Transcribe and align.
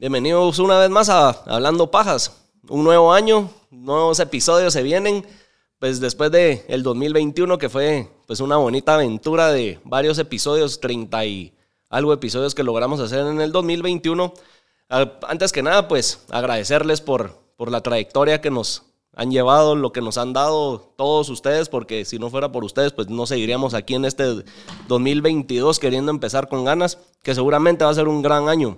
Bienvenidos 0.00 0.60
una 0.60 0.78
vez 0.78 0.90
más 0.90 1.08
a 1.08 1.30
Hablando 1.30 1.90
Pajas. 1.90 2.30
Un 2.68 2.84
nuevo 2.84 3.12
año, 3.12 3.50
nuevos 3.72 4.20
episodios 4.20 4.72
se 4.72 4.84
vienen. 4.84 5.26
Pues 5.80 5.98
después 5.98 6.30
de 6.30 6.64
el 6.68 6.84
2021 6.84 7.58
que 7.58 7.68
fue 7.68 8.08
pues 8.28 8.38
una 8.38 8.58
bonita 8.58 8.94
aventura 8.94 9.48
de 9.48 9.80
varios 9.82 10.20
episodios, 10.20 10.78
30 10.78 11.24
y 11.24 11.52
algo 11.90 12.12
episodios 12.12 12.54
que 12.54 12.62
logramos 12.62 13.00
hacer 13.00 13.26
en 13.26 13.40
el 13.40 13.50
2021. 13.50 14.32
Antes 14.88 15.50
que 15.50 15.64
nada, 15.64 15.88
pues 15.88 16.24
agradecerles 16.30 17.00
por, 17.00 17.32
por 17.56 17.72
la 17.72 17.80
trayectoria 17.80 18.40
que 18.40 18.52
nos 18.52 18.84
han 19.16 19.32
llevado, 19.32 19.74
lo 19.74 19.90
que 19.90 20.00
nos 20.00 20.16
han 20.16 20.32
dado 20.32 20.78
todos 20.96 21.28
ustedes, 21.28 21.68
porque 21.68 22.04
si 22.04 22.20
no 22.20 22.30
fuera 22.30 22.52
por 22.52 22.62
ustedes, 22.62 22.92
pues 22.92 23.08
no 23.08 23.26
seguiríamos 23.26 23.74
aquí 23.74 23.96
en 23.96 24.04
este 24.04 24.44
2022 24.86 25.80
queriendo 25.80 26.12
empezar 26.12 26.48
con 26.48 26.64
ganas, 26.64 26.98
que 27.24 27.34
seguramente 27.34 27.84
va 27.84 27.90
a 27.90 27.94
ser 27.94 28.06
un 28.06 28.22
gran 28.22 28.48
año. 28.48 28.76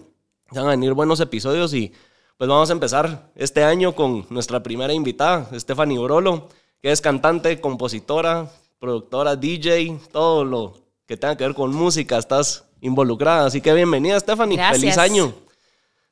Van 0.53 0.67
a 0.67 0.71
venir 0.71 0.95
buenos 0.95 1.21
episodios 1.21 1.73
y 1.75 1.93
pues 2.37 2.49
vamos 2.49 2.71
a 2.71 2.73
empezar 2.73 3.31
este 3.37 3.63
año 3.63 3.95
con 3.95 4.27
nuestra 4.31 4.63
primera 4.63 4.93
invitada, 4.93 5.49
Stephanie 5.57 5.99
Brolo, 5.99 6.49
que 6.83 6.91
es 6.91 7.01
cantante, 7.01 7.61
compositora, 7.61 8.51
productora, 8.81 9.37
DJ, 9.37 10.01
todo 10.11 10.45
lo 10.45 10.77
que 11.07 11.17
tenga 11.17 11.37
que 11.37 11.45
ver 11.45 11.55
con 11.55 11.73
música, 11.73 12.19
estás 12.19 12.65
involucrada. 12.81 13.47
Así 13.47 13.61
que 13.61 13.73
bienvenida, 13.73 14.19
Stephanie. 14.19 14.59
Feliz 14.73 14.99
año. 14.99 15.33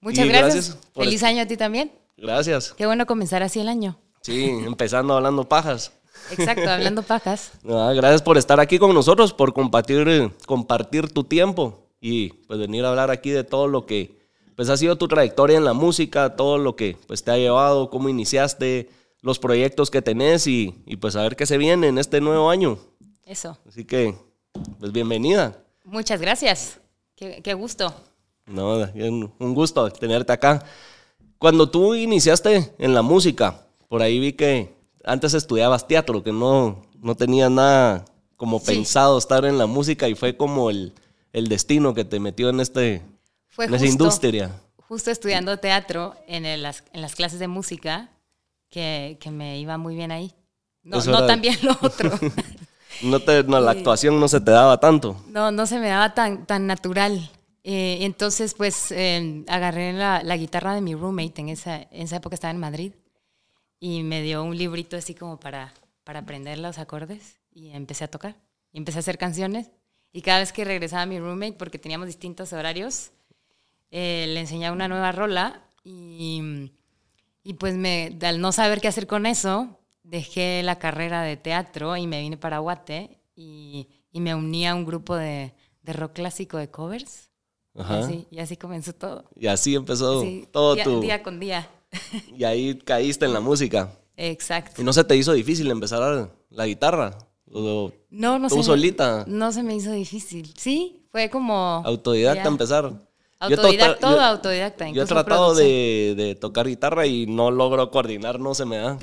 Muchas 0.00 0.28
gracias. 0.28 0.78
Feliz 0.94 1.22
año 1.24 1.42
a 1.42 1.46
ti 1.46 1.56
también. 1.56 1.90
Gracias. 2.16 2.74
Qué 2.74 2.86
bueno 2.86 3.06
comenzar 3.06 3.42
así 3.42 3.58
el 3.58 3.68
año. 3.68 3.98
Sí, 4.22 4.44
empezando 4.44 5.14
hablando 5.14 5.48
pajas. 5.48 5.90
Exacto, 6.30 6.68
hablando 6.68 7.02
pajas. 7.04 7.52
Ah, 7.68 7.92
gracias 7.94 8.22
por 8.22 8.38
estar 8.38 8.60
aquí 8.60 8.78
con 8.78 8.94
nosotros, 8.94 9.32
por 9.32 9.52
compartir, 9.52 10.32
compartir 10.46 11.10
tu 11.12 11.24
tiempo 11.24 11.88
y 12.00 12.28
pues 12.46 12.60
venir 12.60 12.84
a 12.84 12.90
hablar 12.90 13.10
aquí 13.10 13.30
de 13.30 13.42
todo 13.42 13.66
lo 13.66 13.84
que 13.86 14.17
pues 14.58 14.70
ha 14.70 14.76
sido 14.76 14.98
tu 14.98 15.06
trayectoria 15.06 15.56
en 15.56 15.64
la 15.64 15.72
música, 15.72 16.34
todo 16.34 16.58
lo 16.58 16.74
que 16.74 16.96
pues 17.06 17.22
te 17.22 17.30
ha 17.30 17.36
llevado, 17.36 17.90
cómo 17.90 18.08
iniciaste, 18.08 18.90
los 19.20 19.38
proyectos 19.38 19.88
que 19.88 20.02
tenés 20.02 20.48
y, 20.48 20.72
pues 21.00 21.14
a 21.14 21.22
ver 21.22 21.36
qué 21.36 21.46
se 21.46 21.58
viene 21.58 21.86
en 21.86 21.96
este 21.96 22.20
nuevo 22.20 22.50
año. 22.50 22.76
Eso. 23.24 23.56
Así 23.68 23.84
que, 23.84 24.16
pues 24.80 24.90
bienvenida. 24.90 25.62
Muchas 25.84 26.20
gracias. 26.20 26.80
Qué, 27.14 27.54
gusto. 27.54 27.94
No, 28.46 28.78
un 29.38 29.54
gusto 29.54 29.88
tenerte 29.90 30.32
acá. 30.32 30.64
Cuando 31.38 31.70
tú 31.70 31.94
iniciaste 31.94 32.74
en 32.78 32.94
la 32.94 33.02
música, 33.02 33.64
por 33.88 34.02
ahí 34.02 34.18
vi 34.18 34.32
que 34.32 34.74
antes 35.04 35.34
estudiabas 35.34 35.86
teatro, 35.86 36.24
que 36.24 36.32
no, 36.32 36.82
no 37.00 37.14
tenía 37.14 37.48
nada 37.48 38.06
como 38.36 38.60
pensado 38.60 39.18
estar 39.18 39.44
en 39.44 39.56
la 39.56 39.66
música 39.66 40.08
y 40.08 40.16
fue 40.16 40.36
como 40.36 40.68
el, 40.68 40.94
el 41.32 41.46
destino 41.46 41.94
que 41.94 42.04
te 42.04 42.18
metió 42.18 42.48
en 42.48 42.58
este, 42.58 43.04
fue 43.58 43.64
en 43.64 43.74
esa 43.74 43.86
industria. 43.86 44.52
Justo 44.86 45.10
estudiando 45.10 45.58
teatro 45.58 46.14
en, 46.28 46.62
las, 46.62 46.84
en 46.92 47.00
las 47.00 47.16
clases 47.16 47.40
de 47.40 47.48
música, 47.48 48.08
que, 48.70 49.18
me 49.32 49.58
iba 49.58 49.76
muy 49.78 49.96
bien 49.96 50.12
ahí. 50.12 50.32
No, 50.84 51.02
no 51.02 51.26
tan 51.26 51.40
bien 51.40 51.58
lo 51.62 51.72
otro. 51.82 52.16
no, 53.02 53.18
te, 53.18 53.42
no 53.42 53.58
la 53.58 53.72
actuación 53.72 54.20
no 54.20 54.28
se 54.28 54.40
te 54.40 54.52
daba 54.52 54.78
tanto. 54.78 55.20
No, 55.26 55.50
no 55.50 55.66
se 55.66 55.80
me 55.80 55.88
daba 55.88 56.14
tan, 56.14 56.46
tan 56.46 56.68
natural. 56.68 57.32
Eh, 57.64 57.98
entonces, 58.02 58.54
pues, 58.54 58.92
em, 58.92 59.44
agarré 59.48 59.92
la, 59.92 60.22
la, 60.22 60.36
guitarra 60.36 60.72
de 60.72 60.80
mi 60.80 60.94
roommate, 60.94 61.40
en 61.40 61.48
esa, 61.48 61.78
en 61.78 62.02
esa 62.02 62.18
época 62.18 62.34
estaba 62.34 62.52
en 62.52 62.60
Madrid, 62.60 62.92
y 63.80 64.04
me 64.04 64.22
dio 64.22 64.44
un 64.44 64.56
librito 64.56 64.96
así 64.96 65.16
como 65.16 65.40
para, 65.40 65.74
para 66.04 66.20
aprender 66.20 66.58
los 66.58 66.78
acordes, 66.78 67.40
y 67.50 67.70
empecé 67.70 68.04
a 68.04 68.08
tocar. 68.08 68.36
Y 68.72 68.78
empecé 68.78 68.98
a 68.98 69.00
hacer 69.00 69.18
canciones, 69.18 69.72
y 70.12 70.22
cada 70.22 70.38
vez 70.38 70.52
que 70.52 70.64
regresaba 70.64 71.06
mi 71.06 71.18
roommate, 71.18 71.54
porque 71.54 71.80
teníamos 71.80 72.06
distintos 72.06 72.52
horarios, 72.52 73.10
eh, 73.90 74.26
le 74.28 74.40
enseñaba 74.40 74.74
una 74.74 74.88
nueva 74.88 75.12
rola 75.12 75.62
y, 75.84 76.72
y 77.42 77.54
pues 77.54 77.74
me, 77.74 78.16
al 78.22 78.40
no 78.40 78.52
saber 78.52 78.80
qué 78.80 78.88
hacer 78.88 79.06
con 79.06 79.26
eso, 79.26 79.78
dejé 80.02 80.62
la 80.62 80.78
carrera 80.78 81.22
de 81.22 81.36
teatro 81.36 81.96
y 81.96 82.06
me 82.06 82.20
vine 82.20 82.36
para 82.36 82.58
Guate 82.58 83.18
y, 83.34 83.88
y 84.12 84.20
me 84.20 84.34
uní 84.34 84.66
a 84.66 84.74
un 84.74 84.84
grupo 84.84 85.16
de, 85.16 85.54
de 85.82 85.92
rock 85.92 86.12
clásico 86.14 86.58
de 86.58 86.70
covers. 86.70 87.30
Y, 88.30 88.40
así, 88.40 88.56
comenzó 88.56 88.92
todo. 88.92 89.24
Y 89.36 89.46
así 89.46 89.74
empezó 89.74 90.24
todo 90.50 90.74
día, 90.74 90.84
tu... 90.84 91.00
Día 91.00 91.22
con 91.22 91.38
día. 91.40 91.68
Y 92.36 92.44
ahí 92.44 92.76
caíste 92.78 93.24
en 93.24 93.32
la 93.32 93.40
música. 93.40 93.92
Exacto. 94.16 94.82
¿Y 94.82 94.84
no 94.84 94.92
se 94.92 95.04
te 95.04 95.16
hizo 95.16 95.32
difícil 95.32 95.70
empezar 95.70 96.30
la 96.50 96.66
guitarra? 96.66 97.16
no, 97.46 97.92
no 98.10 98.48
¿Tú 98.48 98.62
solita? 98.62 99.24
No 99.26 99.52
se 99.52 99.62
me 99.62 99.74
hizo 99.74 99.92
difícil. 99.92 100.52
Sí, 100.56 101.06
fue 101.10 101.30
como... 101.30 101.82
Autodidacta 101.84 102.48
empezar. 102.48 102.92
Autodidacta, 103.40 104.00
todo 104.00 104.20
autodidacta. 104.20 104.90
Yo 104.90 105.04
he 105.04 105.06
tratado 105.06 105.54
de, 105.54 106.36
tocar 106.40 106.66
guitarra 106.66 107.06
y 107.06 107.26
no 107.26 107.50
logro 107.50 107.90
coordinar, 107.90 108.40
no 108.40 108.54
se 108.54 108.64
me 108.64 108.78
da. 108.78 108.98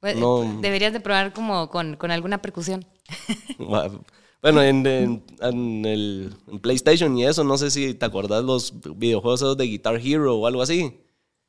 Pues, 0.00 0.16
deberías 0.60 0.92
de 0.92 1.00
probar 1.00 1.32
como 1.32 1.68
con, 1.70 1.96
alguna 2.10 2.40
percusión. 2.42 2.84
Bueno, 4.44 4.62
en, 4.62 5.24
el 5.86 6.34
PlayStation 6.60 7.16
y 7.16 7.24
eso, 7.24 7.44
no 7.44 7.56
sé 7.56 7.70
si 7.70 7.94
te 7.94 8.04
acordás 8.04 8.44
los 8.44 8.74
videojuegos 8.94 9.56
de 9.56 9.64
Guitar 9.64 9.96
Hero 9.96 10.36
o 10.36 10.46
algo 10.46 10.60
así. 10.60 11.00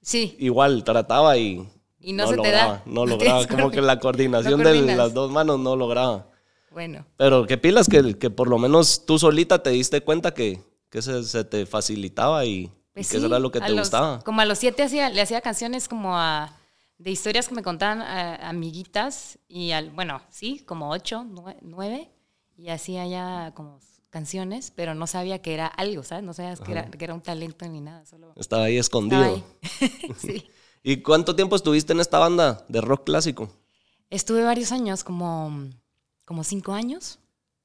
Sí. 0.01 0.37
Igual 0.39 0.85
trataba 0.85 1.37
y, 1.37 1.67
y 1.99 2.13
no, 2.13 2.25
se 2.25 2.37
lograba, 2.37 2.83
te 2.83 2.89
da. 2.89 2.93
No 2.93 3.05
lograba, 3.07 3.45
como 3.47 3.69
que 3.69 3.81
la 3.81 3.99
coordinación 3.99 4.63
de 4.63 4.95
las 4.95 5.13
dos 5.13 5.29
manos 5.29 5.59
no 5.59 5.75
lograba. 5.75 6.29
Bueno. 6.71 7.05
Pero 7.17 7.45
qué 7.45 7.57
pilas 7.57 7.89
que, 7.89 8.17
que 8.17 8.29
por 8.29 8.47
lo 8.47 8.57
menos 8.59 9.05
tú 9.05 9.19
solita 9.19 9.61
te 9.61 9.71
diste 9.71 9.99
cuenta 9.99 10.33
que, 10.33 10.61
que 10.95 11.23
se, 11.23 11.43
te 11.43 11.65
facilitaba 11.65 12.45
y, 12.45 12.71
pues 12.93 13.09
que 13.09 13.17
eso 13.17 13.25
era 13.25 13.37
lo 13.37 13.51
que 13.51 13.59
te 13.59 13.73
gustaba. 13.73 14.21
Como 14.21 14.39
a 14.39 14.45
los 14.45 14.59
siete 14.59 14.83
hacía, 14.83 15.09
le 15.09 15.19
hacía 15.19 15.41
canciones 15.41 15.89
como 15.89 16.17
a, 16.17 16.55
de 16.97 17.11
historias 17.11 17.49
que 17.49 17.55
me 17.55 17.63
contaban 17.63 18.01
amiguitas 18.41 19.37
y 19.49 19.71
al, 19.71 19.89
bueno, 19.89 20.21
sí, 20.29 20.59
como 20.65 20.89
ocho, 20.89 21.25
nueve, 21.61 22.09
y 22.55 22.69
hacía 22.69 23.05
ya 23.07 23.51
como 23.55 23.81
canciones, 24.09 24.71
pero 24.73 24.95
no 24.95 25.05
sabía 25.05 25.41
que 25.41 25.53
era 25.53 25.67
algo, 25.67 26.03
¿sabes? 26.03 26.23
No 26.23 26.33
sabías 26.33 26.61
que 26.61 26.71
era, 26.71 26.89
que 26.89 27.03
era, 27.03 27.13
un 27.13 27.19
talento 27.19 27.67
ni 27.67 27.81
nada. 27.81 28.05
Solo 28.05 28.31
estaba 28.37 28.63
ahí 28.63 28.77
escondido. 28.77 29.43
sí. 30.17 30.47
¿Y 30.83 31.01
cuánto 31.01 31.35
tiempo 31.35 31.57
estuviste 31.57 31.91
en 31.91 31.99
esta 31.99 32.19
banda 32.19 32.63
de 32.69 32.79
rock 32.79 33.03
clásico? 33.03 33.49
Estuve 34.09 34.43
varios 34.43 34.71
años, 34.71 35.03
como, 35.03 35.67
como 36.23 36.45
cinco 36.45 36.71
años, 36.71 37.19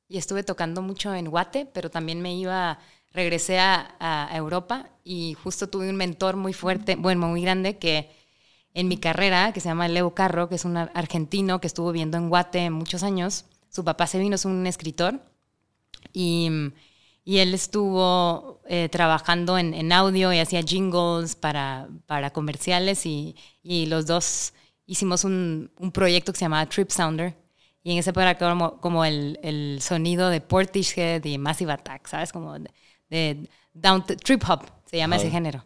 y 0.09 0.19
estuve 0.19 0.43
tocando 0.43 0.83
mucho 0.83 1.15
en 1.15 1.31
Guate, 1.31 1.67
pero 1.67 1.91
también 1.91 2.21
me 2.21 2.35
iba 2.35 2.81
regresé 3.13 3.59
a, 3.59 4.29
Europa 4.33 4.89
y 5.05 5.35
justo 5.35 5.69
tuve 5.69 5.91
un 5.91 5.97
mentor 5.97 6.37
muy 6.37 6.53
fuerte, 6.53 6.97
bueno, 6.97 7.27
muy 7.27 7.43
grande, 7.43 7.79
que 7.79 8.11
en 8.75 8.89
mi 8.89 8.97
carrera, 8.99 9.53
que 9.53 9.61
se 9.61 9.69
llama 9.69 9.89
Leo 9.89 10.15
Carro, 10.15 10.49
que 10.49 10.55
es 10.55 10.65
un 10.65 10.77
argentino 10.77 11.61
que 11.61 11.67
estuvo 11.67 11.91
viviendo 11.91 12.17
en 12.17 12.29
Guate 12.29 12.71
muchos 12.71 13.03
años. 13.03 13.47
Su 13.69 13.85
papá 13.85 14.07
se 14.07 14.19
vino, 14.19 14.37
es 14.37 14.45
un 14.45 14.67
escritor, 14.67 15.21
y, 16.13 16.49
él 17.27 17.55
estuvo 17.55 18.61
eh, 18.67 18.89
trabajando 18.89 19.57
en, 19.59 19.93
audio 19.93 20.33
y 20.33 20.39
hacía 20.41 20.63
jingles 20.63 21.37
para, 21.37 21.89
para 22.07 22.31
comerciales, 22.33 23.07
y, 23.07 23.35
los 23.65 24.07
dos 24.07 24.55
hicimos 24.87 25.25
un, 25.25 25.71
proyecto 25.93 26.33
que 26.33 26.39
se 26.39 26.45
llamaba 26.45 26.67
Trip 26.67 26.91
Sounder. 26.91 27.37
Y 27.83 27.93
en 27.93 27.99
ese 27.99 28.11
era 28.11 28.37
como, 28.37 28.79
como 28.81 29.05
el, 29.05 29.39
el, 29.43 29.81
sonido 29.81 30.29
de 30.29 30.43
Portishead 30.43 31.25
y 31.25 31.39
Massive 31.39 31.73
Attack, 31.73 32.09
¿sabes? 32.09 32.31
Como 32.31 32.55
de 33.11 33.49
down 33.75 34.05
trip 34.05 34.43
hop, 34.49 34.65
se 34.87 34.97
llama 34.97 35.17
ese 35.17 35.31
género. 35.31 35.65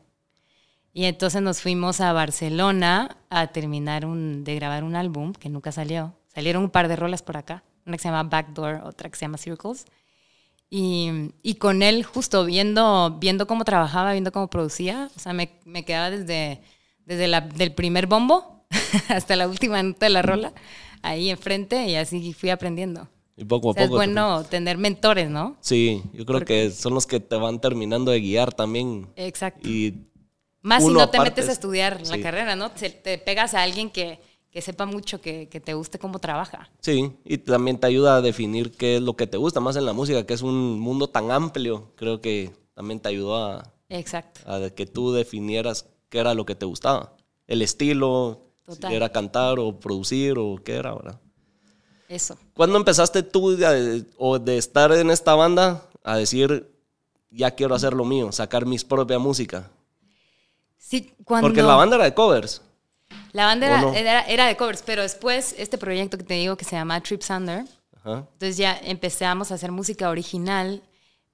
Y 0.93 1.07
entonces 1.07 1.43
nos 1.43 1.61
fuimos 1.61 2.01
a 2.01 2.13
Barcelona 2.13 3.17
a 3.29 3.49
terminar 3.49 4.07
un, 4.07 4.45
de 4.45 4.55
grabar 4.55 4.85
un 4.85 4.95
álbum 4.95 5.33
que 5.33 5.49
nunca 5.49 5.73
salió. 5.73 6.15
Salieron 6.33 6.63
un 6.63 6.71
par 6.71 6.89
de 6.89 6.97
rolas 6.97 7.23
por 7.23 7.37
acá, 7.37 7.65
una 7.85 7.97
que 7.97 8.03
se 8.03 8.09
llama 8.09 8.23
Backdoor, 8.23 8.83
otra 8.85 9.11
que 9.11 9.17
se 9.17 9.25
llama 9.25 9.39
Circles. 9.39 9.87
Y, 10.71 11.33
y 11.43 11.57
con 11.57 11.83
él 11.83 12.05
justo 12.05 12.45
viendo, 12.45 13.19
viendo 13.21 13.47
cómo 13.47 13.65
trabajaba, 13.65 14.13
viendo 14.13 14.33
cómo 14.33 14.49
producía, 14.49 15.11
o 15.17 15.21
sea, 15.21 15.33
me, 15.33 15.51
me 15.65 15.85
quedaba 15.85 16.11
desde, 16.11 16.63
desde 17.05 17.27
la, 17.27 17.41
del 17.41 17.75
primer 17.75 18.07
bombo 18.07 18.65
hasta 19.09 19.37
la 19.37 19.49
última 19.49 19.83
nota 19.83 20.07
de 20.07 20.11
la 20.11 20.23
rola, 20.23 20.53
ahí 21.03 21.31
enfrente 21.31 21.87
y 21.87 21.97
así 21.97 22.33
fui 22.33 22.51
aprendiendo. 22.51 23.09
Y 23.37 23.45
poco 23.45 23.71
a 23.71 23.75
poco. 23.75 23.85
Es 23.85 23.91
bueno 23.91 24.45
tener 24.45 24.79
mentores, 24.79 25.29
¿no? 25.29 25.57
Sí, 25.61 26.03
yo 26.13 26.25
creo 26.25 26.41
que 26.43 26.71
son 26.71 26.95
los 26.95 27.07
que 27.07 27.21
te 27.21 27.37
van 27.37 27.61
terminando 27.61 28.13
de 28.13 28.21
guiar 28.21 28.53
también. 28.53 29.09
Exacto. 29.17 29.69
Y 29.69 30.07
Más 30.63 30.85
si 30.85 30.93
no 30.93 31.09
te 31.11 31.19
metes 31.19 31.49
a 31.49 31.53
estudiar 31.53 32.01
la 32.07 32.21
carrera, 32.21 32.55
¿no? 32.55 32.71
Te, 32.71 32.91
te 32.91 33.19
pegas 33.19 33.55
a 33.55 33.63
alguien 33.63 33.91
que, 33.91 34.21
que 34.51 34.63
sepa 34.63 34.87
mucho, 34.87 35.21
que, 35.21 35.49
que, 35.49 35.61
te 35.61 35.75
guste 35.75 35.99
cómo 35.99 36.21
trabaja. 36.21 36.71
Sí, 36.81 37.13
y 37.25 37.39
también 37.39 37.79
te 37.79 37.89
ayuda 37.89 38.17
a 38.17 38.23
definir 38.23 38.71
qué 38.71 38.97
es 38.97 39.03
lo 39.03 39.17
que 39.17 39.27
te 39.27 39.37
gusta, 39.37 39.59
más 39.59 39.75
en 39.75 39.85
la 39.85 39.93
música, 39.93 40.25
que 40.25 40.35
es 40.35 40.43
un 40.43 40.79
mundo 40.79 41.09
tan 41.09 41.33
amplio. 41.33 41.93
Creo 41.97 42.21
que 42.21 42.53
también 42.75 43.01
te 43.01 43.09
ayudó 43.09 43.37
a, 43.37 43.73
Exacto. 43.89 44.41
a 44.47 44.71
que 44.71 44.87
tú 44.87 45.13
definieras 45.13 45.87
qué 46.09 46.19
era 46.21 46.35
lo 46.35 46.47
que 46.47 46.55
te 46.55 46.67
gustaba. 46.67 47.17
El 47.49 47.63
estilo, 47.63 48.43
si 48.69 48.95
era 48.95 49.09
cantar 49.11 49.59
o 49.59 49.81
producir 49.81 50.39
o 50.39 50.57
qué 50.63 50.77
era, 50.77 50.95
¿verdad? 50.95 51.21
Eso. 52.09 52.39
¿Cuándo 52.55 52.77
empezaste 52.77 53.23
tú 53.23 53.57
de, 53.57 54.05
o 54.17 54.39
de 54.39 54.59
estar 54.59 54.93
en 54.93 55.11
esta 55.11 55.35
banda 55.35 55.83
a 56.03 56.17
decir, 56.17 56.71
ya 57.31 57.51
quiero 57.53 57.75
hacer 57.75 57.95
lo 57.95 58.05
mío, 58.05 58.31
sacar 58.33 58.67
mis 58.67 58.85
propia 58.85 59.19
música? 59.19 59.71
Sí, 60.79 61.15
cuando... 61.25 61.49
Porque 61.49 61.63
la 61.63 61.77
banda 61.77 61.97
era 61.97 62.05
de 62.05 62.15
covers. 62.15 62.63
La 63.33 63.47
banda 63.47 63.93
era, 63.97 64.21
era, 64.23 64.47
de 64.47 64.57
covers, 64.57 64.83
pero 64.83 65.03
después 65.03 65.55
este 65.59 65.79
proyecto 65.79 66.19
que 66.19 66.25
te 66.25 66.35
digo 66.35 66.57
que 66.57 66.65
se 66.65 66.77
llama 66.77 67.01
Trip 67.01 67.23
Thunder, 67.23 67.65
entonces 68.05 68.57
ya 68.59 68.79
empezamos 68.83 69.51
a 69.51 69.55
hacer 69.55 69.73
música 69.73 70.11
original, 70.11 70.83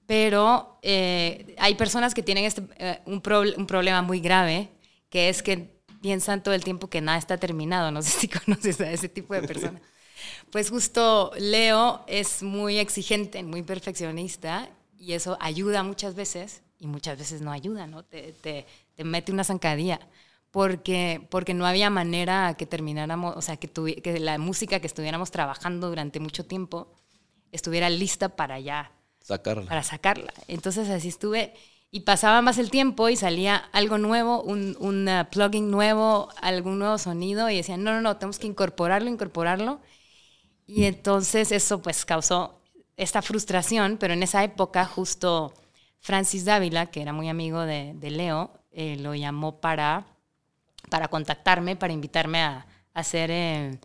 pero 0.07 0.79
eh, 0.83 1.55
hay 1.59 1.75
personas 1.75 2.15
que 2.15 2.23
tienen 2.23 2.45
este, 2.45 2.63
eh, 2.79 3.01
un, 3.07 3.23
un 3.57 3.67
problema 3.67 4.03
muy 4.03 4.21
grave, 4.21 4.71
que 5.09 5.29
es 5.29 5.43
que 5.43 5.81
piensan 6.01 6.43
todo 6.43 6.55
el 6.55 6.65
tiempo 6.65 6.89
que 6.89 7.01
nada 7.01 7.19
está 7.19 7.37
terminado. 7.39 7.91
No 7.91 8.03
sé 8.03 8.11
si 8.11 8.29
conoces 8.47 8.81
a 8.81 8.91
ese 8.91 9.09
tipo 9.09 9.35
de 9.35 9.43
personas. 9.43 9.83
Pues 10.51 10.71
justo 10.71 11.33
Leo 11.39 12.05
es 12.07 12.43
muy 12.43 12.79
exigente, 12.79 13.43
muy 13.43 13.63
perfeccionista 13.63 14.69
y 14.99 15.13
eso 15.13 15.37
ayuda 15.41 15.83
muchas 15.83 16.15
veces 16.15 16.63
y 16.79 16.87
muchas 16.87 17.19
veces 17.19 17.41
no 17.43 17.53
ayuda, 17.53 17.87
¿no? 17.87 18.05
Te, 18.05 18.33
te, 18.33 18.67
te 18.95 19.05
mete 19.05 19.33
una 19.33 19.45
zancadilla 19.45 20.01
porque, 20.51 21.27
porque 21.31 21.55
no 21.55 21.67
había 21.67 21.91
manera 21.91 22.55
que 22.55 22.67
termináramos, 22.67 23.37
o 23.37 23.43
sea, 23.43 23.57
que, 23.57 23.69
que 23.69 24.21
la 24.21 24.39
música 24.39 24.81
que 24.81 24.87
estuviéramos 24.87 25.31
trabajando 25.31 25.89
durante 25.89 26.21
mucho 26.21 26.45
tiempo 26.45 26.93
estuviera 27.53 27.89
lista 27.91 28.31
para 28.31 28.59
ya 28.59 28.93
sacarla. 29.21 29.67
Para 29.67 29.83
sacarla. 29.83 30.33
Entonces 30.49 30.89
así 30.91 31.09
estuve 31.09 31.55
y 31.91 32.01
pasaba 32.01 32.41
más 32.43 32.59
el 32.59 32.71
tiempo 32.71 33.09
y 33.09 33.17
salía 33.17 33.57
algo 33.73 33.99
nuevo, 33.99 34.43
un, 34.43 34.77
un 34.81 35.09
uh, 35.09 35.25
plugin 35.31 35.71
nuevo, 35.71 36.29
algún 36.41 36.79
nuevo 36.79 36.99
sonido 36.99 37.51
y 37.51 37.57
decían, 37.57 37.83
no, 37.83 37.93
no, 37.93 38.01
no, 38.01 38.17
tenemos 38.17 38.39
que 38.39 38.47
incorporarlo, 38.47 39.09
incorporarlo. 39.09 39.81
Y 40.71 40.85
entonces 40.85 41.51
eso 41.51 41.83
pues 41.83 42.05
causó 42.05 42.61
esta 42.97 43.23
frustración, 43.23 43.97
pero 43.99 44.15
en 44.15 44.23
esa 44.23 44.45
época 44.45 44.85
justo 44.87 45.53
Francis 45.99 46.45
Dávila, 46.45 46.87
que 46.87 47.03
era 47.03 47.13
muy 47.13 47.29
amigo 47.29 47.63
de, 47.63 47.93
de 47.95 48.11
Leo, 48.11 48.53
eh, 48.71 48.97
lo 48.97 49.15
llamó 49.17 49.61
para, 49.61 50.07
para 50.89 51.09
contactarme, 51.09 51.75
para 51.75 51.93
invitarme 51.93 52.43
a, 52.43 52.67
hacer 52.95 53.31
eh, 53.31 53.79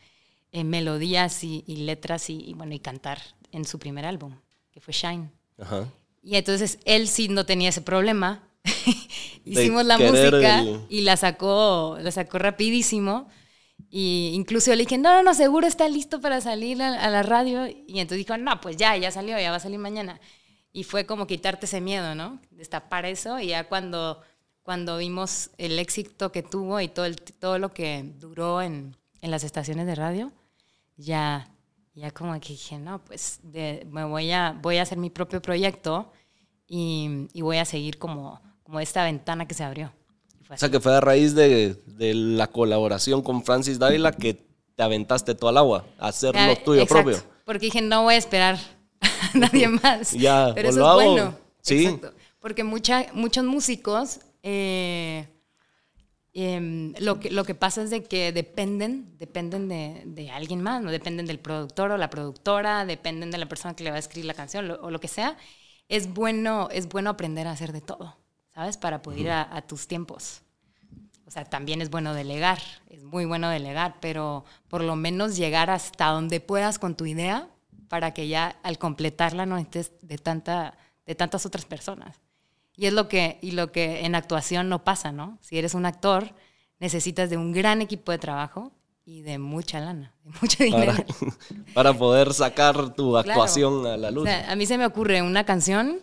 eh, 0.51 0.63
melodías 0.63 1.43
y, 1.43 1.63
letras 1.67 2.29
y, 2.29 2.49
y, 2.49 2.53
bueno, 2.53 2.73
y 2.73 2.79
cantar 2.79 3.21
en 3.51 3.65
su 3.65 3.79
primer 3.79 4.05
álbum, 4.05 4.35
que 4.71 4.79
fue 4.79 4.93
Shine. 4.93 5.29
Ajá. 5.59 5.87
Y 6.21 6.35
entonces 6.35 6.79
él 6.85 7.07
sí 7.07 7.29
no 7.29 7.45
tenía 7.45 7.69
ese 7.69 7.81
problema. 7.81 8.43
Hicimos 9.45 9.85
la 9.85 9.97
música 9.97 10.63
y 10.89 11.01
la 11.01 11.17
sacó, 11.17 11.97
la 12.01 12.11
sacó 12.11 12.39
rapidísimo. 12.39 13.27
Y 13.97 14.31
incluso 14.33 14.71
le 14.71 14.83
dije, 14.83 14.97
no, 14.97 15.13
no, 15.13 15.23
no, 15.23 15.33
seguro 15.33 15.67
está 15.67 15.87
listo 15.87 16.19
para 16.19 16.41
salir 16.41 16.81
a, 16.81 17.09
la 17.09 17.23
radio. 17.23 17.65
Y 17.65 18.01
entonces 18.01 18.25
dijo, 18.25 18.37
no, 18.37 18.59
pues 18.59 18.75
ya, 18.75 18.97
ya 18.97 19.09
salió, 19.09 19.39
ya 19.39 19.51
va 19.51 19.55
a 19.55 19.61
salir 19.61 19.79
mañana. 19.79 20.19
Y 20.73 20.83
fue 20.83 21.05
como 21.05 21.27
quitarte 21.27 21.65
ese 21.65 21.79
miedo, 21.79 22.13
¿no? 22.13 22.41
Destapar 22.51 23.05
eso. 23.05 23.39
Y 23.39 23.47
ya 23.47 23.69
cuando, 23.69 24.21
cuando 24.63 24.97
vimos 24.97 25.51
el 25.57 25.79
éxito 25.79 26.33
que 26.33 26.43
tuvo 26.43 26.81
y 26.81 26.89
todo, 26.89 27.05
el, 27.05 27.15
todo 27.15 27.57
lo 27.57 27.73
que 27.73 28.03
duró 28.19 28.61
en, 28.61 28.97
en 29.21 29.31
las 29.31 29.45
estaciones 29.45 29.87
de 29.87 29.95
radio, 29.95 30.33
ya 30.97 31.49
ya 31.93 32.11
como 32.11 32.37
que 32.41 32.49
dije, 32.49 32.77
no, 32.77 32.99
pues 33.05 33.39
me 33.43 34.03
voy 34.03 34.29
a, 34.31 34.59
voy 34.61 34.75
a 34.75 34.81
hacer 34.81 34.97
mi 34.97 35.09
propio 35.09 35.41
proyecto 35.41 36.11
y, 36.67 37.29
y 37.31 37.41
voy 37.43 37.55
a 37.59 37.63
seguir 37.63 37.97
como, 37.97 38.41
como 38.63 38.81
esta 38.81 39.05
ventana 39.05 39.47
que 39.47 39.53
se 39.53 39.63
abrió. 39.63 39.93
O 40.49 40.57
sea, 40.57 40.69
que 40.69 40.79
fue 40.79 40.95
a 40.95 41.01
raíz 41.01 41.33
de, 41.33 41.75
de, 41.85 42.13
la 42.13 42.47
colaboración 42.47 43.21
con 43.21 43.43
Francis 43.43 43.79
Dávila 43.79 44.11
que 44.11 44.45
te 44.75 44.83
aventaste 44.83 45.33
todo 45.35 45.49
al 45.49 45.57
agua, 45.57 45.85
a 45.97 46.09
hacer 46.09 46.35
lo 46.35 46.55
tuyo 46.57 46.81
Exacto, 46.81 47.03
propio. 47.03 47.23
Porque 47.45 47.65
dije, 47.65 47.81
no 47.81 48.03
voy 48.03 48.15
a 48.15 48.17
esperar 48.17 48.59
a 49.01 49.09
nadie 49.37 49.67
más. 49.67 50.11
ya, 50.11 50.51
Pero 50.53 50.69
eso 50.69 50.87
es 50.87 51.05
bueno. 51.05 51.35
Sí. 51.61 51.85
Exacto. 51.85 52.13
Porque 52.39 52.63
mucha, 52.63 53.07
muchos 53.13 53.43
músicos 53.43 54.19
eh, 54.43 55.27
Em, 56.37 56.93
lo, 56.99 57.17
que, 57.17 57.31
lo 57.31 57.45
que 57.45 57.55
pasa 57.55 57.81
es 57.81 57.89
de 57.89 58.03
que 58.03 58.33
dependen, 58.33 59.17
dependen 59.17 59.69
de, 59.69 60.03
de, 60.05 60.31
alguien 60.31 60.61
más, 60.61 60.83
no 60.83 60.91
dependen 60.91 61.25
del 61.25 61.39
productor 61.39 61.91
o 61.91 61.97
la 61.97 62.09
productora, 62.09 62.85
dependen 62.85 63.31
de 63.31 63.37
la 63.37 63.45
persona 63.45 63.73
que 63.73 63.85
le 63.85 63.89
va 63.89 63.95
a 63.95 63.99
escribir 63.99 64.25
la 64.25 64.33
canción 64.33 64.69
o 64.69 64.91
lo 64.91 64.99
que 64.99 65.07
sea. 65.07 65.37
Es 65.87 66.13
bueno, 66.13 66.67
es 66.73 66.89
bueno 66.89 67.09
aprender 67.09 67.47
a 67.47 67.51
hacer 67.51 67.71
de 67.71 67.79
todo, 67.79 68.17
¿sabes? 68.55 68.77
Para 68.77 69.01
poder 69.01 69.19
ir 69.19 69.31
a, 69.31 69.61
tus 69.67 69.87
tiempos. 69.87 70.41
O 71.27 71.31
sea, 71.31 71.43
también 71.43 71.81
es 71.81 71.89
bueno 71.89 72.13
delegar, 72.13 72.59
es 72.89 73.03
muy 73.03 73.25
bueno 73.25 73.49
delegar, 73.49 73.97
pero 73.99 74.45
por 74.69 74.81
lo 74.81 74.95
menos 74.95 75.35
llegar 75.35 75.69
hasta 75.69 76.07
donde 76.07 76.39
puedas 76.39 76.79
con 76.79 76.95
tu 76.95 77.05
idea 77.05 77.49
para 77.89 78.13
que 78.13 78.27
ya 78.27 78.55
al 78.63 78.77
completarla 78.77 79.45
no 79.45 79.57
estés 79.57 79.91
de, 80.01 80.17
tanta, 80.17 80.77
de 81.05 81.15
tantas 81.15 81.45
otras 81.45 81.65
personas. 81.65 82.21
Y 82.77 82.85
es 82.85 82.93
lo 82.93 83.09
que, 83.09 83.39
y 83.41 83.51
lo 83.51 83.71
que 83.71 84.05
en 84.05 84.15
actuación 84.15 84.69
no 84.69 84.83
pasa, 84.83 85.11
¿no? 85.11 85.37
Si 85.41 85.57
eres 85.57 85.73
un 85.73 85.85
actor, 85.85 86.33
necesitas 86.79 87.29
de 87.29 87.37
un 87.37 87.51
gran 87.51 87.81
equipo 87.81 88.11
de 88.11 88.19
trabajo 88.19 88.71
y 89.03 89.21
de 89.21 89.37
mucha 89.37 89.79
lana, 89.79 90.13
de 90.23 90.31
mucho 90.41 90.63
dinero. 90.63 90.93
Para, 91.73 91.93
poder 91.93 92.33
sacar 92.33 92.93
tu 92.93 93.17
actuación 93.17 93.85
a 93.85 93.97
la 93.97 94.11
luz. 94.11 94.29
a 94.29 94.55
mí 94.55 94.65
se 94.65 94.77
me 94.77 94.85
ocurre 94.85 95.21
una 95.21 95.45
canción 95.45 95.99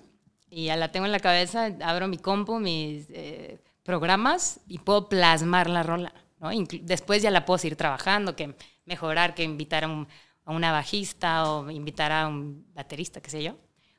y 0.54 0.66
ya 0.66 0.76
la 0.76 0.92
tengo 0.92 1.06
en 1.06 1.12
la 1.12 1.20
cabeza, 1.20 1.70
abro 1.82 2.08
mi 2.08 2.18
compu, 2.18 2.60
mis 2.60 3.06
eh, 3.08 3.58
programas 3.82 4.60
y 4.68 4.78
puedo 4.78 5.08
plasmar 5.08 5.68
la 5.68 5.82
rola. 5.82 6.12
¿no? 6.40 6.50
después 6.82 7.22
ya 7.22 7.30
la 7.30 7.44
puedo 7.44 7.58
seguir 7.58 7.76
trabajando, 7.76 8.36
que 8.36 8.56
mejorar, 8.84 9.34
que 9.34 9.44
invitar 9.44 9.84
a, 9.84 10.06
a 10.44 10.52
una 10.52 10.72
bajista 10.72 11.50
o 11.50 11.70
invitar 11.70 12.10
a 12.12 12.26
un 12.28 12.66
baterista, 12.74 13.20
qué 13.20 13.30
sé 13.30 13.42
yo 13.42 13.56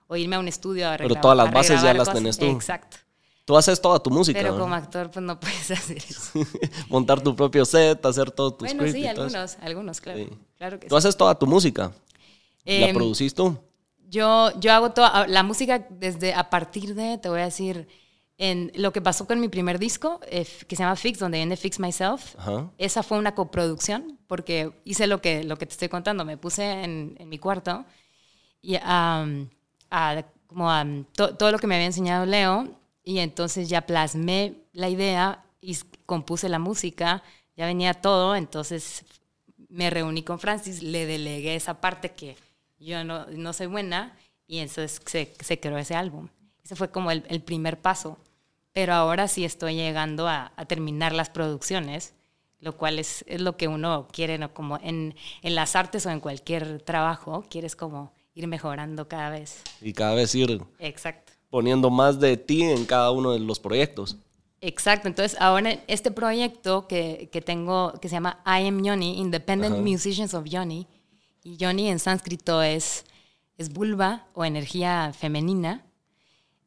o 0.07 0.15
irme 0.15 0.35
a 0.35 0.39
un 0.39 0.47
estudio 0.47 0.89
a 0.89 0.97
Pero 0.97 1.15
todas 1.15 1.37
las 1.37 1.51
bases 1.51 1.81
ya 1.81 1.93
las 1.93 2.11
tenés 2.11 2.37
tú. 2.37 2.45
Exacto. 2.45 2.97
Tú 3.45 3.57
haces 3.57 3.81
toda 3.81 3.99
tu 3.99 4.09
música. 4.09 4.39
Pero 4.39 4.57
como 4.57 4.73
actor, 4.73 5.09
pues 5.11 5.23
no 5.23 5.39
puedes 5.39 5.71
hacer 5.71 5.97
eso. 5.97 6.39
Montar 6.87 7.21
tu 7.21 7.35
propio 7.35 7.65
set, 7.65 8.05
hacer 8.05 8.31
todo 8.31 8.53
tu 8.53 8.65
bueno, 8.65 8.87
sí, 8.87 9.05
algunos, 9.05 9.57
algunos, 9.61 9.99
claro. 9.99 10.25
claro 10.57 10.79
que 10.79 10.87
tú 10.87 10.95
haces 10.95 11.17
toda 11.17 11.37
tu 11.37 11.45
música. 11.45 11.91
¿La 12.63 12.87
em, 12.87 12.95
producís 12.95 13.33
tú? 13.33 13.57
Yo, 14.13 14.51
yo 14.59 14.71
hago 14.71 14.91
toda 14.91 15.25
la 15.25 15.41
música 15.41 15.87
desde 15.89 16.35
a 16.35 16.51
partir 16.51 16.93
de, 16.93 17.17
te 17.17 17.29
voy 17.29 17.41
a 17.41 17.45
decir, 17.45 17.87
en 18.37 18.71
lo 18.75 18.93
que 18.93 19.01
pasó 19.01 19.25
con 19.25 19.39
mi 19.39 19.47
primer 19.47 19.79
disco, 19.79 20.19
eh, 20.27 20.45
que 20.67 20.75
se 20.75 20.83
llama 20.83 20.95
Fix, 20.95 21.17
donde 21.17 21.39
viene 21.39 21.57
Fix 21.57 21.79
Myself. 21.79 22.35
Esa 22.77 23.01
fue 23.01 23.17
una 23.17 23.33
coproducción, 23.33 24.19
porque 24.27 24.71
hice 24.85 25.07
lo 25.07 25.19
que, 25.19 25.43
lo 25.43 25.57
que 25.57 25.65
te 25.65 25.71
estoy 25.71 25.89
contando. 25.89 26.25
Me 26.25 26.37
puse 26.37 26.83
en, 26.83 27.15
en 27.17 27.27
mi 27.27 27.39
cuarto 27.39 27.85
y 28.61 28.77
como 30.45 30.69
a 30.69 30.85
todo 31.15 31.51
lo 31.51 31.57
que 31.57 31.65
me 31.65 31.73
había 31.73 31.87
enseñado 31.87 32.27
Leo 32.27 32.67
y 33.03 33.17
entonces 33.17 33.67
ya 33.67 33.81
plasmé 33.81 34.53
la 34.73 34.89
idea 34.89 35.43
y 35.59 35.75
compuse 36.05 36.49
la 36.49 36.59
música, 36.59 37.23
ya 37.57 37.65
venía 37.65 37.95
todo, 37.95 38.35
entonces 38.35 39.05
me 39.69 39.89
reuní 39.89 40.21
con 40.21 40.37
Francis, 40.37 40.83
le 40.83 41.07
delegué 41.07 41.55
esa 41.55 41.81
parte 41.81 42.11
que 42.11 42.35
yo 42.83 43.03
no, 43.03 43.25
no 43.27 43.53
soy 43.53 43.67
buena 43.67 44.15
y 44.47 44.59
entonces 44.59 45.01
se, 45.05 45.33
se, 45.39 45.59
creó 45.59 45.77
ese 45.77 45.95
álbum. 45.95 46.29
Ese 46.63 46.75
fue 46.75 46.91
como 46.91 47.11
el, 47.11 47.23
el, 47.29 47.41
primer 47.41 47.79
paso, 47.79 48.17
pero 48.71 48.93
ahora 48.93 49.27
sí 49.27 49.45
estoy 49.45 49.75
llegando 49.75 50.27
a, 50.27 50.53
a 50.55 50.65
terminar 50.65 51.13
las 51.13 51.29
producciones, 51.29 52.13
lo 52.59 52.77
cual 52.77 52.99
es, 52.99 53.23
es, 53.27 53.41
lo 53.41 53.57
que 53.57 53.67
uno 53.67 54.07
quiere, 54.11 54.37
¿no? 54.37 54.53
como 54.53 54.77
en, 54.81 55.15
en 55.41 55.55
las 55.55 55.75
artes 55.75 56.05
o 56.05 56.09
en 56.09 56.19
cualquier 56.19 56.81
trabajo, 56.81 57.45
quieres 57.49 57.75
como 57.75 58.13
ir 58.33 58.47
mejorando 58.47 59.07
cada 59.07 59.29
vez. 59.29 59.61
Y 59.81 59.93
cada 59.93 60.15
vez 60.15 60.33
ir 60.35 60.61
Exacto. 60.79 61.33
poniendo 61.49 61.89
más 61.89 62.19
de 62.19 62.37
ti 62.37 62.63
en 62.63 62.85
cada 62.85 63.11
uno 63.11 63.31
de 63.31 63.39
los 63.39 63.59
proyectos. 63.59 64.17
Exacto, 64.61 65.09
entonces 65.09 65.37
ahora 65.41 65.77
este 65.87 66.09
proyecto 66.09 66.87
que, 66.87 67.29
que 67.33 67.41
tengo, 67.41 67.93
que 68.01 68.07
se 68.07 68.15
llama 68.15 68.41
I 68.45 68.65
Am 68.67 68.81
Yoni, 68.81 69.19
Independent 69.19 69.79
Musicians 69.79 70.33
of 70.33 70.45
Yoni, 70.45 70.87
y 71.43 71.57
Yoni 71.57 71.89
en 71.89 71.99
sánscrito 71.99 72.61
es, 72.63 73.05
es 73.57 73.69
vulva 73.71 74.27
o 74.33 74.45
energía 74.45 75.11
femenina, 75.13 75.85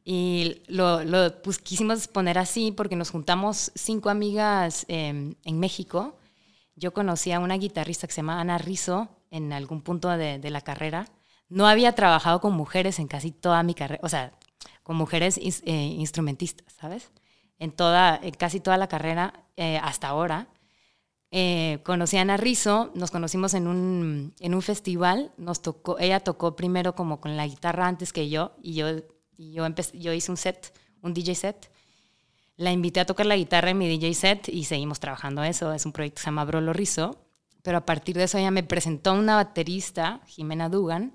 y 0.09 0.61
lo, 0.67 1.03
lo 1.03 1.41
pues, 1.41 1.57
quisimos 1.57 2.07
poner 2.07 2.37
así 2.37 2.71
porque 2.71 2.95
nos 2.95 3.09
juntamos 3.09 3.73
cinco 3.75 4.09
amigas 4.09 4.85
em, 4.87 5.35
en 5.43 5.59
México. 5.59 6.17
Yo 6.77 6.93
conocí 6.93 7.33
a 7.33 7.41
una 7.41 7.57
guitarrista 7.57 8.07
que 8.07 8.13
se 8.13 8.21
llama 8.21 8.39
Ana 8.39 8.57
Rizzo 8.57 9.09
en 9.31 9.51
algún 9.51 9.81
punto 9.81 10.07
de, 10.07 10.39
la 10.49 10.61
carrera 10.61 11.09
no 11.49 11.67
había 11.67 11.93
trabajado 11.93 12.39
con 12.39 12.53
mujeres 12.53 12.99
en 12.99 13.09
casi 13.09 13.31
toda 13.31 13.61
mi 13.63 13.73
carrera, 13.73 13.99
o 14.01 14.07
sea, 14.07 14.31
con 14.81 14.95
mujeres 14.95 15.37
eh, 15.37 15.73
instrumentistas, 15.73 16.71
¿sabes? 16.71 17.11
En, 17.59 17.71
toda, 17.71 18.21
casi 18.37 18.61
toda 18.61 18.77
la 18.77 18.87
carrera 18.87 19.43
eh, 19.57 19.77
hasta 19.83 20.07
ahora. 20.07 20.47
Eh, 21.31 21.79
conocí 21.83 22.17
a 22.17 22.21
Ana 22.21 22.37
Rizzo, 22.37 22.91
nos 22.95 23.11
conocimos 23.11 23.53
en 23.53 23.67
un, 23.67 24.33
en 24.39 24.55
un 24.55 24.61
festival, 24.61 25.33
nos 25.37 25.61
tocó, 25.61 25.99
ella 25.99 26.21
tocó 26.21 26.55
primero 26.55 26.95
como 26.95 27.19
con 27.19 27.35
la 27.35 27.45
guitarra 27.45 27.87
antes 27.87 28.13
que 28.13 28.29
yo 28.29 28.53
y 28.61 28.75
yo, 28.75 28.87
y 29.37 29.51
yo, 29.51 29.65
empecé, 29.65 29.99
yo 29.99 30.13
hice 30.13 30.31
un 30.31 30.37
set, 30.37 30.73
un 31.01 31.13
DJ 31.13 31.35
set. 31.35 31.71
La 32.55 32.71
invité 32.71 33.01
a 33.01 33.05
tocar 33.05 33.25
la 33.25 33.35
guitarra 33.35 33.69
en 33.69 33.77
mi 33.77 33.87
DJ 33.87 34.13
set 34.13 34.49
y 34.49 34.63
seguimos 34.63 34.99
trabajando 34.99 35.43
eso. 35.43 35.73
Es 35.73 35.85
un 35.85 35.91
proyecto 35.91 36.15
que 36.15 36.21
se 36.21 36.27
llama 36.27 36.45
Brolo 36.45 36.73
Rizzo. 36.73 37.23
Pero 37.61 37.79
a 37.79 37.85
partir 37.85 38.17
de 38.17 38.23
eso 38.23 38.37
ella 38.37 38.49
me 38.49 38.63
presentó 38.63 39.13
una 39.13 39.35
baterista, 39.35 40.21
Jimena 40.25 40.69
Dugan, 40.69 41.13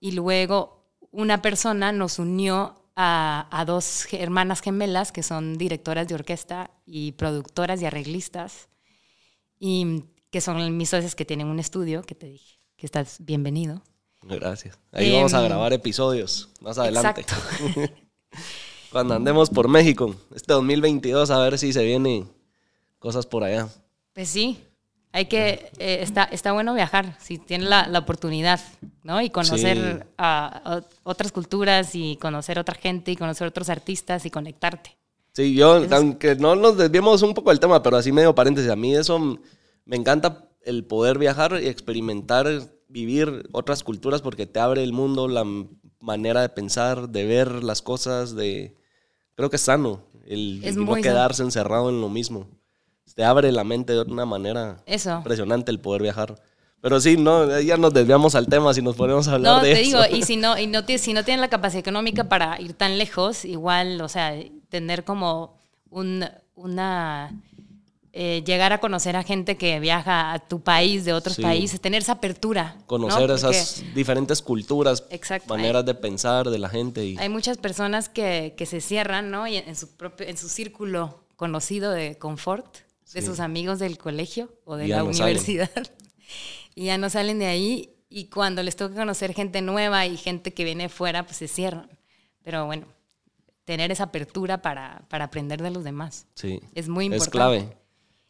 y 0.00 0.12
luego 0.12 0.88
una 1.10 1.42
persona 1.42 1.92
nos 1.92 2.18
unió 2.18 2.74
a, 2.96 3.46
a 3.50 3.64
dos 3.64 4.06
hermanas 4.12 4.62
gemelas 4.62 5.12
que 5.12 5.22
son 5.22 5.58
directoras 5.58 6.08
de 6.08 6.14
orquesta 6.14 6.70
y 6.86 7.12
productoras 7.12 7.82
y 7.82 7.86
arreglistas, 7.86 8.68
y 9.66 10.04
que 10.30 10.42
son 10.42 10.76
mis 10.76 10.90
socios 10.90 11.14
que 11.14 11.24
tienen 11.24 11.46
un 11.46 11.58
estudio, 11.58 12.02
que 12.02 12.14
te 12.14 12.26
dije 12.26 12.58
que 12.76 12.84
estás 12.84 13.16
bienvenido. 13.20 13.80
Gracias. 14.20 14.78
Ahí 14.92 15.10
vamos 15.10 15.32
a 15.32 15.38
Em, 15.40 15.44
grabar 15.46 15.72
episodios 15.72 16.50
más 16.60 16.76
adelante. 16.76 17.22
Exacto. 17.22 17.80
Cuando 18.92 19.14
andemos 19.14 19.48
por 19.48 19.68
México, 19.68 20.14
este 20.34 20.52
2022, 20.52 21.30
a 21.30 21.38
ver 21.38 21.58
si 21.58 21.72
se 21.72 21.82
vienen 21.82 22.28
cosas 22.98 23.24
por 23.24 23.42
allá. 23.42 23.68
Pues 24.12 24.28
sí, 24.28 24.58
hay 25.12 25.26
que, 25.26 25.70
eh, 25.78 25.98
está, 26.02 26.24
está 26.24 26.52
bueno 26.52 26.74
viajar, 26.74 27.16
si 27.20 27.38
tienes 27.38 27.68
la, 27.68 27.86
la 27.88 28.00
oportunidad, 28.00 28.60
¿no? 29.02 29.22
Y 29.22 29.30
conocer 29.30 30.02
Sí. 30.04 30.08
a, 30.18 30.74
a 30.76 30.82
otras 31.04 31.32
culturas 31.32 31.94
y 31.94 32.16
conocer 32.16 32.58
otra 32.58 32.74
gente 32.74 33.12
y 33.12 33.16
conocer 33.16 33.46
otros 33.46 33.70
artistas 33.70 34.26
y 34.26 34.30
conectarte. 34.30 34.96
Sí, 35.34 35.54
yo, 35.54 35.82
aunque 35.90 36.36
no 36.36 36.54
nos 36.54 36.76
desviemos 36.76 37.22
un 37.22 37.34
poco 37.34 37.50
del 37.50 37.60
tema, 37.60 37.82
pero 37.82 37.96
así 37.96 38.12
medio 38.12 38.34
paréntesis, 38.34 38.70
a 38.70 38.76
mí 38.76 38.94
eso 38.94 39.18
me 39.84 39.96
encanta 39.96 40.48
el 40.64 40.84
poder 40.84 41.18
viajar 41.18 41.58
y 41.62 41.66
experimentar, 41.66 42.46
vivir 42.88 43.48
otras 43.52 43.82
culturas 43.82 44.22
porque 44.22 44.46
te 44.46 44.60
abre 44.60 44.84
el 44.84 44.92
mundo, 44.92 45.26
la 45.28 45.44
manera 46.00 46.40
de 46.42 46.48
pensar, 46.50 47.08
de 47.08 47.24
ver 47.24 47.64
las 47.64 47.82
cosas, 47.82 48.34
de... 48.36 48.76
Creo 49.34 49.50
que 49.50 49.56
es 49.56 49.62
sano 49.62 50.04
el 50.26 50.60
Es 50.64 50.76
no 50.76 50.86
sano. 50.86 51.02
quedarse 51.02 51.42
encerrado 51.42 51.90
en 51.90 52.00
lo 52.00 52.08
mismo. 52.08 52.46
Te 53.14 53.24
abre 53.24 53.50
la 53.52 53.64
mente 53.64 53.92
de 53.92 54.02
una 54.02 54.24
manera 54.24 54.82
Eso. 54.86 55.16
impresionante 55.16 55.70
el 55.70 55.80
poder 55.80 56.02
viajar. 56.02 56.40
Pero 56.80 57.00
sí, 57.00 57.16
no, 57.16 57.60
ya 57.60 57.76
nos 57.76 57.92
desviamos 57.94 58.34
al 58.34 58.46
tema 58.46 58.72
si 58.74 58.82
nos 58.82 58.94
ponemos 58.96 59.26
a 59.28 59.34
hablar 59.34 59.56
No, 59.58 59.62
de 59.64 59.74
te 59.74 59.80
eso. 59.82 60.02
digo, 60.02 60.16
y 60.16 60.22
si 60.22 60.36
no, 60.36 60.58
y 60.58 60.66
no, 60.66 60.82
tie- 60.82 60.98
si 60.98 61.12
no 61.14 61.24
tienen 61.24 61.40
la 61.40 61.48
capacidad 61.48 61.80
económica 61.80 62.28
para 62.28 62.60
ir 62.60 62.74
tan 62.74 62.98
lejos, 62.98 63.44
igual, 63.44 64.00
o 64.02 64.08
sea, 64.08 64.34
tener 64.74 65.04
como 65.04 65.56
un, 65.88 66.24
una... 66.56 67.32
eh, 68.12 68.42
llegar 68.44 68.72
a 68.72 68.78
conocer 68.80 69.14
a 69.14 69.22
gente 69.22 69.56
que 69.56 69.78
viaja 69.78 70.32
a 70.32 70.40
tu 70.40 70.60
país, 70.60 71.04
de 71.04 71.12
otros 71.12 71.36
Sí. 71.36 71.42
países, 71.42 71.80
tener 71.80 72.02
esa 72.02 72.12
apertura. 72.14 72.74
¿no? 72.80 72.86
Conocer 72.86 73.28
Porque 73.28 73.34
esas 73.34 73.84
diferentes 73.94 74.42
culturas, 74.42 75.04
Exacto. 75.10 75.48
maneras 75.54 75.84
de 75.84 75.94
pensar 75.94 76.50
de 76.50 76.58
la 76.58 76.68
gente. 76.68 77.04
Y, 77.04 77.16
Hay 77.18 77.28
muchas 77.28 77.56
personas 77.58 78.08
que, 78.08 78.54
que 78.56 78.66
se 78.66 78.80
cierran, 78.80 79.30
¿no? 79.30 79.46
Y 79.46 79.56
en, 79.58 79.76
su 79.76 79.96
propio, 79.96 80.26
en 80.26 80.36
su 80.36 80.48
círculo 80.48 81.20
conocido 81.36 81.92
de 81.92 82.18
confort, 82.18 82.66
de 83.12 83.20
Sí. 83.20 83.26
sus 83.28 83.38
amigos 83.38 83.78
del 83.78 83.96
colegio 83.96 84.48
o 84.64 84.74
de 84.74 84.88
ya 84.88 84.96
la 84.96 85.02
no 85.04 85.12
salen. 85.12 85.36
universidad. 85.36 85.70
y 86.74 86.86
ya 86.86 86.98
no 86.98 87.08
salen 87.10 87.38
de 87.38 87.46
ahí. 87.46 87.90
Y 88.08 88.24
cuando 88.26 88.62
les 88.64 88.74
toca 88.74 88.94
conocer 88.96 89.34
gente 89.34 89.60
nueva 89.62 90.04
y 90.06 90.16
gente 90.16 90.52
que 90.52 90.64
viene 90.64 90.88
fuera, 90.88 91.24
pues 91.24 91.36
se 91.36 91.46
cierran. 91.48 91.88
Pero 92.44 92.66
bueno, 92.66 92.86
tener 93.64 93.90
esa 93.90 94.04
apertura 94.04 94.60
para, 94.62 95.04
para 95.08 95.24
aprender 95.24 95.62
de 95.62 95.70
los 95.70 95.84
demás. 95.84 96.26
sí, 96.34 96.60
Es 96.74 96.88
muy 96.88 97.06
Es 97.06 97.12
importante. 97.12 97.30
clave. 97.30 97.76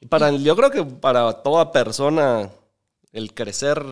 Y 0.00 0.06
para, 0.06 0.30
yo 0.32 0.54
creo 0.56 0.70
que 0.70 0.84
para 0.84 1.42
toda 1.42 1.72
persona 1.72 2.50
el 3.12 3.32
crecer 3.34 3.82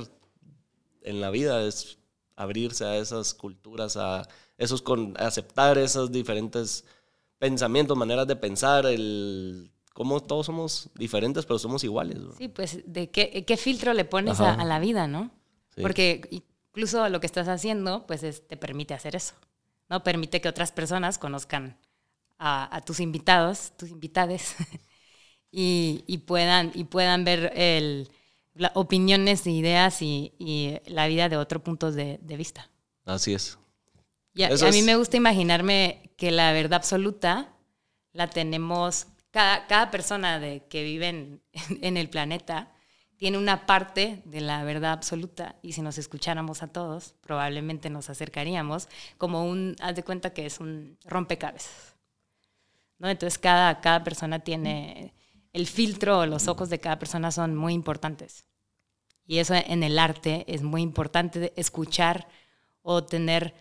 en 1.02 1.20
la 1.20 1.30
vida 1.30 1.62
es 1.62 1.98
abrirse 2.36 2.84
a 2.84 2.96
esas 2.96 3.34
culturas, 3.34 3.96
a 3.96 4.26
esos 4.58 4.82
con, 4.82 5.14
a 5.18 5.26
aceptar 5.26 5.78
esos 5.78 6.12
diferentes 6.12 6.84
pensamientos, 7.38 7.96
maneras 7.96 8.26
de 8.26 8.36
pensar, 8.36 8.86
el 8.86 9.70
cómo 9.92 10.20
todos 10.20 10.46
somos 10.46 10.88
diferentes, 10.94 11.44
pero 11.44 11.58
somos 11.58 11.82
iguales. 11.84 12.18
¿no? 12.18 12.32
Sí, 12.36 12.48
pues, 12.48 12.80
¿de 12.86 13.10
qué, 13.10 13.44
qué 13.44 13.56
filtro 13.56 13.92
le 13.94 14.04
pones 14.04 14.40
a, 14.40 14.64
la 14.64 14.78
vida, 14.78 15.06
no? 15.06 15.30
Sí. 15.74 15.82
Porque 15.82 16.22
incluso 16.30 17.08
lo 17.08 17.20
que 17.20 17.26
estás 17.26 17.48
haciendo, 17.48 18.06
pues, 18.06 18.22
es- 18.22 18.46
te 18.46 18.56
permite 18.56 18.94
hacer 18.94 19.16
eso, 19.16 19.34
¿no? 19.92 20.04
Permite 20.04 20.40
que 20.42 20.48
otras 20.50 20.72
personas 20.72 21.18
conozcan 21.18 21.78
a, 22.38 22.74
a 22.76 22.82
tus 22.82 23.00
invitados, 23.00 23.72
tus 23.78 23.90
invitades, 23.90 24.56
y, 25.52 26.04
y 26.08 26.18
puedan, 26.18 26.72
y 26.74 26.84
puedan 26.84 27.24
ver 27.24 27.52
el, 27.56 28.10
la- 28.54 28.72
opiniones, 28.74 29.46
ideas 29.46 30.02
y, 30.02 30.34
y 30.38 30.78
la 30.86 31.08
vida 31.08 31.28
de 31.28 31.38
otro 31.38 31.62
punto 31.64 31.92
de, 31.92 32.18
de 32.22 32.36
vista. 32.36 32.70
Así 33.04 33.32
es. 33.34 33.58
Y 34.34 34.44
a, 34.44 34.70
mí 34.72 34.80
es- 34.80 34.86
me 34.86 34.96
gusta 34.96 35.16
imaginarme 35.16 36.10
que 36.16 36.30
la 36.30 36.52
verdad 36.52 36.74
absoluta 36.78 37.54
la 38.12 38.28
tenemos, 38.30 39.06
cada, 39.30 39.66
cada 39.66 39.90
persona 39.90 40.38
de, 40.40 40.66
que 40.68 40.82
vive 40.84 41.08
en, 41.08 41.42
en 41.82 41.96
el 41.96 42.08
planeta 42.10 42.71
tiene 43.22 43.38
una 43.38 43.66
parte 43.66 44.20
de 44.24 44.40
la 44.40 44.64
verdad 44.64 44.90
absoluta 44.90 45.54
y 45.62 45.74
si 45.74 45.80
nos 45.80 45.96
escucháramos 45.96 46.64
a 46.64 46.66
todos, 46.66 47.14
probablemente 47.20 47.88
nos 47.88 48.10
acercaríamos 48.10 48.88
como 49.16 49.48
un, 49.48 49.76
haz 49.80 49.94
de 49.94 50.02
cuenta 50.02 50.34
que 50.34 50.44
es 50.44 50.58
un 50.58 50.98
rompecabezas. 51.04 51.94
¿no? 52.98 53.08
Entonces 53.08 53.38
cada, 53.38 53.80
cada 53.80 54.02
persona 54.02 54.40
tiene, 54.40 55.14
el 55.52 55.68
filtro 55.68 56.18
o 56.18 56.26
los 56.26 56.48
ojos 56.48 56.68
de 56.68 56.80
cada 56.80 56.98
persona 56.98 57.30
son 57.30 57.54
muy 57.54 57.74
importantes. 57.74 58.44
Y 59.24 59.38
eso 59.38 59.54
en 59.54 59.84
el 59.84 60.00
arte 60.00 60.44
es 60.48 60.62
muy 60.62 60.82
importante 60.82 61.52
escuchar 61.54 62.26
o 62.82 63.04
tener, 63.04 63.54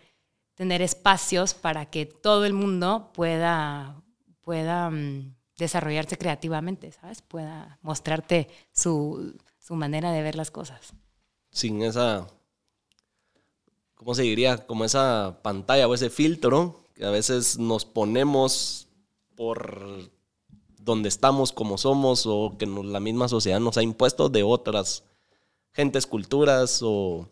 tener 0.56 0.82
espacios 0.82 1.54
para 1.54 1.86
que 1.86 2.04
todo 2.04 2.46
el 2.46 2.52
mundo 2.52 3.12
pueda, 3.14 4.02
pueda 4.40 4.90
mm, 4.90 5.36
desarrollarse 5.56 6.18
creativamente, 6.18 6.90
¿sabes? 6.90 7.22
Pueda 7.22 7.78
mostrarte 7.80 8.48
su, 8.72 9.36
su 9.62 9.76
manera 9.76 10.10
de 10.10 10.22
ver 10.22 10.34
las 10.34 10.50
cosas. 10.50 10.92
sin 11.50 11.82
esa, 11.82 12.26
¿cómo 13.94 14.14
se 14.14 14.22
diría? 14.22 14.66
Como 14.66 14.84
esa 14.84 15.38
pantalla 15.42 15.86
o 15.86 15.94
ese 15.94 16.10
filtro 16.10 16.88
que 16.94 17.04
a 17.04 17.10
veces 17.10 17.58
nos 17.58 17.84
ponemos 17.84 18.88
por 19.36 20.10
donde 20.80 21.08
estamos, 21.08 21.52
como 21.52 21.78
somos, 21.78 22.24
o 22.26 22.56
que 22.58 22.66
la 22.66 22.98
misma 22.98 23.28
sociedad 23.28 23.60
nos 23.60 23.76
ha 23.76 23.82
impuesto 23.82 24.28
de 24.28 24.42
otras 24.42 25.04
gentes, 25.72 26.06
culturas, 26.06 26.80
o 26.82 27.28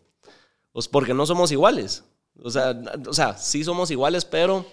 pues 0.71 0.87
porque 0.87 1.13
no 1.13 1.25
somos 1.25 1.51
iguales. 1.51 2.05
O 2.41 2.49
sea, 2.49 2.81
o 3.07 3.13
sea, 3.13 3.37
sí 3.37 3.65
somos 3.65 3.91
iguales, 3.91 4.23
pero 4.23 4.65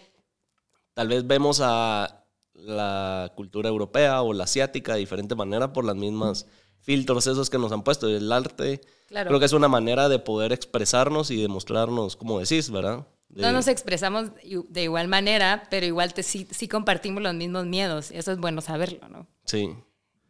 tal 0.95 1.09
vez 1.09 1.27
vemos 1.27 1.61
a 1.61 2.25
la 2.55 3.33
cultura 3.35 3.69
europea 3.69 4.23
o 4.23 4.33
la 4.33 4.45
asiática 4.45 4.93
de 4.95 5.01
diferente 5.01 5.35
manera 5.35 5.73
por 5.73 5.85
las 5.85 5.97
mismas 5.97 6.47
filtros 6.81 7.27
esos 7.27 7.51
que 7.51 7.59
nos 7.59 7.73
han 7.73 7.83
puesto. 7.83 8.09
El 8.09 8.31
arte 8.33 8.81
Claro. 9.09 9.29
creo 9.29 9.41
que 9.41 9.47
es 9.47 9.53
una 9.53 9.69
manera 9.69 10.09
de 10.09 10.19
poder 10.19 10.53
expresarnos 10.53 11.31
y 11.31 11.41
demostrarnos, 11.41 12.17
como 12.17 12.39
decís, 12.41 12.71
¿verdad? 12.71 13.07
De- 13.29 13.43
No 13.43 13.53
nos 13.53 13.67
expresamos 13.69 14.31
de 14.43 14.83
igual 14.83 15.09
manera, 15.09 15.65
pero 15.71 15.87
igual 15.87 16.13
te, 16.15 16.23
sí, 16.23 16.47
sí 16.51 16.69
compartimos 16.69 17.23
los 17.23 17.35
mismos 17.35 17.67
miedos. 17.67 18.11
Eso 18.11 18.33
es 18.33 18.39
bueno 18.39 18.61
saberlo, 18.61 19.09
¿no? 19.09 19.27
Sí, 19.45 19.75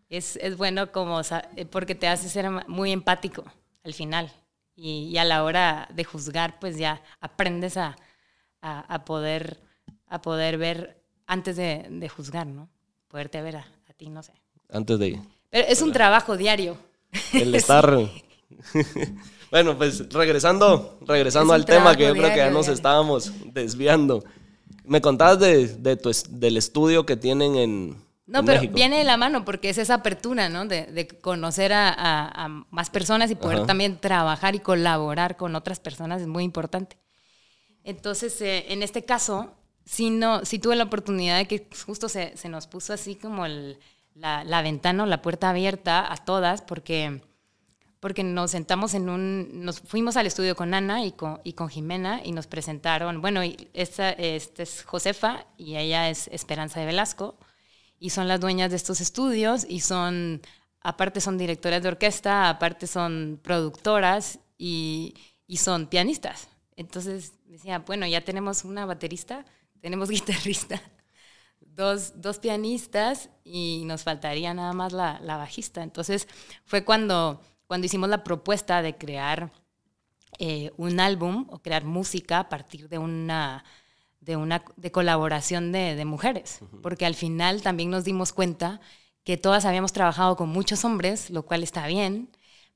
Es, 0.08 0.36
es 0.36 0.56
bueno 0.56 0.90
como, 0.92 1.20
eh, 1.20 1.66
porque 1.66 1.94
te 1.94 2.08
hace 2.08 2.28
ser 2.28 2.48
muy 2.68 2.92
empático 2.92 3.44
al 3.84 3.94
final. 3.94 4.32
Y, 4.74 5.08
y 5.12 5.18
a 5.18 5.24
la 5.24 5.42
hora 5.44 5.88
de 5.92 6.04
juzgar, 6.04 6.58
pues 6.60 6.78
ya 6.78 7.02
aprendes 7.20 7.76
a, 7.76 7.96
a, 8.62 8.80
a 8.94 9.04
poder, 9.04 9.60
a 10.06 10.22
poder 10.22 10.56
ver 10.56 11.02
antes 11.26 11.56
de, 11.56 11.86
de 11.90 12.08
juzgar, 12.08 12.46
¿no? 12.46 12.68
Poderte 13.08 13.42
ver 13.42 13.56
a, 13.56 13.66
a 13.88 13.92
ti, 13.92 14.08
no 14.08 14.22
sé. 14.22 14.32
antes 14.70 14.98
de 15.00 15.20
Pero 15.50 15.66
es 15.68 15.82
un 15.82 15.92
trabajo 15.92 16.36
diario. 16.36 16.76
el 17.32 17.54
estar... 17.54 17.98
bueno, 19.50 19.76
pues 19.78 20.08
regresando, 20.12 20.98
regresando 21.06 21.52
al 21.54 21.64
tema 21.64 21.96
que 21.96 22.04
yo 22.06 22.12
creo 22.12 22.30
que 22.30 22.36
ya 22.36 22.50
nos 22.50 22.66
diario. 22.66 22.74
estábamos 22.74 23.32
desviando. 23.46 24.24
Me 24.84 25.00
contabas 25.00 25.38
de, 25.38 25.68
de 25.68 25.96
tu 25.96 26.10
del 26.30 26.56
estudio 26.56 27.04
que 27.06 27.16
tienen 27.16 27.56
en, 27.56 27.90
No, 28.26 28.44
pero 28.44 28.60
México. 28.60 28.74
viene 28.74 28.98
de 28.98 29.04
la 29.04 29.16
mano 29.16 29.44
porque 29.44 29.70
es 29.70 29.78
esa 29.78 29.94
apertura, 29.94 30.48
¿no? 30.48 30.64
De, 30.66 30.86
de 30.86 31.06
conocer 31.08 31.72
a, 31.72 31.88
a- 31.90 32.44
a 32.44 32.48
más 32.70 32.90
personas 32.90 33.30
y 33.30 33.34
poder 33.34 33.58
Ajá. 33.58 33.66
también 33.66 33.98
trabajar 34.00 34.54
y 34.54 34.60
colaborar 34.60 35.36
con 35.36 35.54
otras 35.56 35.78
personas 35.80 36.20
es 36.22 36.26
muy 36.26 36.44
importante. 36.44 36.98
Entonces, 37.84 38.40
eh, 38.40 38.66
en 38.72 38.82
este 38.82 39.04
caso, 39.04 39.54
sí, 39.84 40.10
no, 40.10 40.44
sí 40.44 40.58
tuve 40.58 40.76
la 40.76 40.84
oportunidad 40.84 41.38
de 41.38 41.46
que 41.46 41.68
justo 41.86 42.08
se, 42.08 42.36
se 42.36 42.48
nos 42.48 42.66
puso 42.66 42.92
así 42.92 43.14
como 43.14 43.46
el- 43.46 43.78
la, 44.18 44.62
ventana 44.62 45.04
o 45.04 45.06
la 45.06 45.22
puerta 45.22 45.50
abierta 45.50 46.12
a 46.12 46.16
todas 46.16 46.62
porque, 46.62 47.22
porque 48.00 48.24
nos 48.24 48.50
sentamos 48.50 48.94
en 48.94 49.08
un... 49.08 49.64
Nos 49.64 49.80
fuimos 49.80 50.16
al 50.16 50.26
estudio 50.26 50.56
con 50.56 50.74
Ana 50.74 51.04
y 51.04 51.12
con, 51.12 51.40
y 51.44 51.52
con 51.52 51.68
Jimena 51.68 52.20
y 52.24 52.32
nos 52.32 52.46
presentaron... 52.46 53.20
Bueno, 53.20 53.40
esta, 53.74 54.10
esta 54.10 54.62
es 54.62 54.82
Josefa 54.84 55.46
y 55.56 55.76
ella 55.76 56.08
es 56.08 56.28
Esperanza 56.28 56.80
de 56.80 56.86
Velasco 56.86 57.38
y 57.98 58.10
son 58.10 58.28
las 58.28 58.40
dueñas 58.40 58.70
de 58.70 58.76
estos 58.76 59.00
estudios 59.00 59.66
y 59.68 59.80
son, 59.80 60.40
aparte 60.80 61.20
son 61.20 61.38
directoras 61.38 61.82
de 61.82 61.88
orquesta, 61.88 62.48
aparte 62.48 62.86
son 62.86 63.40
productoras 63.42 64.38
y, 64.56 65.14
y 65.46 65.58
son 65.58 65.86
pianistas. 65.86 66.48
Entonces 66.76 67.32
decía, 67.46 67.80
bueno, 67.80 68.06
ya 68.06 68.20
tenemos 68.20 68.64
una 68.64 68.86
baterista, 68.86 69.44
tenemos 69.80 70.10
guitarrista, 70.10 70.80
dos, 71.78 72.20
dos 72.20 72.40
pianistas 72.40 73.30
y 73.44 73.84
nos 73.86 74.02
faltaría 74.02 74.52
nada 74.52 74.72
más 74.74 74.92
la, 74.92 75.20
la 75.22 75.36
bajista. 75.36 75.82
Entonces 75.82 76.28
fue 76.66 76.84
cuando, 76.84 77.40
cuando 77.66 77.86
hicimos 77.86 78.10
la 78.10 78.24
propuesta 78.24 78.82
de 78.82 78.96
crear 78.98 79.52
eh, 80.40 80.72
un 80.76 81.00
álbum 81.00 81.46
o 81.50 81.60
crear 81.60 81.84
música 81.84 82.40
a 82.40 82.48
partir 82.48 82.88
de 82.88 82.98
una 82.98 83.64
de 84.20 84.36
una 84.36 84.62
de 84.76 84.90
colaboración 84.92 85.72
de, 85.72 85.94
de 85.94 86.04
mujeres, 86.04 86.60
porque 86.82 87.06
al 87.06 87.14
final 87.14 87.62
también 87.62 87.88
nos 87.88 88.04
dimos 88.04 88.32
cuenta 88.32 88.80
que 89.24 89.38
todas 89.38 89.64
habíamos 89.64 89.92
trabajado 89.92 90.36
con 90.36 90.50
muchos 90.50 90.84
hombres, 90.84 91.30
lo 91.30 91.44
cual 91.44 91.62
está 91.62 91.86
bien, 91.86 92.28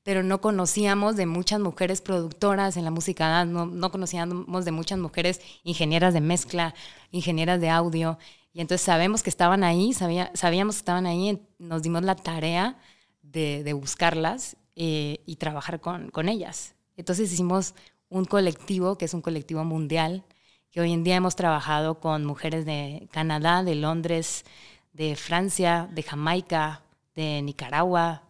pero 0.03 0.23
no 0.23 0.41
conocíamos 0.41 1.15
de 1.15 1.25
muchas 1.27 1.59
mujeres 1.59 2.01
productoras 2.01 2.75
en 2.77 2.85
la 2.85 2.91
música, 2.91 3.45
no, 3.45 3.67
no 3.67 3.91
conocíamos 3.91 4.65
de 4.65 4.71
muchas 4.71 4.97
mujeres 4.97 5.41
ingenieras 5.63 6.13
de 6.13 6.21
mezcla, 6.21 6.73
ingenieras 7.11 7.61
de 7.61 7.69
audio, 7.69 8.17
y 8.53 8.61
entonces 8.61 8.85
sabemos 8.85 9.23
que 9.23 9.29
estaban 9.29 9.63
ahí, 9.63 9.93
sabía, 9.93 10.31
sabíamos 10.33 10.75
que 10.75 10.79
estaban 10.79 11.05
ahí, 11.05 11.41
nos 11.59 11.81
dimos 11.81 12.03
la 12.03 12.15
tarea 12.15 12.77
de, 13.21 13.63
de 13.63 13.73
buscarlas 13.73 14.55
eh, 14.75 15.21
y 15.25 15.37
trabajar 15.37 15.81
con, 15.81 16.09
con 16.09 16.29
ellas. 16.29 16.75
Entonces 16.95 17.31
hicimos 17.31 17.73
un 18.09 18.25
colectivo 18.25 18.97
que 18.97 19.05
es 19.05 19.13
un 19.13 19.21
colectivo 19.21 19.63
mundial, 19.63 20.23
que 20.71 20.81
hoy 20.81 20.93
en 20.93 21.03
día 21.03 21.15
hemos 21.15 21.35
trabajado 21.35 21.99
con 21.99 22.25
mujeres 22.25 22.65
de 22.65 23.07
Canadá, 23.11 23.63
de 23.63 23.75
Londres, 23.75 24.45
de 24.93 25.15
Francia, 25.15 25.89
de 25.91 26.03
Jamaica, 26.03 26.83
de 27.15 27.41
Nicaragua, 27.41 28.23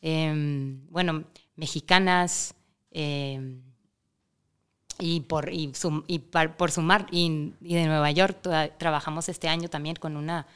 Em, 0.00 0.86
bueno, 0.90 1.24
mexicanas, 1.56 2.54
em, 2.90 3.62
y 5.00 5.20
por, 5.20 5.50
y, 5.52 5.72
por 6.56 6.70
sumar, 6.70 7.06
y, 7.10 7.52
de 7.60 7.86
Nueva 7.86 8.10
York 8.10 8.40
trabajamos 8.78 9.28
este 9.28 9.48
año 9.48 9.68
también 9.68 9.96
con 9.96 10.16
una 10.16 10.46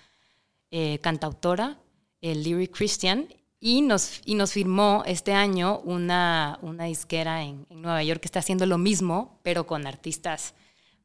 eh, 0.70 0.98
cantautora, 1.00 1.78
el 2.20 2.42
Lyric 2.42 2.76
Christian, 2.76 3.28
y 3.60 3.80
nos, 3.80 4.20
y 4.26 4.34
nos 4.34 4.52
firmó 4.52 5.02
este 5.06 5.32
año 5.32 5.78
una, 5.80 6.58
una 6.60 6.84
disquera 6.84 7.42
en, 7.42 7.66
Nueva 7.70 8.02
York 8.02 8.20
que 8.20 8.26
está 8.26 8.40
haciendo 8.40 8.66
lo 8.66 8.76
mismo, 8.76 9.40
pero 9.42 9.66
con 9.66 9.86
artistas 9.86 10.54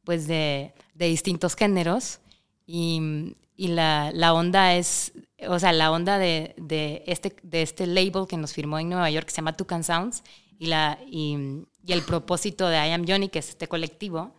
pues 0.04 0.28
de, 0.28 0.74
de 0.94 1.08
distintos 1.08 1.56
géneros. 1.56 2.20
Y, 2.66 3.36
y 3.56 3.70
la, 3.70 4.12
la, 4.14 4.34
onda 4.34 4.76
es, 4.76 5.14
o 5.48 5.60
sea, 5.60 5.72
la 5.72 5.92
onda 5.92 6.18
de, 6.18 6.54
de, 6.58 7.04
este, 7.08 7.36
de 7.44 7.62
este 7.62 7.88
label 7.88 8.28
que 8.28 8.38
nos 8.38 8.54
firmó 8.54 8.80
en 8.80 8.90
Nueva 8.90 9.10
York 9.10 9.28
que 9.28 9.32
se 9.32 9.38
llama 9.38 9.56
Tucan 9.56 9.84
Sounds 9.84 10.24
y, 10.60 10.68
la, 10.68 11.00
y, 11.08 11.64
y, 11.84 11.94
el 11.94 12.04
propósito 12.04 12.68
de 12.68 12.76
I 12.76 12.92
Am 12.92 13.06
Johnny, 13.08 13.30
que 13.30 13.40
es 13.40 13.50
este 13.50 13.68
colectivo, 13.68 14.36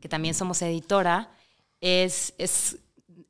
que 0.00 0.08
también 0.08 0.34
somos 0.34 0.60
editora, 0.62 1.32
es, 1.80 2.34
es 2.36 2.78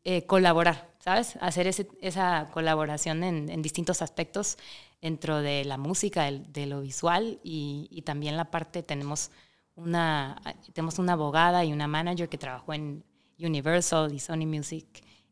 eh, 0.04 0.24
colaborar, 0.26 0.90
¿sabes? 0.98 1.36
Hacer 1.40 1.66
ese, 1.66 1.86
esa 2.00 2.48
colaboración 2.52 3.22
en, 3.22 3.50
en, 3.50 3.62
distintos 3.62 4.02
aspectos 4.02 4.56
dentro 5.00 5.42
de 5.42 5.64
la 5.64 5.76
música, 5.76 6.30
de 6.30 6.66
lo 6.66 6.80
visual 6.80 7.38
y, 7.44 7.86
y, 7.90 8.02
también 8.02 8.36
la 8.36 8.50
parte, 8.50 8.82
tenemos 8.82 9.30
una, 9.76 10.40
tenemos 10.72 10.98
una 10.98 11.12
abogada 11.12 11.64
y 11.64 11.72
una 11.72 11.86
manager 11.86 12.28
que 12.28 12.38
trabajó 12.38 12.72
en 12.72 13.04
Universal 13.38 14.12
y 14.12 14.18
Sony 14.18 14.46
Music 14.46 14.86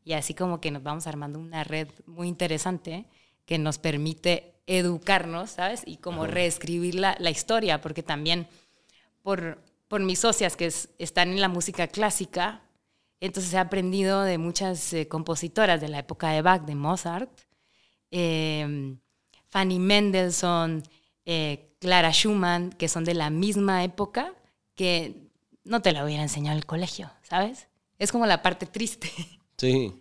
y 0.05 0.15
así 0.15 0.35
como 0.35 0.61
que 0.61 0.71
nos 0.71 0.83
vamos 0.83 1.07
armando 1.07 1.39
una 1.39 1.65
red 1.65 1.89
muy 2.07 2.29
interesante 2.29 3.07
que 3.45 3.59
nos 3.59 3.79
permite 3.79 4.58
educarnos, 4.69 5.51
¿sabes? 5.51 5.83
Y 5.87 5.97
como 5.97 6.27
reescribir 6.27 6.95
la, 6.95 7.17
la, 7.19 7.31
historia, 7.31 7.81
porque 7.81 8.03
también 8.03 8.47
por, 9.23 9.59
por 9.89 10.01
mis 10.03 10.21
socias 10.21 10.57
que 10.57 10.67
están 10.99 11.31
en 11.31 11.41
la 11.41 11.49
música 11.49 11.89
clásica, 11.89 12.63
entonces 13.21 13.53
he 13.55 13.59
aprendido 13.59 14.23
de 14.23 14.37
muchas 14.39 14.93
eh, 14.93 15.09
compositoras 15.09 15.81
de 15.81 15.89
la 15.89 16.01
época 16.01 16.31
de 16.31 16.43
Bach, 16.43 16.63
de 16.63 16.75
Mozart, 16.75 17.31
eh, 18.11 18.95
Fanny 19.49 19.79
Mendelssohn, 19.79 20.83
eh, 21.25 21.75
Clara 21.81 22.13
Schumann, 22.13 22.71
que 22.71 22.89
son 22.89 23.05
de 23.05 23.15
la 23.15 23.31
misma 23.31 23.83
época, 23.85 24.35
que 24.75 25.31
no 25.65 25.81
te 25.81 25.93
la 25.93 26.05
hubiera 26.05 26.23
enseñado 26.23 26.59
el 26.59 26.67
colegio, 26.67 27.11
¿sabes? 27.23 27.69
Es 27.99 28.13
como 28.13 28.27
la 28.27 28.43
parte 28.43 28.67
triste. 28.67 29.11
Sí, 29.57 29.93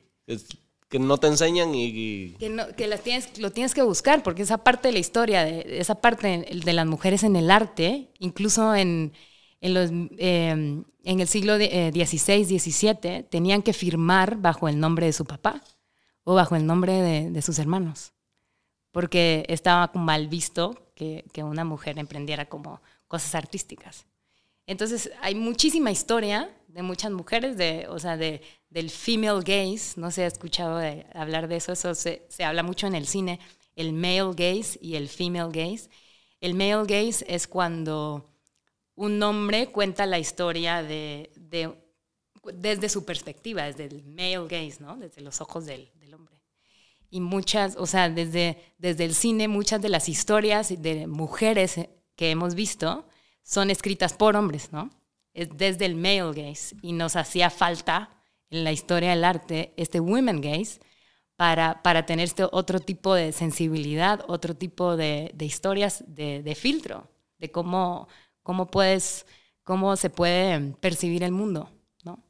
que 0.89 0.99
no 0.99 1.17
te 1.17 1.27
enseñan 1.27 1.75
y... 1.75 2.33
Que, 2.39 2.49
no, 2.49 2.67
que 2.75 2.87
las 2.87 3.01
tienes, 3.01 3.37
lo 3.39 3.51
tienes 3.51 3.73
que 3.73 3.81
buscar, 3.81 4.23
porque 4.23 4.43
esa 4.43 4.59
parte 4.59 4.87
de 4.87 4.93
la 4.93 4.99
historia, 4.99 5.43
de, 5.43 5.79
esa 5.79 5.95
parte 5.95 6.45
de 6.49 6.73
las 6.73 6.85
mujeres 6.85 7.23
en 7.23 7.35
el 7.35 7.51
arte, 7.51 8.09
incluso 8.19 8.73
en, 8.73 9.13
en, 9.59 9.73
los, 9.73 9.89
em, 10.17 10.85
en 11.03 11.19
el 11.19 11.27
siglo 11.27 11.57
XVI, 11.57 11.67
eh, 11.71 12.59
XVII, 12.59 13.23
tenían 13.23 13.61
que 13.61 13.73
firmar 13.73 14.37
bajo 14.37 14.69
el 14.69 14.79
nombre 14.79 15.05
de 15.07 15.13
su 15.13 15.25
papá 15.25 15.61
o 16.23 16.35
bajo 16.35 16.55
el 16.55 16.65
nombre 16.65 16.93
de, 16.93 17.31
de 17.31 17.41
sus 17.41 17.59
hermanos, 17.59 18.13
porque 18.91 19.45
estaba 19.49 19.91
mal 19.93 20.27
visto 20.27 20.91
que, 20.95 21.25
que 21.33 21.43
una 21.43 21.65
mujer 21.65 21.99
emprendiera 21.99 22.45
como 22.45 22.81
cosas 23.07 23.35
artísticas. 23.35 24.05
Entonces 24.65 25.11
hay 25.21 25.35
muchísima 25.35 25.91
historia 25.91 26.49
de 26.67 26.83
muchas 26.83 27.11
mujeres, 27.11 27.57
de, 27.57 27.87
o 27.89 27.97
sea, 27.97 28.17
de, 28.17 28.41
del 28.77 28.91
female 28.91 29.41
gaze, 29.43 29.99
no 29.99 30.11
se 30.11 30.21
ha 30.21 30.27
escuchado 30.27 30.79
hablar 31.15 31.47
de 31.47 31.55
eso, 31.55 31.71
eso 31.71 31.95
se, 31.95 32.27
se, 32.29 32.43
habla 32.43 32.61
mucho 32.61 32.85
en 32.85 32.93
el 32.93 33.07
cine, 33.07 33.39
el 33.75 33.91
male 33.91 34.35
gaze 34.35 34.77
y 34.79 34.93
el 34.97 35.09
female 35.09 35.49
gaze. 35.51 35.89
El 36.41 36.53
male 36.53 36.83
gaze 36.85 37.25
es 37.27 37.47
cuando 37.47 38.29
un 38.93 39.23
hombre 39.23 39.71
cuenta 39.71 40.05
la 40.05 40.19
historia 40.19 40.83
de, 40.83 41.31
de 41.35 41.73
desde 42.53 42.87
su 42.87 43.03
perspectiva, 43.03 43.63
desde 43.63 43.85
el 43.85 44.03
male 44.03 44.47
gaze, 44.47 44.75
¿no? 44.79 44.95
desde 44.95 45.21
los 45.21 45.41
ojos 45.41 45.65
del, 45.65 45.89
del, 45.95 46.13
hombre. 46.13 46.35
Y 47.09 47.19
muchas, 47.19 47.77
o 47.77 47.87
sea, 47.87 48.11
desde, 48.11 48.75
desde 48.77 49.05
el 49.05 49.15
cine, 49.15 49.47
muchas 49.47 49.81
de 49.81 49.89
las 49.89 50.07
historias 50.07 50.71
de 50.79 51.07
mujeres 51.07 51.79
que 52.15 52.29
hemos 52.29 52.53
visto 52.53 53.07
son 53.41 53.71
escritas 53.71 54.13
por 54.13 54.35
hombres, 54.35 54.71
¿no? 54.71 54.91
es 55.33 55.49
desde 55.55 55.85
el 55.85 55.95
male 55.95 56.31
gaze 56.33 56.75
y 56.83 56.93
nos 56.93 57.15
hacía 57.15 57.49
falta 57.49 58.16
en 58.49 58.63
la 58.63 58.71
historia 58.71 59.11
del 59.11 59.23
arte 59.23 59.73
este 59.77 59.99
women 59.99 60.41
gaze 60.41 60.79
para, 61.35 61.83
para 61.83 62.05
tener 62.05 62.25
este 62.25 62.45
otro 62.51 62.79
tipo 62.79 63.13
de 63.13 63.31
sensibilidad, 63.31 64.25
otro 64.27 64.55
tipo 64.55 64.97
de, 64.97 65.33
historias 65.39 66.03
de, 66.07 66.41
de, 66.41 66.55
filtro, 66.55 67.09
de 67.37 67.51
cómo, 67.51 68.07
cómo, 68.41 68.67
puedes, 68.67 69.25
cómo 69.63 69.95
se 69.95 70.09
puede 70.09 70.73
percibir 70.79 71.23
el 71.23 71.31
mundo. 71.31 71.69
¿no? 72.03 72.23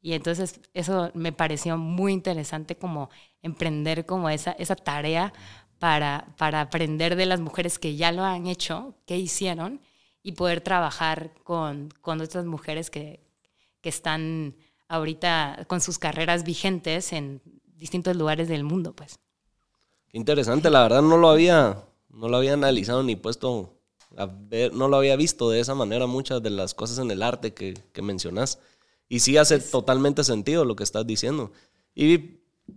Y 0.00 0.14
entonces 0.14 0.60
eso 0.72 1.10
me 1.14 1.32
pareció 1.32 1.76
muy 1.76 2.12
interesante 2.14 2.76
como 2.76 3.10
emprender 3.42 4.06
como 4.06 4.30
esa, 4.30 4.52
esa 4.52 4.76
tarea 4.76 5.32
para, 5.78 6.34
para 6.38 6.62
aprender 6.62 7.16
de 7.16 7.26
las 7.26 7.40
mujeres 7.40 7.78
que 7.78 7.96
ya 7.96 8.12
lo 8.12 8.24
han 8.24 8.46
hecho, 8.46 8.94
qué 9.06 9.18
hicieron 9.18 9.82
y 10.22 10.32
poder 10.32 10.62
trabajar 10.62 11.34
con, 11.44 11.90
con 12.00 12.20
otras 12.20 12.46
mujeres 12.46 12.90
que, 12.90 13.20
que 13.82 13.90
están 13.90 14.56
ahorita 14.88 15.64
con 15.68 15.80
sus 15.80 15.98
carreras 15.98 16.44
vigentes 16.44 17.12
en 17.12 17.40
distintos 17.76 18.16
lugares 18.16 18.48
del 18.48 18.64
mundo, 18.64 18.94
pues. 18.94 19.20
Interesante, 20.12 20.70
la 20.70 20.82
verdad 20.82 21.02
no 21.02 21.16
lo 21.16 21.28
había, 21.28 21.84
no 22.10 22.28
lo 22.28 22.38
había 22.38 22.54
analizado 22.54 23.02
ni 23.02 23.14
puesto 23.14 23.78
a 24.16 24.26
ver, 24.26 24.72
no 24.72 24.88
lo 24.88 24.96
había 24.96 25.16
visto 25.16 25.50
de 25.50 25.60
esa 25.60 25.74
manera 25.74 26.06
muchas 26.06 26.42
de 26.42 26.50
las 26.50 26.74
cosas 26.74 26.98
en 26.98 27.10
el 27.10 27.22
arte 27.22 27.52
que, 27.52 27.74
que 27.92 28.02
mencionas. 28.02 28.58
Y 29.08 29.20
sí 29.20 29.36
hace 29.36 29.58
totalmente 29.58 30.24
sentido 30.24 30.64
lo 30.64 30.76
que 30.76 30.84
estás 30.84 31.06
diciendo. 31.06 31.52
Y 31.94 32.18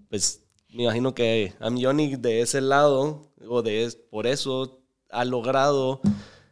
pues 0.09 0.43
me 0.69 0.83
imagino 0.83 1.13
que 1.13 1.53
Am 1.59 1.81
Johnny 1.81 2.15
de 2.15 2.41
ese 2.41 2.61
lado, 2.61 3.33
o 3.47 3.61
de 3.61 3.91
por 4.09 4.27
eso 4.27 4.81
ha 5.09 5.25
logrado 5.25 6.01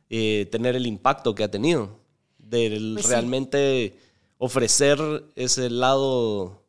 eh, 0.10 0.48
tener 0.52 0.76
el 0.76 0.88
impacto 0.88 1.36
que 1.36 1.44
ha 1.44 1.52
tenido, 1.52 2.00
de 2.38 2.94
pues 2.94 3.08
realmente 3.08 3.98
ofrecer 4.40 4.98
ese 5.36 5.70
lado. 5.70 6.66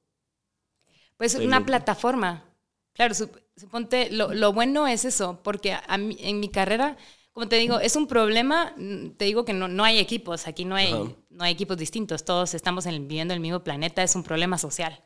Pues 1.16 1.34
una 1.36 1.64
plataforma. 1.64 2.44
Claro, 2.92 3.14
suponte, 3.56 4.10
lo, 4.10 4.34
lo, 4.34 4.52
bueno 4.52 4.86
es 4.86 5.06
eso, 5.06 5.40
porque 5.42 5.72
a 5.72 5.96
mí, 5.96 6.16
en 6.20 6.40
mi 6.40 6.50
carrera, 6.50 6.98
como 7.32 7.48
te 7.48 7.56
digo, 7.56 7.78
es 7.80 7.96
un 7.96 8.06
problema, 8.06 8.74
mm, 8.76 9.10
te 9.12 9.24
digo 9.24 9.44
que 9.44 9.54
no, 9.54 9.68
no 9.68 9.84
hay 9.84 9.98
equipos, 9.98 10.46
aquí 10.46 10.64
no 10.64 10.74
hay, 10.74 10.92
no 11.30 11.44
hay 11.44 11.52
equipos 11.52 11.78
distintos, 11.78 12.24
todos 12.24 12.52
estamos 12.54 12.84
en, 12.86 13.08
viviendo 13.08 13.32
en 13.32 13.36
el 13.36 13.40
mismo 13.40 13.60
planeta, 13.60 14.02
es 14.02 14.14
un 14.16 14.24
problema 14.24 14.58
social. 14.58 15.02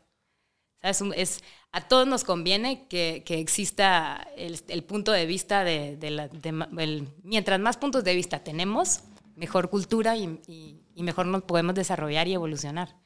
Es, 0.83 1.43
a 1.73 1.89
todos 1.89 2.07
nos 2.07 2.25
conviene 2.25 2.87
que, 2.89 3.23
que 3.25 3.39
exista 3.39 4.29
el, 4.37 4.61
el, 4.69 4.85
punto 4.85 5.13
de 5.13 5.25
vista 5.25 5.65
de, 5.65 5.97
de, 5.97 6.11
la, 6.11 6.31
el, 6.79 7.09
mientras 7.23 7.59
más 7.59 7.79
puntos 7.79 8.05
de 8.05 8.15
vista 8.15 8.45
tenemos, 8.45 9.01
mejor 9.35 9.71
cultura 9.71 10.17
y, 10.17 10.41
y, 10.47 10.84
y, 10.95 11.03
mejor 11.03 11.27
nos 11.27 11.43
podemos 11.43 11.75
desarrollar 11.75 12.29
y 12.29 12.35
evolucionar. 12.35 12.97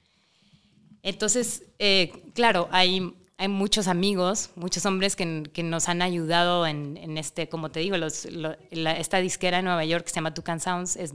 Entonces, 1.03 1.65
eh, 1.79 2.13
claro, 2.35 2.69
hay, 2.71 3.15
hay 3.37 3.49
muchos 3.49 3.89
amigos, 3.89 4.51
muchos 4.57 4.85
hombres 4.87 5.17
que, 5.17 5.45
que 5.53 5.63
nos 5.63 5.89
han 5.89 6.03
ayudado 6.03 6.67
en, 6.67 6.97
en, 6.97 7.19
este, 7.19 7.49
como 7.49 7.71
te 7.71 7.81
digo, 7.81 7.97
los, 7.97 8.25
lo, 8.27 8.57
la, 8.71 8.93
esta 8.93 9.19
disquera 9.19 9.59
de 9.59 9.63
Nueva 9.63 9.85
York 9.85 10.05
que 10.05 10.11
se 10.11 10.17
llama 10.17 10.35
Tucan 10.35 10.61
Sounds, 10.61 10.97
es, 10.97 11.15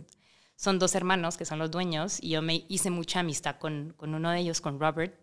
son 0.56 0.80
dos 0.80 0.96
hermanos 0.96 1.38
que 1.38 1.46
son 1.46 1.60
los 1.60 1.72
dueños 1.72 2.20
y 2.22 2.30
yo 2.30 2.42
me 2.42 2.66
hice 2.70 2.90
mucha 2.90 3.20
amistad 3.20 3.58
con, 3.58 3.94
con 3.98 4.16
uno 4.16 4.32
de 4.32 4.40
ellos, 4.40 4.62
con 4.62 4.80
Robert 4.80 5.14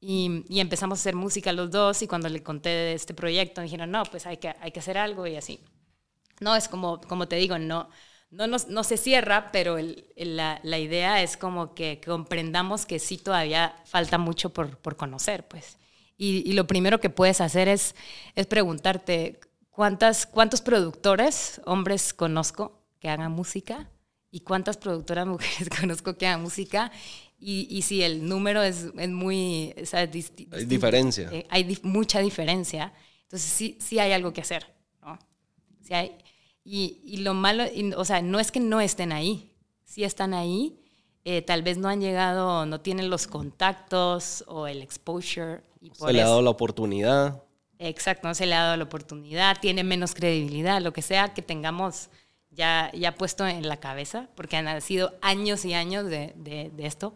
y, 0.00 0.44
y, 0.48 0.60
empezamos 0.60 0.98
a 0.98 1.02
hacer 1.02 1.16
música 1.16 1.52
los 1.52 1.70
dos 1.70 2.02
y 2.02 2.06
cuando 2.06 2.28
le 2.28 2.42
conté 2.42 2.68
de 2.68 2.92
este 2.94 3.14
proyecto 3.14 3.60
me 3.60 3.64
dijeron, 3.64 3.90
no, 3.90 4.04
pues 4.04 4.26
hay 4.26 4.36
que, 4.36 4.54
hay 4.60 4.70
que 4.70 4.78
hacer 4.78 4.96
algo 4.96 5.26
y 5.26 5.36
así. 5.36 5.60
No, 6.40 6.54
es 6.54 6.68
como, 6.68 7.00
como 7.00 7.26
te 7.26 7.36
digo, 7.36 7.58
no, 7.58 7.88
no, 8.30 8.46
no 8.46 8.84
se 8.84 8.96
cierra, 8.96 9.50
pero 9.52 9.78
la, 10.16 10.60
la, 10.62 10.78
idea 10.78 11.22
es 11.22 11.36
como 11.36 11.74
que 11.74 12.00
comprendamos 12.04 12.84
que 12.84 12.98
sí 12.98 13.16
todavía 13.16 13.74
falta 13.84 14.18
mucho 14.18 14.50
por, 14.50 14.76
por 14.78 14.96
conocer, 14.96 15.46
pues. 15.48 15.78
Y, 16.16 16.48
y, 16.48 16.52
lo 16.52 16.66
primero 16.66 17.00
que 17.00 17.10
puedes 17.10 17.40
hacer 17.40 17.68
es, 17.68 17.94
es 18.34 18.46
preguntarte 18.46 19.38
cuántas, 19.70 20.26
cuántos 20.26 20.60
productores, 20.60 21.60
hombres, 21.64 22.12
conozco 22.12 22.82
que 22.98 23.08
hagan 23.08 23.32
música 23.32 23.88
y 24.30 24.40
cuántas 24.40 24.76
productoras 24.76 25.26
mujeres 25.28 25.68
conozco 25.80 26.16
que 26.16 26.26
hagan 26.26 26.42
música 26.42 26.90
y, 27.38 27.68
y 27.70 27.82
si 27.82 28.02
el 28.02 28.28
número 28.28 28.62
es, 28.62 28.86
es 28.98 29.08
muy... 29.08 29.74
hay 29.92 30.66
diferencia. 30.66 31.30
Eh, 31.32 31.46
hay 31.48 31.78
mucha 31.82 32.18
diferencia. 32.18 32.92
Entonces 33.22 33.50
sí, 33.50 33.78
sí 33.80 33.98
hay 34.00 34.12
algo 34.12 34.32
que 34.32 34.40
hacer. 34.40 34.66
¿no? 35.00 35.18
Sí 35.82 35.94
hay, 35.94 36.18
y, 36.70 37.00
y, 37.02 37.18
lo 37.18 37.32
malo, 37.32 37.64
o 37.96 38.04
sea, 38.04 38.20
no 38.20 38.38
es 38.38 38.52
que 38.52 38.60
no 38.60 38.80
estén 38.80 39.10
ahí, 39.10 39.54
sí 39.84 40.04
están 40.04 40.34
ahí, 40.34 40.78
eh, 41.24 41.40
tal 41.40 41.62
vez 41.62 41.78
no 41.78 41.88
han 41.88 42.02
llegado, 42.02 42.66
no 42.66 42.82
tienen 42.82 43.08
los 43.08 43.26
contactos 43.26 44.44
o 44.46 44.66
el 44.66 44.82
exposure. 44.82 45.62
Y 45.80 45.90
se 45.94 46.12
le 46.12 46.20
ha 46.20 46.26
dado 46.26 46.42
la 46.42 46.50
oportunidad. 46.50 47.42
Exacto, 47.78 48.28
no 48.28 48.34
se 48.34 48.44
le 48.44 48.54
ha 48.54 48.64
dado 48.64 48.76
la 48.76 48.84
oportunidad, 48.84 49.56
tiene 49.60 49.82
menos 49.82 50.14
credibilidad, 50.14 50.82
lo 50.82 50.92
que 50.92 51.00
sea 51.00 51.32
que 51.32 51.40
tengamos 51.40 52.10
ya, 52.50 52.90
ya 52.92 53.14
puesto 53.14 53.46
en 53.46 53.66
la 53.66 53.78
cabeza, 53.78 54.28
porque 54.34 54.58
han 54.58 54.82
sido 54.82 55.14
años 55.22 55.64
y 55.64 55.72
años 55.72 56.04
de, 56.04 56.34
de, 56.36 56.70
de 56.70 56.86
esto. 56.86 57.14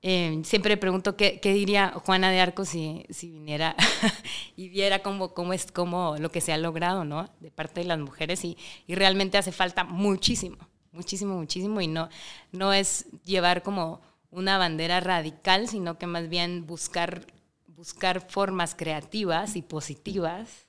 Eh, 0.00 0.42
siempre 0.44 0.76
pregunto 0.76 1.16
qué, 1.16 1.40
qué, 1.40 1.52
diría 1.52 1.92
Juana 2.04 2.30
de 2.30 2.40
Arco 2.40 2.64
si, 2.64 3.04
si 3.10 3.30
viniera 3.30 3.74
y 4.56 4.68
viera 4.68 5.00
cómo, 5.00 5.34
cómo 5.34 5.52
es 5.52 5.72
cómo 5.72 6.14
lo 6.18 6.30
que 6.30 6.40
se 6.40 6.52
ha 6.52 6.58
logrado 6.58 7.04
¿no? 7.04 7.28
de 7.40 7.50
parte 7.50 7.80
de 7.80 7.86
las 7.86 7.98
mujeres 7.98 8.44
y, 8.44 8.56
y, 8.86 8.94
realmente 8.94 9.38
hace 9.38 9.50
falta 9.50 9.82
muchísimo, 9.82 10.56
muchísimo, 10.92 11.34
muchísimo 11.36 11.80
y 11.80 11.88
no, 11.88 12.08
no 12.52 12.72
es 12.72 13.06
llevar 13.24 13.64
como 13.64 14.00
una 14.30 14.56
bandera 14.56 15.00
radical, 15.00 15.68
sino 15.68 15.98
que 15.98 16.06
más 16.06 16.28
bien 16.28 16.66
buscar, 16.66 17.26
buscar 17.66 18.20
formas 18.20 18.74
creativas 18.76 19.56
y 19.56 19.62
positivas 19.62 20.68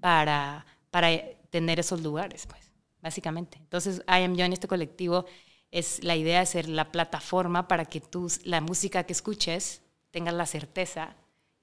para, 0.00 0.66
para 0.90 1.08
tener 1.50 1.80
esos 1.80 2.02
lugares, 2.02 2.46
pues, 2.46 2.70
básicamente. 3.00 3.58
Entonces, 3.58 4.02
I 4.06 4.22
Am 4.22 4.36
Yo 4.36 4.44
en 4.44 4.52
este 4.52 4.68
colectivo 4.68 5.24
es 5.74 6.04
la 6.04 6.14
idea 6.14 6.38
de 6.38 6.46
ser 6.46 6.68
la 6.68 6.92
plataforma 6.92 7.66
para 7.66 7.84
que 7.84 8.00
tú, 8.00 8.30
la 8.44 8.60
música 8.60 9.02
que 9.02 9.12
escuches, 9.12 9.82
tengas 10.12 10.32
la 10.32 10.46
certeza 10.46 11.16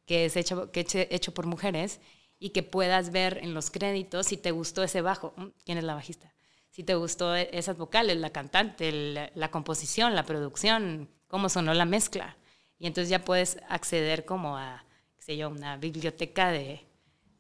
que 0.06 0.26
es 0.26 0.36
hecho, 0.36 0.70
que 0.70 0.82
es 0.82 0.94
hecho 0.94 1.34
por 1.34 1.46
mujeres 1.46 2.02
y 2.38 2.50
que 2.50 2.62
puedas 2.62 3.14
ver 3.14 3.40
en 3.42 3.54
los 3.54 3.72
créditos 3.72 4.28
si 4.28 4.36
te 4.36 4.52
gustó 4.52 4.84
ese 4.84 5.00
bajo, 5.00 5.34
mm, 5.38 5.46
quién 5.64 5.78
es 5.78 5.86
la 5.86 5.96
bajista, 5.96 6.34
si 6.72 6.84
te 6.84 6.94
gustó 6.96 7.34
e, 7.38 7.50
esas 7.54 7.78
vocales, 7.78 8.18
la 8.18 8.32
cantante, 8.32 8.92
la, 8.92 9.32
la 9.34 9.50
composición, 9.50 10.14
la 10.14 10.26
producción, 10.26 11.08
cómo 11.30 11.48
sonó 11.48 11.74
la 11.74 11.86
mezcla. 11.86 12.36
Y 12.80 12.88
entonces 12.88 13.10
ya 13.10 13.24
puedes 13.24 13.60
acceder 13.70 14.26
como 14.26 14.58
a, 14.58 14.84
qué 15.16 15.24
sé 15.24 15.38
yo, 15.38 15.50
una 15.50 15.78
biblioteca 15.78 16.52
de, 16.52 16.86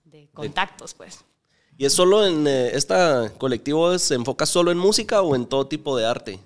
de 0.05 0.29
contactos, 0.34 0.93
pues. 0.93 1.25
¿Y 1.77 1.84
es 1.84 1.91
solo 1.91 2.25
en 2.25 2.47
eh, 2.47 2.69
esta 2.77 3.29
colectivo 3.38 3.99
se 3.99 4.15
enfoca 4.15 4.45
solo 4.45 4.71
en 4.71 4.77
música 4.77 5.21
o 5.21 5.36
en 5.36 5.45
todo 5.47 5.67
tipo 5.67 5.97
de 5.97 6.05
arte? 6.05 6.39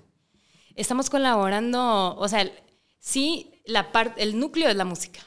Estamos 0.76 1.10
colaborando, 1.10 2.14
o 2.16 2.28
sea, 2.28 2.50
sí, 2.98 3.60
la 3.64 3.90
parte, 3.90 4.22
el 4.22 4.38
núcleo 4.38 4.68
es 4.68 4.76
la 4.76 4.84
música. 4.84 5.20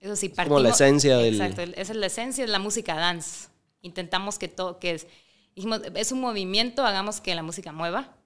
Eso 0.00 0.16
sí, 0.16 0.28
partimos, 0.28 0.58
Como 0.58 0.68
la 0.68 0.74
esencia 0.74 1.16
del... 1.18 1.40
Exacto, 1.40 1.62
esa 1.62 1.92
es 1.92 1.96
la 1.96 2.06
esencia, 2.06 2.44
es 2.44 2.50
la 2.50 2.58
música 2.58 2.94
dance. 2.94 3.48
Intentamos 3.80 4.38
que 4.38 4.48
todo, 4.48 4.78
que 4.78 4.92
es, 4.92 5.06
dijimos, 5.54 5.80
es 5.94 6.12
un 6.12 6.20
movimiento, 6.20 6.84
hagamos 6.84 7.20
que 7.20 7.34
la 7.34 7.42
música 7.42 7.72
mueva, 7.72 8.16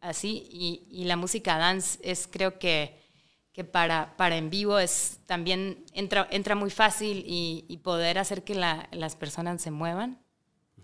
así, 0.00 0.48
y, 0.50 0.86
y 0.90 1.04
la 1.04 1.16
música 1.16 1.58
dance 1.58 1.98
es, 2.02 2.28
creo 2.30 2.58
que, 2.58 2.98
que 3.52 3.64
para, 3.64 4.16
para 4.16 4.36
en 4.36 4.50
vivo 4.50 4.78
es 4.78 5.18
también, 5.26 5.84
entra, 5.92 6.26
entra 6.30 6.54
muy 6.54 6.70
fácil 6.70 7.24
y, 7.26 7.64
y 7.68 7.78
poder 7.78 8.18
hacer 8.18 8.42
que 8.42 8.54
la, 8.54 8.88
las 8.92 9.16
personas 9.16 9.60
se 9.60 9.70
muevan. 9.70 10.18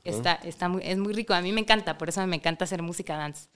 Está, 0.05 0.35
está 0.35 0.69
muy, 0.69 0.83
es 0.85 0.99
muy 0.99 1.13
rico, 1.13 1.35
a 1.35 1.41
mí 1.41 1.51
me 1.51 1.61
encanta, 1.61 1.99
por 1.99 2.09
eso 2.09 2.25
me 2.29 2.37
encanta 2.37 2.65
hacer 2.65 2.81
música 2.81 3.17
dance. 3.17 3.49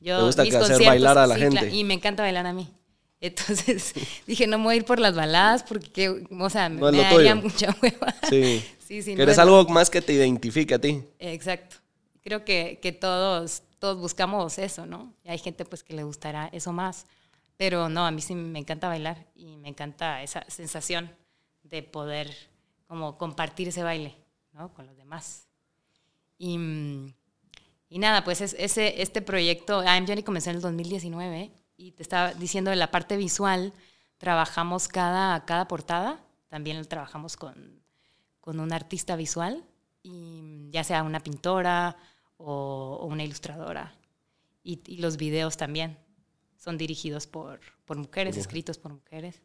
Yo, 0.00 0.24
gusta 0.24 0.42
hacer 0.42 0.84
bailar 0.84 1.18
a 1.18 1.26
la 1.26 1.36
gente. 1.36 1.70
y 1.70 1.84
me 1.84 1.94
encanta 1.94 2.22
bailar 2.22 2.46
a 2.46 2.52
mí. 2.52 2.68
Entonces 3.20 3.94
dije, 4.26 4.46
no 4.46 4.58
me 4.58 4.64
voy 4.64 4.74
a 4.74 4.76
ir 4.76 4.84
por 4.84 5.00
las 5.00 5.14
baladas 5.14 5.62
porque, 5.64 6.08
o 6.30 6.50
sea, 6.50 6.68
me, 6.68 6.80
daría 6.80 7.34
mucha 7.34 7.74
hueva. 7.82 8.14
Sí. 8.28 8.64
sí, 8.78 9.02
sí 9.02 9.14
Quieres 9.14 9.38
algo 9.38 9.64
más 9.68 9.90
que 9.90 10.00
te 10.00 10.12
identifique 10.12 10.74
a 10.74 10.78
ti. 10.78 11.02
Exacto. 11.18 11.76
Creo 12.22 12.44
que, 12.44 12.78
que, 12.80 12.92
todos, 12.92 13.62
todos 13.78 13.98
buscamos 13.98 14.58
eso, 14.58 14.86
¿no? 14.86 15.12
Y 15.24 15.30
hay 15.30 15.38
gente 15.38 15.64
pues 15.64 15.82
que 15.82 15.94
le 15.94 16.04
gustará 16.04 16.48
eso 16.52 16.72
más. 16.72 17.06
Pero 17.56 17.88
no, 17.88 18.06
a 18.06 18.10
mí 18.12 18.20
sí 18.20 18.34
me 18.34 18.60
encanta 18.60 18.86
bailar 18.86 19.26
y 19.34 19.56
me 19.56 19.68
encanta 19.68 20.22
esa 20.22 20.44
sensación 20.48 21.10
de 21.64 21.82
poder 21.82 22.32
como 22.86 23.18
compartir 23.18 23.68
ese 23.68 23.82
baile, 23.82 24.14
¿no? 24.52 24.72
Con 24.72 24.86
los 24.86 24.96
demás. 24.96 25.48
Y 26.38 26.56
mm, 26.56 27.14
y 27.88 27.98
nada, 27.98 28.24
pues 28.24 28.40
es, 28.40 28.54
ese, 28.58 29.00
este 29.02 29.22
proyecto, 29.22 29.82
I'm 29.82 30.06
Johnny 30.06 30.22
comenzó 30.22 30.50
en 30.50 30.56
el 30.56 30.62
2019 30.62 31.52
y 31.76 31.92
te 31.92 32.02
estaba 32.02 32.34
diciendo 32.34 32.70
de 32.70 32.76
la 32.76 32.90
parte 32.90 33.16
visual, 33.16 33.72
trabajamos 34.18 34.88
cada, 34.88 35.44
cada 35.44 35.68
portada, 35.68 36.20
también 36.48 36.84
trabajamos 36.86 37.36
con, 37.36 37.82
con 38.40 38.60
un 38.60 38.72
artista 38.72 39.16
visual, 39.16 39.64
y 40.02 40.70
ya 40.70 40.84
sea 40.84 41.02
una 41.02 41.20
pintora 41.20 41.96
o, 42.36 43.06
una 43.10 43.24
ilustradora. 43.24 43.94
Y, 44.62 44.80
y, 44.86 44.98
los 44.98 45.16
videos 45.16 45.56
también 45.56 45.98
son 46.56 46.78
dirigidos 46.78 47.26
por, 47.26 47.60
por 47.84 47.96
mujeres, 47.96 48.36
escritos 48.36 48.78
por 48.78 48.92
mujeres. 48.92 49.42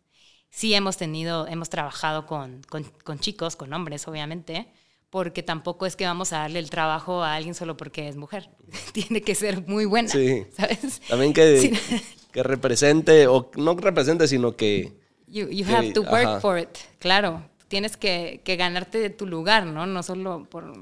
Sí 0.50 0.74
hemos 0.74 0.98
tenido, 0.98 1.48
hemos 1.48 1.70
trabajado 1.70 2.26
con, 2.26 2.62
con, 2.64 2.84
con 3.04 3.20
chicos, 3.20 3.56
con 3.56 3.74
hombres, 3.74 4.08
obviamente, 4.08 4.72
porque 5.14 5.44
tampoco 5.44 5.86
es 5.86 5.96
que 5.96 6.06
vamos 6.08 6.34
a 6.34 6.40
darle 6.40 6.58
el 6.58 6.72
trabajo 6.72 7.22
a 7.22 7.36
alguien 7.36 7.54
solo 7.54 7.78
porque 7.78 8.08
es 8.08 8.16
mujer. 8.16 8.50
Tiene 8.94 9.22
que 9.22 9.36
ser 9.36 9.62
muy 9.68 9.86
buena, 9.86 10.10
sí. 10.10 10.44
¿sabes? 10.58 11.02
También 11.08 11.34
que, 11.34 11.78
que 12.32 12.42
represente, 12.42 13.28
o 13.28 13.52
no 13.56 13.76
represente, 13.76 14.28
sino 14.28 14.56
que... 14.56 14.92
You, 15.28 15.50
you 15.50 15.68
have 15.68 15.92
to 15.92 16.02
work 16.02 16.42
for 16.42 16.58
it, 16.58 16.70
claro. 16.98 17.48
Tienes 17.68 17.96
que, 17.96 18.42
que, 18.44 18.56
ganarte 18.56 19.08
tu 19.12 19.28
lugar, 19.28 19.68
¿no? 19.68 19.86
No 19.86 20.02
solo 20.02 20.48
por... 20.50 20.74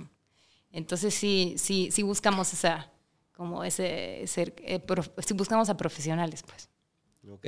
Entonces 0.71 1.13
sí, 1.13 1.55
sí, 1.57 1.89
sí 1.91 2.01
buscamos 2.01 2.53
esa, 2.53 2.89
como 3.33 3.65
ese, 3.65 4.23
ser, 4.27 4.53
eh, 4.59 4.81
sí 5.25 5.33
buscamos 5.33 5.67
a 5.69 5.75
profesionales, 5.75 6.41
pues. 6.47 6.69
Ok. 7.29 7.47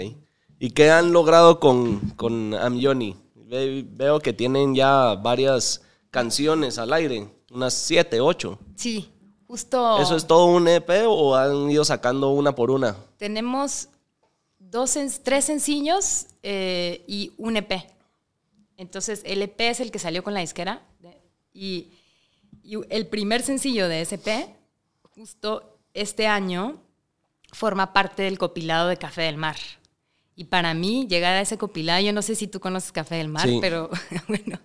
¿Y 0.59 0.71
qué 0.71 0.91
han 0.91 1.13
logrado 1.13 1.61
con, 1.61 2.01
con 2.17 2.53
Amyoni? 2.53 3.15
Veo 3.35 4.19
que 4.19 4.33
tienen 4.33 4.75
ya 4.75 5.15
varias 5.15 5.81
canciones 6.13 6.77
al 6.77 6.93
aire, 6.93 7.27
unas 7.51 7.73
siete, 7.73 8.21
ocho. 8.21 8.59
Sí, 8.75 9.09
justo. 9.47 9.99
¿Eso 9.99 10.15
es 10.15 10.27
todo 10.27 10.45
un 10.45 10.67
EP 10.67 10.87
o 11.07 11.35
han 11.35 11.71
ido 11.71 11.83
sacando 11.83 12.29
una 12.29 12.53
por 12.53 12.69
una? 12.69 12.95
Tenemos 13.17 13.89
dos, 14.59 14.95
tres 15.23 15.45
sencillos 15.45 16.27
eh, 16.43 17.03
y 17.07 17.31
un 17.37 17.57
EP. 17.57 17.89
Entonces, 18.77 19.23
el 19.25 19.41
EP 19.41 19.59
es 19.61 19.79
el 19.79 19.89
que 19.89 19.97
salió 19.97 20.23
con 20.23 20.35
la 20.35 20.41
disquera 20.41 20.83
y, 21.51 21.89
y 22.63 22.77
el 22.89 23.07
primer 23.07 23.41
sencillo 23.41 23.87
de 23.87 24.01
ese 24.01 24.15
EP, 24.15 24.49
justo 25.15 25.79
este 25.95 26.27
año, 26.27 26.77
forma 27.51 27.91
parte 27.91 28.21
del 28.21 28.37
copilado 28.37 28.87
de 28.87 28.97
Café 28.97 29.23
del 29.23 29.37
Mar. 29.37 29.57
Y 30.35 30.43
para 30.43 30.75
mí, 30.75 31.07
llegar 31.09 31.33
a 31.33 31.41
ese 31.41 31.57
copilado, 31.57 32.01
yo 32.01 32.13
no 32.13 32.21
sé 32.21 32.35
si 32.35 32.47
tú 32.47 32.59
conoces 32.59 32.91
Café 32.91 33.15
del 33.15 33.29
Mar, 33.29 33.49
pero 33.61 33.89
bueno, 34.27 34.59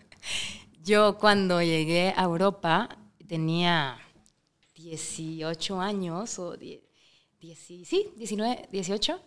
yo 0.88 1.18
cuando 1.18 1.60
llegué 1.60 2.14
a 2.16 2.24
Europa 2.24 2.88
tenía 3.26 3.98
18 4.74 5.80
años, 5.80 6.38
o 6.38 6.56
sí, 6.56 8.10
19, 8.16 8.68
18, 8.72 9.20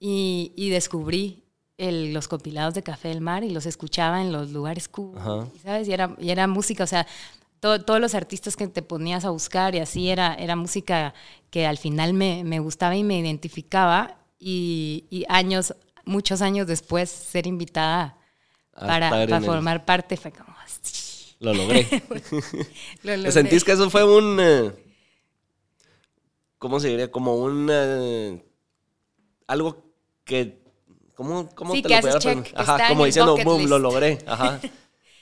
y, 0.00 0.52
y 0.56 0.70
descubrí 0.70 1.44
el, 1.76 2.14
los 2.14 2.28
compilados 2.28 2.72
de 2.72 2.82
Café 2.82 3.08
del 3.08 3.20
Mar 3.20 3.44
y 3.44 3.50
los 3.50 3.66
escuchaba 3.66 4.22
en 4.22 4.32
los 4.32 4.52
lugares 4.52 4.88
cool, 4.88 5.18
¿sabes? 5.62 5.86
Y 5.86 5.92
era, 5.92 6.16
y 6.18 6.30
era 6.30 6.46
música, 6.46 6.84
o 6.84 6.86
sea, 6.86 7.06
todos 7.60 8.00
los 8.00 8.14
artistas 8.14 8.56
que 8.56 8.66
te 8.68 8.80
ponías 8.80 9.24
a 9.26 9.30
buscar 9.30 9.74
y 9.74 9.80
así 9.80 10.08
era, 10.08 10.34
era 10.34 10.56
música 10.56 11.12
que 11.50 11.66
al 11.66 11.76
final 11.76 12.14
me, 12.14 12.42
me 12.44 12.58
gustaba 12.60 12.96
y 12.96 13.04
me 13.04 13.18
identificaba 13.18 14.16
y, 14.38 15.04
y, 15.10 15.26
años, 15.28 15.74
muchos 16.06 16.40
años 16.40 16.66
después 16.66 17.10
ser 17.10 17.46
invitada 17.46 18.16
para, 18.72 19.10
para 19.10 19.40
formar 19.40 19.84
parte 19.84 20.16
fue 20.16 20.32
como, 20.32 20.55
lo 21.40 21.54
logré. 21.54 21.86
lo 23.02 23.30
¿Sentís 23.30 23.64
que 23.64 23.72
eso 23.72 23.90
fue 23.90 24.04
un... 24.04 24.38
Eh, 24.40 24.72
¿Cómo 26.58 26.80
se 26.80 26.88
diría? 26.88 27.10
Como 27.10 27.36
un... 27.36 27.68
Eh, 27.70 28.44
algo 29.46 29.84
que... 30.24 30.64
¿Cómo, 31.14 31.48
cómo 31.54 31.74
sí, 31.74 31.82
te 31.82 31.88
lo 31.88 32.18
check, 32.18 32.52
Ajá, 32.54 32.88
como 32.88 33.06
diciendo, 33.06 33.36
boom, 33.42 33.68
lo 33.68 33.78
logré. 33.78 34.18
Ajá. 34.26 34.60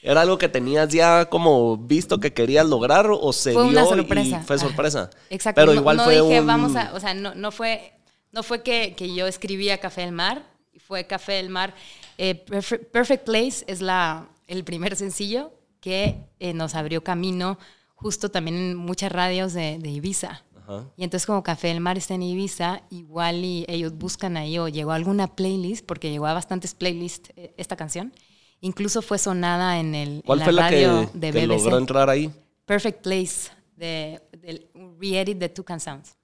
¿Era 0.03 0.21
algo 0.21 0.37
que 0.37 0.49
tenías 0.49 0.89
ya 0.91 1.31
como 1.31 1.79
visto 1.79 2.21
que 2.21 2.35
querías 2.35 2.67
lograr 2.67 3.09
o 3.11 3.33
se 3.33 3.53
Fue 3.55 3.71
dio 3.71 3.89
una 3.89 4.23
y 4.23 4.35
fue 4.45 4.59
sorpresa? 4.59 5.09
Exacto. 5.31 5.61
Pero 5.61 5.73
no, 5.73 5.81
igual 5.81 5.97
no 5.97 6.05
fue 6.05 6.21
dije, 6.21 6.41
un... 6.41 6.47
vamos 6.47 6.77
a, 6.77 6.93
o 6.95 7.01
sea, 7.01 7.15
no, 7.15 7.35
no 7.35 7.53
fue, 7.53 7.95
no 8.33 8.43
fue 8.43 8.63
que, 8.63 8.95
que 8.97 9.15
yo 9.15 9.27
escribía 9.27 9.79
Café 9.79 10.03
del 10.03 10.13
Mar, 10.13 10.45
fue 10.79 11.07
Café 11.07 11.35
del 11.35 11.49
Mar. 11.49 11.75
Eh, 12.19 12.45
Perfe- 12.45 12.85
Perfect 12.85 13.25
Place 13.25 13.65
es 13.67 13.81
la, 13.81 14.29
el 14.47 14.65
primer 14.65 14.97
sencillo 14.97 15.53
que 15.81 16.17
eh, 16.39 16.55
nos 16.55 16.75
abrió 16.75 17.05
camino 17.05 17.59
justo 17.95 18.31
también 18.31 18.57
en 18.57 18.77
muchas 18.77 19.13
radios 19.13 19.53
de, 19.53 19.79
de 19.79 19.91
Ibiza. 19.91 20.45
Ajá. 20.57 20.87
Y 20.97 21.05
entonces 21.05 21.27
como 21.27 21.43
Café 21.43 21.69
del 21.69 21.81
Mar 21.81 21.99
está 21.99 22.15
en 22.15 22.23
Ibiza, 22.23 22.83
igual 22.91 23.45
y 23.45 23.65
ellos 23.69 23.93
buscan 23.97 24.37
ahí 24.37 24.59
o 24.59 24.69
llegó 24.69 24.93
a 24.93 24.97
alguna 24.97 25.35
playlist, 25.37 25.85
porque 25.85 26.11
llegó 26.11 26.27
a 26.27 26.35
bastantes 26.35 26.75
playlists 26.75 27.31
eh, 27.37 27.55
esta 27.57 27.77
canción. 27.77 28.13
Incluso 28.61 29.03
fue 29.03 29.19
sonada 29.19 29.79
en, 29.79 29.95
el, 29.95 30.09
en 30.09 30.21
¿Cuál 30.23 30.39
la 30.39 30.45
fue 30.45 30.53
la 30.55 30.63
radio 30.63 31.11
que, 31.13 31.19
de 31.19 31.33
que 31.33 31.47
BBC. 31.47 31.49
logró 31.49 31.79
entrar 31.79 32.09
ahí? 32.09 32.31
Perfect 32.65 33.03
Place, 33.03 33.51
de, 33.77 34.23
del 34.41 34.69
re-edit 34.99 35.37
de 35.37 35.49
Toucan 35.51 35.81
Sounds. 35.81 36.17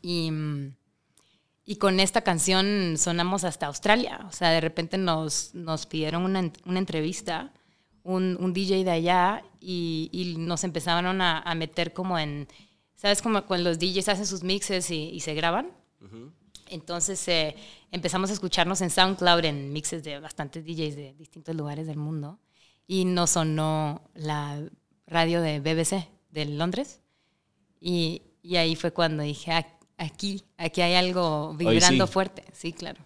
Y, 0.00 0.30
mm, 0.30 0.74
y 1.66 1.76
con 1.76 1.98
esta 2.00 2.20
canción 2.22 2.96
sonamos 2.98 3.44
hasta 3.44 3.66
Australia. 3.66 4.20
O 4.28 4.32
sea, 4.32 4.50
de 4.50 4.60
repente 4.60 4.98
nos, 4.98 5.54
nos 5.54 5.86
pidieron 5.86 6.22
una, 6.24 6.52
una 6.66 6.78
entrevista, 6.78 7.52
un, 8.02 8.36
un 8.40 8.52
DJ 8.52 8.84
de 8.84 8.90
allá, 8.90 9.42
y, 9.60 10.10
y 10.12 10.36
nos 10.36 10.62
empezaron 10.64 11.20
a, 11.22 11.40
a 11.40 11.54
meter 11.54 11.92
como 11.94 12.18
en, 12.18 12.46
¿sabes? 12.96 13.22
Como 13.22 13.42
cuando 13.46 13.70
los 13.70 13.78
DJs 13.78 14.08
hacen 14.08 14.26
sus 14.26 14.42
mixes 14.42 14.90
y, 14.90 15.08
y 15.10 15.20
se 15.20 15.34
graban. 15.34 15.70
Entonces 16.68 17.26
eh, 17.28 17.56
empezamos 17.92 18.30
a 18.30 18.32
escucharnos 18.34 18.80
en 18.80 18.90
SoundCloud 18.90 19.44
en 19.44 19.72
mixes 19.72 20.02
de 20.04 20.18
bastantes 20.20 20.64
DJs 20.64 20.96
de 20.96 21.14
distintos 21.14 21.54
lugares 21.54 21.86
del 21.86 21.96
mundo 21.98 22.38
y 22.86 23.04
nos 23.04 23.30
sonó 23.30 24.02
la 24.14 24.62
radio 25.06 25.40
de 25.40 25.60
BBC 25.60 26.08
de 26.30 26.44
Londres 26.46 27.00
y, 27.80 28.22
y 28.42 28.56
ahí 28.56 28.76
fue 28.76 28.92
cuando 28.92 29.22
dije, 29.22 29.52
"Ah, 29.52 29.66
aquí, 29.98 30.42
aquí 30.56 30.80
hay 30.80 30.94
algo 30.94 31.54
vibrando 31.54 32.06
sí. 32.06 32.12
fuerte, 32.12 32.44
sí, 32.52 32.72
claro. 32.72 33.00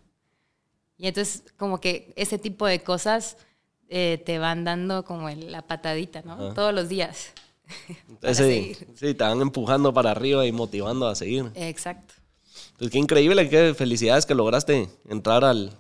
Y 0.97 1.07
entonces 1.07 1.45
como 1.57 1.81
que 1.81 2.13
ese 2.17 2.39
tipo 2.39 2.67
de 2.67 2.83
cosas 2.83 3.37
eh, 3.89 4.23
te 4.27 4.39
van 4.39 4.65
dando 4.65 5.05
como 5.05 5.29
el- 5.29 5.51
la 5.53 5.63
patadita, 5.63 6.23
¿no? 6.23 6.33
Ajá. 6.35 6.55
Todos 6.55 6.75
los 6.75 6.89
días. 6.89 7.33
seguir. 8.33 8.77
sí, 8.97 9.15
te 9.15 9.25
van 9.25 9.41
empujando 9.41 9.93
para 9.95 10.11
arriba 10.11 10.45
y 10.47 10.53
motivando 10.53 11.07
a 11.09 11.15
seguir. 11.15 11.51
Exacto. 11.55 12.15
Pues 12.79 12.91
qué 12.91 12.99
increíble, 12.99 13.49
qué 13.49 13.75
felicidades 13.75 14.27
que 14.27 14.35
lograste 14.35 14.89
entrar 15.09 15.45
al... 15.45 15.77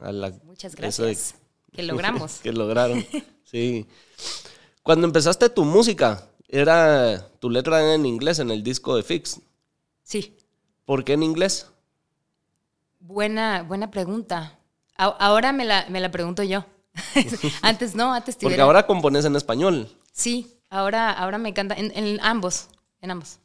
a 0.00 0.12
la- 0.12 0.32
Muchas 0.44 0.72
de- 0.72 0.80
gracias. 0.82 1.34
Que 1.72 1.82
logramos. 1.84 2.38
que 2.40 2.52
lograron. 2.52 3.04
Sí. 3.44 3.86
Cuando 4.82 5.06
empezaste 5.06 5.48
tu 5.48 5.64
música, 5.64 6.28
era 6.48 7.28
tu 7.38 7.48
letra 7.50 7.94
en 7.94 8.04
inglés 8.04 8.40
en 8.40 8.50
el 8.50 8.64
disco 8.64 8.96
de 8.96 9.04
Fix. 9.04 9.40
Sí. 10.02 10.36
¿Por 10.84 11.04
qué 11.04 11.14
en 11.14 11.22
inglés? 11.22 11.70
Buena, 13.00 13.62
buena 13.62 13.90
pregunta. 13.90 14.58
A- 14.96 15.04
ahora 15.06 15.52
me 15.52 15.64
la, 15.64 15.86
me 15.88 16.00
la 16.00 16.10
pregunto 16.10 16.42
yo. 16.42 16.64
antes 17.62 17.94
no, 17.94 18.12
antes 18.14 18.36
Porque 18.36 18.46
tuviera- 18.46 18.64
ahora 18.64 18.86
compones 18.86 19.24
en 19.24 19.36
español. 19.36 19.90
Sí, 20.12 20.58
ahora, 20.70 21.10
ahora 21.12 21.38
me 21.38 21.48
encanta. 21.50 21.74
En, 21.74 21.92
en 21.96 22.20
ambos, 22.22 22.68
en 23.00 23.10
ambos. 23.10 23.38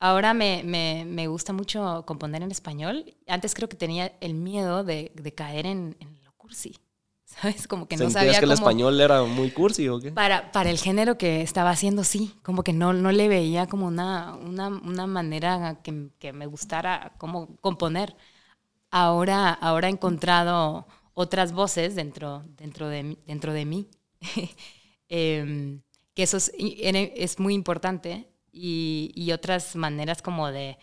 Ahora 0.00 0.32
me, 0.32 0.62
me, 0.64 1.04
me 1.04 1.26
gusta 1.26 1.52
mucho 1.52 2.04
componer 2.06 2.42
en 2.42 2.50
español. 2.52 3.04
Antes 3.26 3.54
creo 3.54 3.68
que 3.68 3.76
tenía 3.76 4.12
el 4.20 4.34
miedo 4.34 4.84
de, 4.84 5.10
de 5.14 5.34
caer 5.34 5.66
en, 5.66 5.96
en 6.00 6.24
lo 6.24 6.32
cursi. 6.36 6.78
¿Sabes? 7.32 7.68
Como 7.68 7.86
que 7.88 7.96
no 7.96 8.10
¿Sentías 8.10 8.10
sabía 8.10 8.38
que 8.38 8.46
el 8.46 8.52
cómo... 8.52 8.56
español 8.58 8.98
era 9.00 9.24
muy 9.24 9.50
cursi 9.50 9.88
o 9.88 10.00
qué? 10.00 10.14
Para, 10.14 10.50
para 10.50 10.70
el 10.70 10.78
género 10.78 11.16
que 11.16 11.42
estaba 11.42 11.70
haciendo, 11.70 12.02
sí. 12.02 12.34
Como 12.42 12.64
que 12.64 12.72
no, 12.72 12.92
no 12.92 13.12
le 13.12 13.28
veía 13.28 13.66
como 13.68 13.86
una, 13.86 14.34
una, 14.34 14.68
una 14.68 15.06
manera 15.06 15.80
que, 15.82 16.10
que 16.18 16.32
me 16.32 16.46
gustara 16.46 17.14
como 17.18 17.56
componer. 17.58 18.16
Ahora, 18.90 19.50
ahora 19.52 19.88
he 19.88 19.92
encontrado 19.92 20.86
otras 21.14 21.52
voces 21.52 21.94
dentro, 21.96 22.44
dentro, 22.58 22.88
de, 22.88 23.04
mí- 23.04 23.18
dentro 23.26 23.52
de 23.52 23.64
mí. 23.66 23.88
Em, 25.10 25.82
que 26.14 26.24
eso 26.24 26.36
es, 26.38 26.52
es 26.58 27.38
muy 27.40 27.54
importante. 27.54 28.28
Y, 28.52 29.12
y 29.14 29.32
otras 29.32 29.76
maneras 29.76 30.22
como 30.22 30.50
de, 30.50 30.78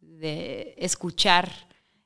de 0.00 0.74
escuchar, 0.78 1.50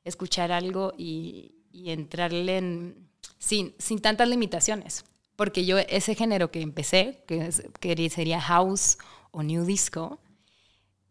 escuchar 0.03 0.51
algo 0.51 0.93
y, 0.97 1.55
y 1.71 1.91
entrarle 1.91 2.57
en, 2.57 3.04
sin, 3.45 3.75
sin 3.77 3.99
tantas 3.99 4.27
limitaciones. 4.27 5.05
Porque 5.35 5.65
yo 5.65 5.77
ese 5.77 6.15
género 6.15 6.49
que 6.49 6.61
empecé, 6.61 7.23
que, 7.27 7.45
es- 7.47 7.63
que 7.79 8.09
sería 8.09 8.39
house 8.41 8.97
o 9.31 9.43
new 9.43 9.65
disco, 9.65 10.19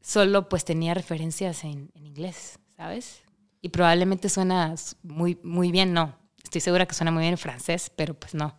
solo 0.00 0.48
pues 0.48 0.64
tenía 0.64 0.94
referencias 0.94 1.64
en, 1.64 1.90
en 1.94 2.06
inglés, 2.06 2.58
¿sabes? 2.76 3.22
Y 3.62 3.68
probablemente 3.68 4.28
suena 4.28 4.74
muy, 5.02 5.38
muy 5.42 5.70
bien, 5.70 5.92
no. 5.92 6.16
Estoy 6.42 6.60
segura 6.60 6.86
que 6.86 6.94
suena 6.94 7.10
muy 7.10 7.22
bien 7.22 7.32
en 7.34 7.38
francés, 7.38 7.90
pero 7.94 8.14
pues 8.14 8.34
no. 8.34 8.54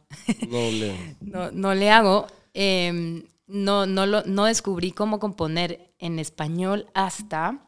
No 0.48 0.72
le- 0.72 1.16
No, 1.22 1.52
no 1.52 1.74
le 1.76 1.90
hago. 1.92 2.28
Eh, 2.54 3.24
no, 3.48 3.86
no, 3.86 4.06
lo, 4.06 4.24
no 4.24 4.46
descubrí 4.46 4.92
cómo 4.92 5.20
componer 5.20 5.94
en 6.00 6.18
español 6.20 6.88
hasta, 6.94 7.68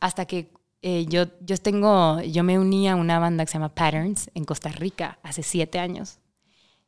hasta 0.00 0.26
que 0.26 0.50
eh, 0.88 1.04
yo, 1.08 1.24
yo 1.40 1.56
tengo, 1.58 2.20
yo 2.22 2.44
me 2.44 2.58
uní 2.60 2.88
a 2.88 2.94
una 2.94 3.18
banda 3.18 3.44
que 3.44 3.50
se 3.50 3.58
llama 3.58 3.74
Patterns 3.74 4.30
en 4.34 4.44
Costa 4.44 4.68
Rica 4.70 5.18
hace 5.24 5.42
siete 5.42 5.80
años 5.80 6.18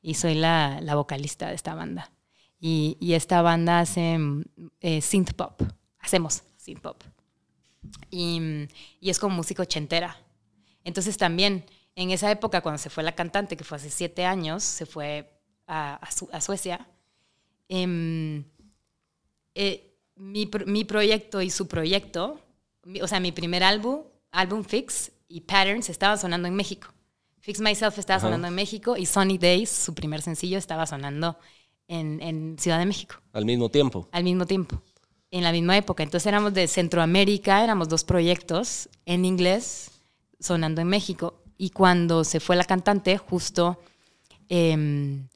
y 0.00 0.14
soy 0.14 0.34
la, 0.34 0.80
la 0.80 0.94
vocalista 0.94 1.48
de 1.48 1.54
esta 1.56 1.74
banda. 1.74 2.12
Y, 2.61 2.96
y 3.00 3.14
esta 3.14 3.42
banda 3.42 3.80
hace 3.80 4.16
mm, 4.18 4.44
eh, 4.80 5.00
synth 5.00 5.32
pop, 5.34 5.62
hacemos 5.98 6.44
synth 6.56 6.80
pop. 6.80 7.02
Y, 8.11 8.38
mm, 8.40 8.68
y 9.00 9.11
es 9.11 9.18
como 9.18 9.34
música 9.34 9.62
ochentera. 9.62 10.16
Entonces 10.84 11.16
también 11.16 11.64
en 11.96 12.11
esa 12.12 12.30
época 12.30 12.61
cuando 12.61 12.78
se 12.78 12.90
fue 12.90 13.02
la 13.02 13.16
cantante, 13.16 13.56
que 13.56 13.64
fue 13.64 13.78
hace 13.78 13.90
siete 13.90 14.24
años, 14.24 14.62
se 14.62 14.87
fue 14.87 15.28
a, 15.66 15.94
a 15.96 16.11
Su- 16.12 16.28
a 16.32 16.40
Suecia, 16.40 16.87
em, 17.68 18.44
eh, 19.56 19.96
mi, 20.14 20.46
pro- 20.46 20.66
mi 20.66 20.84
proyecto 20.84 21.42
y 21.42 21.50
su 21.50 21.66
proyecto, 21.66 22.40
o 23.03 23.07
sea, 23.07 23.20
mi 23.20 23.33
primer 23.33 23.62
álbum, 23.62 24.03
álbum 24.31 24.64
Fix 24.64 25.12
y 25.29 25.42
Patterns 25.42 25.90
estaban 25.90 26.18
sonando 26.18 26.48
en 26.48 26.55
México. 26.55 26.88
Fix 27.40 27.61
Myself 27.61 27.98
estaba 27.98 28.18
Ajá. 28.18 28.27
sonando 28.27 28.48
en 28.48 28.55
México 28.55 28.96
y 28.96 29.07
Sunny 29.07 29.38
Days, 29.38 29.70
su 29.70 29.94
primer 29.94 30.22
sencillo, 30.22 30.59
estaba 30.59 30.87
sonando 30.87 31.38
en, 31.87 32.20
en 32.20 32.59
Ciudad 32.59 32.79
de 32.79 32.87
México 32.87 33.16
al 33.33 33.44
mismo 33.44 33.70
tiempo. 33.70 34.09
al 34.12 34.24
mismo 34.24 34.46
tiempo, 34.46 34.83
en 35.31 35.44
la 35.44 35.53
misma 35.53 35.77
época. 35.77 36.03
Entonces 36.03 36.27
éramos 36.27 36.53
de 36.55 36.66
Centroamérica, 36.66 37.62
éramos 37.64 37.88
dos 37.88 38.05
proyectos 38.05 38.88
en 39.07 39.24
inglés 39.24 39.90
sonando 40.40 40.81
en 40.81 40.88
México. 40.88 41.42
Y 41.57 41.70
cuando 41.70 42.24
se 42.24 42.40
fue 42.40 42.57
la 42.57 42.64
cantante, 42.64 43.16
justo 43.18 43.81
em, 44.48 45.29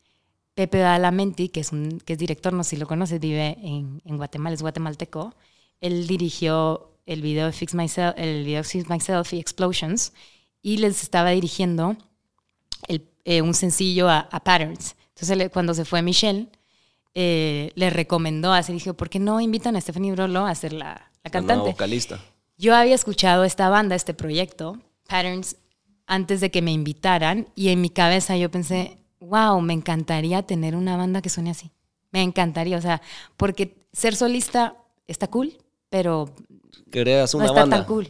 Pepe 0.54 0.78
Dalamenti, 0.78 1.48
que 1.48 1.60
es, 1.60 1.72
un, 1.72 2.00
que 2.04 2.12
es 2.12 2.18
director, 2.18 2.52
no 2.52 2.62
sé 2.62 2.70
si 2.70 2.76
lo 2.76 2.86
conoces, 2.86 3.20
vive 3.20 3.56
en, 3.62 4.00
en 4.04 4.16
Guatemala, 4.16 4.54
es 4.54 4.62
guatemalteco, 4.62 5.34
él 5.80 6.06
dirigió 6.06 6.91
el 7.06 7.22
video 7.22 7.46
de 7.46 7.52
Fix 7.52 7.74
Myself, 7.74 8.14
el 8.16 8.44
video 8.44 8.58
de 8.62 8.64
Fix 8.68 8.88
Myself 8.88 9.32
y 9.32 9.38
Explosions, 9.40 10.12
y 10.62 10.76
les 10.78 11.02
estaba 11.02 11.30
dirigiendo 11.30 11.96
el- 12.88 13.08
eh, 13.24 13.42
un 13.42 13.54
sencillo 13.54 14.08
a, 14.08 14.20
a 14.30 14.40
Patterns. 14.40 14.96
Entonces 15.08 15.36
le- 15.36 15.50
cuando 15.50 15.74
se 15.74 15.84
fue 15.84 16.02
Michelle, 16.02 16.48
eh, 17.14 17.72
le 17.74 17.90
recomendó 17.90 18.52
hacer, 18.52 18.74
dije, 18.74 18.94
¿por 18.94 19.10
qué 19.10 19.18
no 19.18 19.40
invitan 19.40 19.76
a 19.76 19.80
Stephanie 19.80 20.12
Brolo 20.12 20.46
a 20.46 20.54
ser 20.54 20.72
la, 20.72 20.86
la 20.88 21.10
La 21.24 21.30
cantante? 21.30 21.70
vocalista. 21.70 22.20
Yo 22.56 22.74
había 22.74 22.94
escuchado 22.94 23.44
esta 23.44 23.68
banda, 23.68 23.94
este 23.96 24.14
proyecto, 24.14 24.78
Patterns, 25.08 25.56
antes 26.06 26.40
de 26.40 26.50
que 26.50 26.62
me 26.62 26.72
invitaran 26.72 27.48
y 27.54 27.68
en 27.68 27.80
mi 27.80 27.90
cabeza 27.90 28.36
yo 28.36 28.50
pensé, 28.50 28.98
wow, 29.20 29.60
me 29.60 29.72
encantaría 29.72 30.42
tener 30.42 30.74
una 30.76 30.96
banda 30.96 31.20
que 31.22 31.28
suene 31.28 31.50
así. 31.50 31.70
Me 32.12 32.22
encantaría, 32.22 32.76
o 32.76 32.80
sea, 32.80 33.00
porque 33.36 33.76
ser 33.92 34.14
solista 34.16 34.76
está 35.06 35.28
cool, 35.28 35.56
pero 35.88 36.34
No 37.38 37.44
una 37.44 37.46
está 37.46 37.60
banda. 37.60 37.76
tan 37.78 37.86
cool. 37.86 38.08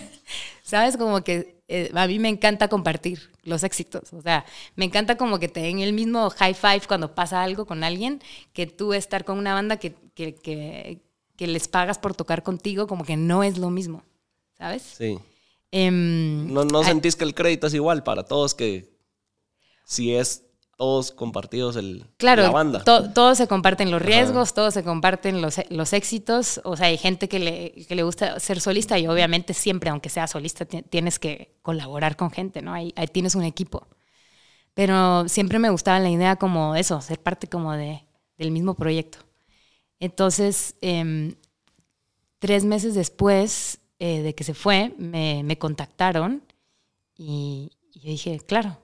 ¿Sabes? 0.62 0.96
Como 0.96 1.22
que 1.22 1.60
eh, 1.68 1.90
a 1.94 2.06
mí 2.06 2.18
me 2.18 2.28
encanta 2.28 2.68
compartir 2.68 3.30
los 3.44 3.62
éxitos. 3.62 4.12
O 4.12 4.20
sea, 4.22 4.44
me 4.74 4.84
encanta 4.84 5.16
como 5.16 5.38
que 5.38 5.48
te 5.48 5.60
den 5.60 5.78
el 5.78 5.92
mismo 5.92 6.28
high 6.30 6.54
five 6.54 6.82
cuando 6.88 7.14
pasa 7.14 7.42
algo 7.42 7.66
con 7.66 7.84
alguien, 7.84 8.20
que 8.52 8.66
tú 8.66 8.92
estar 8.92 9.24
con 9.24 9.38
una 9.38 9.54
banda 9.54 9.76
que, 9.78 9.94
que, 10.14 10.34
que- 10.34 11.00
que 11.36 11.46
les 11.46 11.68
pagas 11.68 11.98
por 11.98 12.14
tocar 12.14 12.42
contigo, 12.42 12.86
como 12.86 13.04
que 13.04 13.16
no 13.16 13.42
es 13.44 13.58
lo 13.58 13.68
mismo. 13.68 14.02
¿Sabes? 14.56 14.82
Sí. 14.82 15.18
Em, 15.70 16.50
No, 16.52 16.64
no 16.64 16.82
sentís 16.82 17.14
que 17.14 17.24
el 17.24 17.34
crédito 17.34 17.66
es 17.66 17.74
igual 17.74 18.02
para 18.02 18.22
todos 18.24 18.54
que 18.54 18.88
si 19.84 20.14
es 20.14 20.45
todos 20.76 21.10
compartidos 21.12 21.76
el, 21.76 22.04
Claro, 22.18 22.42
la 22.42 22.50
banda. 22.50 22.84
to- 22.84 23.10
todos 23.12 23.38
se 23.38 23.48
comparten 23.48 23.90
los 23.90 24.02
riesgos, 24.02 24.52
todos 24.54 24.74
se 24.74 24.84
comparten 24.84 25.40
los, 25.40 25.56
los 25.70 25.92
éxitos. 25.94 26.60
O 26.64 26.76
sea, 26.76 26.88
hay 26.88 26.98
gente 26.98 27.28
que 27.28 27.38
le, 27.38 27.72
que 27.86 27.94
le 27.94 28.02
gusta 28.02 28.38
ser 28.40 28.60
solista 28.60 28.98
y 28.98 29.06
obviamente 29.06 29.54
siempre, 29.54 29.88
aunque 29.90 30.08
sea 30.10 30.26
solista, 30.26 30.64
ti- 30.66 30.82
tienes 30.82 31.18
que 31.18 31.56
colaborar 31.62 32.16
con 32.16 32.30
gente, 32.30 32.60
¿no? 32.62 32.74
Ahí, 32.74 32.92
ahí 32.96 33.06
tienes 33.06 33.34
un 33.34 33.44
equipo. 33.44 33.86
pero 34.74 35.26
siempre 35.28 35.58
me 35.58 35.70
gustaba 35.70 35.98
la 36.00 36.10
idea 36.10 36.36
como 36.36 36.74
eso, 36.76 37.00
ser 37.00 37.18
parte 37.22 37.46
como 37.48 37.72
de, 37.72 38.02
del 38.36 38.50
mismo 38.50 38.74
proyecto. 38.74 39.18
Entonces, 40.00 40.74
em, 40.82 41.34
tres 42.38 42.64
meses 42.64 42.94
después 42.94 43.78
eh, 43.98 44.20
de 44.22 44.34
que 44.34 44.44
se 44.44 44.54
fue, 44.54 44.92
me, 44.98 45.42
me 45.44 45.56
contactaron 45.58 46.42
y, 47.16 47.70
y 47.92 48.00
yo 48.00 48.10
dije, 48.10 48.40
claro, 48.40 48.76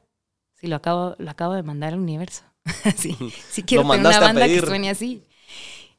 sí, 0.62 0.68
lo 0.68 0.76
acabo, 0.76 1.16
lo 1.18 1.30
acabo 1.30 1.54
de 1.54 1.62
mandar 1.62 1.92
al 1.92 1.98
universo. 1.98 2.44
sí, 2.96 3.16
sí 3.50 3.62
quiero 3.64 3.82
tener 3.90 4.06
una 4.06 4.20
banda 4.20 4.46
que 4.46 4.60
suene 4.60 4.88
así. 4.90 5.24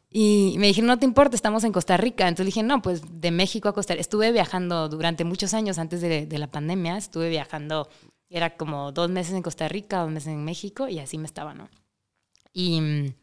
Y 0.09 0.55
me 0.59 0.67
dijeron, 0.67 0.87
no 0.87 0.99
te 0.99 1.05
importa, 1.05 1.35
estamos 1.35 1.63
en 1.63 1.73
Costa 1.73 1.97
Rica. 1.97 2.27
Entonces 2.27 2.45
dije, 2.45 2.63
no, 2.63 2.81
pues 2.81 3.01
de 3.19 3.31
México 3.31 3.67
a 3.67 3.73
Costa 3.73 3.93
Rica. 3.93 4.01
Estuve 4.01 4.31
viajando 4.31 4.87
durante 4.87 5.25
muchos 5.25 5.53
años 5.53 5.79
antes 5.79 6.01
de, 6.01 6.25
de 6.25 6.37
la 6.37 6.47
pandemia, 6.47 6.97
estuve 6.97 7.29
viajando, 7.29 7.89
era 8.29 8.55
como 8.55 8.91
dos 8.91 9.09
meses 9.09 9.33
en 9.33 9.41
Costa 9.41 9.67
Rica, 9.67 9.99
dos 10.01 10.11
meses 10.11 10.29
en 10.29 10.45
México, 10.45 10.87
y 10.87 10.99
así 10.99 11.17
me 11.17 11.25
estaba, 11.25 11.53
¿no? 11.53 11.67
Y, 12.53 13.13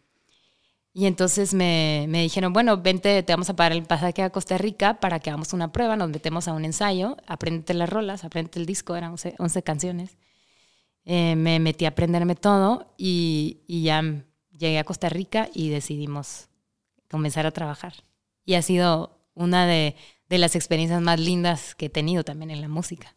y 0.93 1.07
entonces 1.07 1.55
me, 1.55 2.07
me 2.09 2.23
dijeron, 2.23 2.53
bueno, 2.53 2.77
vente, 2.77 3.23
te 3.23 3.33
vamos 3.33 3.49
a 3.49 3.57
pagar 3.57 3.73
el 3.73 3.85
pasaje 3.85 4.23
a 4.23 4.31
Costa 4.31 4.59
Rica 4.59 4.99
para 5.01 5.21
que 5.21 5.31
hagamos 5.31 5.53
una 5.53 5.73
prueba, 5.73 5.97
nos 5.97 6.11
metemos 6.11 6.49
a 6.49 6.53
un 6.53 6.65
ensayo, 6.65 7.17
apréndete 7.27 7.73
las 7.75 7.89
rolas, 7.89 8.25
apréndete 8.25 8.59
el 8.59 8.67
disco, 8.67 8.97
eran 8.97 9.13
11, 9.13 9.37
11 9.39 9.63
canciones. 9.63 10.19
Eh, 11.05 11.35
me 11.37 11.59
metí 11.59 11.85
a 11.87 11.89
aprenderme 11.89 12.35
todo 12.35 12.93
y, 12.99 13.61
y 13.67 13.83
ya 13.85 14.03
llegué 14.57 14.79
a 14.79 14.85
Costa 14.85 15.09
Rica 15.09 15.49
y 15.55 15.71
decidimos 15.71 16.49
comenzar 17.11 17.47
a 17.47 17.51
trabajar. 17.51 17.95
Y 18.45 18.55
ha 18.55 18.63
sido 18.63 19.19
una 19.35 19.67
de, 19.67 19.97
de 20.29 20.39
las 20.39 20.55
experiencias 20.55 21.01
más 21.01 21.19
lindas 21.19 21.75
que 21.75 21.87
he 21.87 21.91
tenido 21.91 22.23
también 22.25 22.51
en 22.51 22.61
la 22.61 22.69
música. 22.69 23.15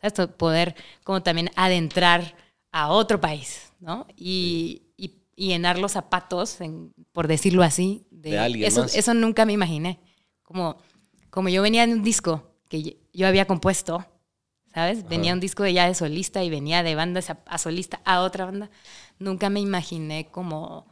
¿Sabes? 0.00 0.14
To- 0.14 0.36
Poder 0.36 0.74
como 1.04 1.22
también 1.22 1.50
adentrar 1.56 2.34
a 2.72 2.88
otro 2.90 3.20
país, 3.20 3.72
¿no? 3.80 4.06
Y, 4.16 4.82
y- 4.96 5.14
y 5.36 5.48
llenar 5.48 5.78
los 5.78 5.92
zapatos, 5.92 6.60
en- 6.60 6.92
por 7.12 7.28
decirlo 7.28 7.62
así, 7.62 8.06
de, 8.10 8.30
De 8.30 8.38
alguien 8.38 8.66
eso, 8.68 8.82
más. 8.82 8.94
eso 8.96 9.14
nunca 9.14 9.44
me 9.44 9.52
imaginé. 9.52 10.00
Como, 10.42 10.78
como 11.30 11.48
yo 11.50 11.62
venía 11.62 11.86
de 11.86 11.92
un 11.92 12.02
disco 12.02 12.50
que 12.68 12.96
yo 13.12 13.26
había 13.26 13.46
compuesto, 13.46 14.04
¿sabes? 14.74 15.08
Venía 15.08 15.32
un 15.32 15.40
disco 15.40 15.62
de 15.62 15.72
ya 15.72 15.86
de 15.86 15.94
solista 15.94 16.42
y 16.44 16.50
venía 16.50 16.82
de 16.82 16.94
banda 16.94 17.20
a, 17.28 17.54
a 17.54 17.58
solista 17.58 18.00
a 18.04 18.20
otra 18.22 18.44
banda. 18.46 18.70
Nunca 19.18 19.50
me 19.50 19.60
imaginé 19.60 20.30
como 20.30 20.86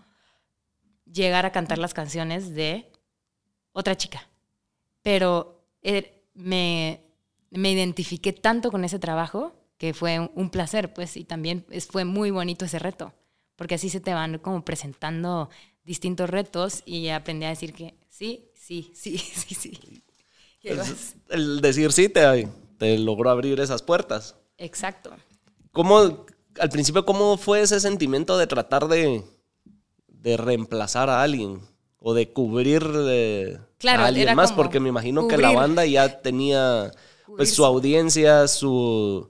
llegar 1.10 1.46
a 1.46 1.52
cantar 1.52 1.78
las 1.78 1.94
canciones 1.94 2.54
de 2.54 2.90
otra 3.72 3.96
chica. 3.96 4.28
Pero 5.02 5.64
er- 5.82 6.22
me, 6.34 7.00
me 7.50 7.72
identifiqué 7.72 8.32
tanto 8.32 8.70
con 8.70 8.84
ese 8.84 8.98
trabajo 8.98 9.52
que 9.78 9.94
fue 9.94 10.18
un, 10.18 10.30
un 10.34 10.50
placer, 10.50 10.92
pues, 10.94 11.16
y 11.16 11.24
también 11.24 11.64
es- 11.70 11.86
fue 11.86 12.04
muy 12.04 12.30
bonito 12.30 12.64
ese 12.64 12.78
reto, 12.78 13.12
porque 13.56 13.74
así 13.76 13.88
se 13.88 14.00
te 14.00 14.14
van 14.14 14.38
como 14.38 14.64
presentando 14.64 15.48
distintos 15.84 16.28
retos 16.30 16.82
y 16.86 17.08
aprendí 17.08 17.46
a 17.46 17.50
decir 17.50 17.72
que 17.72 17.94
sí, 18.08 18.50
sí, 18.54 18.90
sí, 18.94 19.18
sí, 19.18 19.54
sí. 19.54 20.02
Es- 20.62 21.14
el 21.28 21.60
decir 21.60 21.92
sí 21.92 22.08
te, 22.08 22.48
te 22.78 22.98
logró 22.98 23.30
abrir 23.30 23.60
esas 23.60 23.82
puertas. 23.82 24.36
Exacto. 24.58 25.10
¿Cómo, 25.72 26.26
al 26.58 26.70
principio, 26.70 27.04
cómo 27.04 27.36
fue 27.36 27.60
ese 27.60 27.80
sentimiento 27.80 28.38
de 28.38 28.46
tratar 28.46 28.88
de, 28.88 29.24
de 30.08 30.36
reemplazar 30.36 31.10
a 31.10 31.22
alguien? 31.22 31.60
O 31.98 32.14
de 32.14 32.32
cubrir 32.32 32.88
eh, 33.08 33.58
Claro, 33.78 34.04
a 34.04 34.06
alguien 34.06 34.34
más, 34.36 34.52
porque 34.52 34.80
me 34.80 34.88
imagino 34.88 35.26
que 35.28 35.36
la 35.36 35.52
banda 35.52 35.84
ya 35.84 36.20
tenía 36.22 36.92
pues, 37.26 37.52
su 37.52 37.64
audiencia, 37.64 38.46
su, 38.48 39.28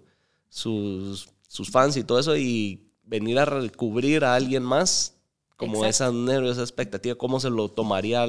sus, 0.49 1.29
sus 1.49 1.71
fans 1.71 1.97
y 1.97 2.05
todo 2.05 2.19
eso, 2.19 2.37
y 2.37 2.87
venir 3.03 3.39
a 3.39 3.49
cubrir 3.77 4.25
a 4.25 4.35
alguien 4.35 4.63
más, 4.63 5.15
como 5.57 5.85
Exacto. 5.85 5.89
esa 5.89 6.13
nervio, 6.13 6.53
esa 6.53 6.61
expectativa, 6.61 7.15
¿cómo 7.15 7.41
se 7.41 7.51
lo 7.51 7.71
tomaría 7.71 8.27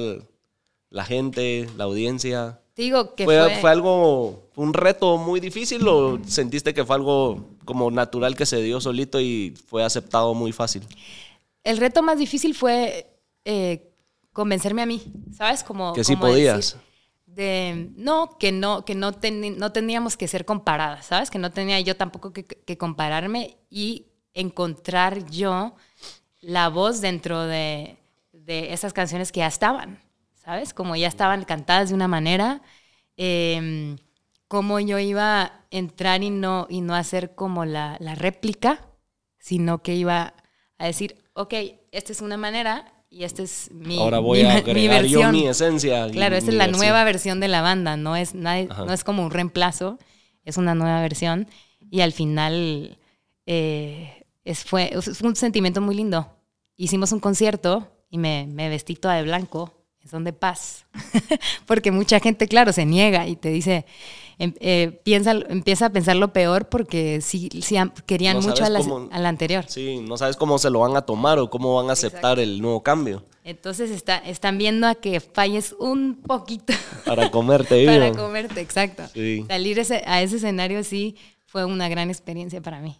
la 0.88 1.04
gente, 1.04 1.68
la 1.76 1.84
audiencia? 1.84 2.60
Te 2.78 2.82
digo 2.82 3.16
que 3.16 3.24
¿Fue, 3.24 3.36
fue, 3.42 3.56
fue 3.56 3.70
algo, 3.72 4.44
un 4.54 4.72
reto 4.72 5.18
muy 5.18 5.40
difícil 5.40 5.84
o 5.88 6.20
sentiste 6.24 6.72
que 6.72 6.84
fue 6.84 6.94
algo 6.94 7.48
como 7.64 7.90
natural 7.90 8.36
que 8.36 8.46
se 8.46 8.62
dio 8.62 8.80
solito 8.80 9.20
y 9.20 9.52
fue 9.66 9.82
aceptado 9.82 10.32
muy 10.32 10.52
fácil? 10.52 10.84
el 11.64 11.78
reto 11.78 12.04
más 12.04 12.18
difícil 12.18 12.54
fue 12.54 13.18
eh, 13.44 13.90
convencerme 14.32 14.82
a 14.82 14.86
mí, 14.86 15.02
¿sabes? 15.36 15.64
Como, 15.64 15.92
Que 15.92 16.04
sí 16.04 16.14
como 16.14 16.28
podías. 16.28 16.56
decir 16.56 16.80
de 17.26 17.90
no, 17.96 18.38
que 18.38 18.52
no, 18.52 18.84
que 18.84 18.94
no, 18.94 19.12
teníamos 19.12 20.16
que 20.16 20.28
ser 20.28 20.44
comparadas, 20.44 21.06
¿sabes? 21.06 21.30
Que 21.30 21.40
no 21.40 21.50
tenía 21.50 21.80
yo 21.80 21.96
tampoco 21.96 22.32
que, 22.32 22.44
que 22.44 22.78
compararme 22.78 23.56
y 23.70 24.06
encontrar 24.34 25.28
yo 25.28 25.74
la 26.40 26.68
voz 26.68 27.00
dentro 27.00 27.42
de, 27.42 27.96
de 28.32 28.72
esas 28.72 28.92
canciones 28.92 29.32
que 29.32 29.40
ya 29.40 29.48
estaban, 29.48 30.00
¿sabes? 30.48 30.72
Como 30.72 30.96
ya 30.96 31.08
estaban 31.08 31.44
cantadas 31.44 31.90
de 31.90 31.94
una 31.94 32.08
manera, 32.08 32.62
eh, 33.18 33.96
cómo 34.48 34.80
yo 34.80 34.98
iba 34.98 35.42
a 35.42 35.64
entrar 35.70 36.22
y 36.22 36.30
no, 36.30 36.66
y 36.70 36.80
no 36.80 36.94
hacer 36.94 37.34
como 37.34 37.66
la, 37.66 37.98
la 38.00 38.14
réplica, 38.14 38.80
sino 39.38 39.82
que 39.82 39.94
iba 39.94 40.32
a 40.78 40.86
decir, 40.86 41.22
ok, 41.34 41.52
esta 41.92 42.12
es 42.12 42.22
una 42.22 42.38
manera 42.38 42.90
y 43.10 43.24
esta 43.24 43.42
es 43.42 43.70
mi, 43.72 43.98
Ahora 43.98 44.20
voy 44.20 44.38
mi- 44.42 44.44
a 44.46 44.54
mi 44.54 44.58
agregar 44.60 45.04
yo 45.04 45.18
versión. 45.20 45.32
mi 45.32 45.46
esencia. 45.46 46.10
Claro, 46.10 46.34
esta 46.36 46.50
es 46.50 46.56
la 46.56 46.64
versión. 46.64 46.80
nueva 46.86 47.04
versión 47.04 47.40
de 47.40 47.48
la 47.48 47.60
banda, 47.60 47.98
no 47.98 48.16
es, 48.16 48.34
nadie- 48.34 48.68
no 48.68 48.92
es 48.94 49.04
como 49.04 49.22
un 49.22 49.30
reemplazo, 49.30 49.98
es 50.44 50.56
una 50.56 50.74
nueva 50.74 51.02
versión. 51.02 51.46
Y 51.90 52.00
al 52.00 52.12
final 52.12 52.96
eh, 53.44 54.24
es, 54.44 54.64
fue, 54.64 54.92
fue 55.02 55.28
un 55.28 55.36
sentimiento 55.36 55.82
muy 55.82 55.94
lindo. 55.94 56.34
Hicimos 56.74 57.12
un 57.12 57.20
concierto 57.20 57.86
y 58.08 58.16
me, 58.16 58.46
me 58.46 58.70
vestí 58.70 58.94
toda 58.94 59.16
de 59.16 59.24
blanco, 59.24 59.74
son 60.08 60.24
de 60.24 60.32
paz. 60.32 60.86
porque 61.66 61.90
mucha 61.90 62.20
gente, 62.20 62.48
claro, 62.48 62.72
se 62.72 62.84
niega 62.86 63.26
y 63.26 63.36
te 63.36 63.50
dice, 63.50 63.84
em- 64.38 64.54
eh, 64.60 65.00
piensa, 65.04 65.32
empieza 65.32 65.86
a 65.86 65.90
pensar 65.90 66.16
lo 66.16 66.32
peor 66.32 66.68
porque 66.68 67.20
sí, 67.20 67.48
sí 67.62 67.76
querían 68.06 68.36
No 68.38 68.42
mucho 68.42 68.64
a 68.64 68.68
la, 68.70 68.78
cómo- 68.80 69.08
a 69.10 69.18
la 69.18 69.28
anterior. 69.28 69.64
Sí, 69.68 70.00
no 70.00 70.16
sabes 70.16 70.36
cómo 70.36 70.58
se 70.58 70.70
lo 70.70 70.80
van 70.80 70.96
a 70.96 71.02
tomar 71.02 71.38
o 71.38 71.50
cómo 71.50 71.74
van 71.74 71.90
a 71.90 71.92
aceptar 71.92 72.38
el 72.38 72.60
nuevo 72.60 72.82
cambio 72.82 73.24
Entonces 73.44 73.90
está, 73.90 74.18
están 74.18 74.58
viendo 74.58 74.86
a 74.86 74.94
que 74.94 75.20
falles 75.20 75.74
un 75.78 76.20
poquito. 76.22 76.72
para 77.04 77.30
comerte 77.30 77.84
Para 77.86 78.12
comerte, 78.12 78.60
exacto. 78.60 79.04
Sí. 79.14 79.44
Salir 79.48 79.78
ese- 79.78 80.02
a 80.06 80.22
ese 80.22 80.36
escenario 80.36 80.82
sí 80.84 81.16
fue 81.46 81.64
una 81.64 81.88
gran 81.88 82.10
experiencia 82.10 82.60
para 82.60 82.80
mí. 82.80 82.96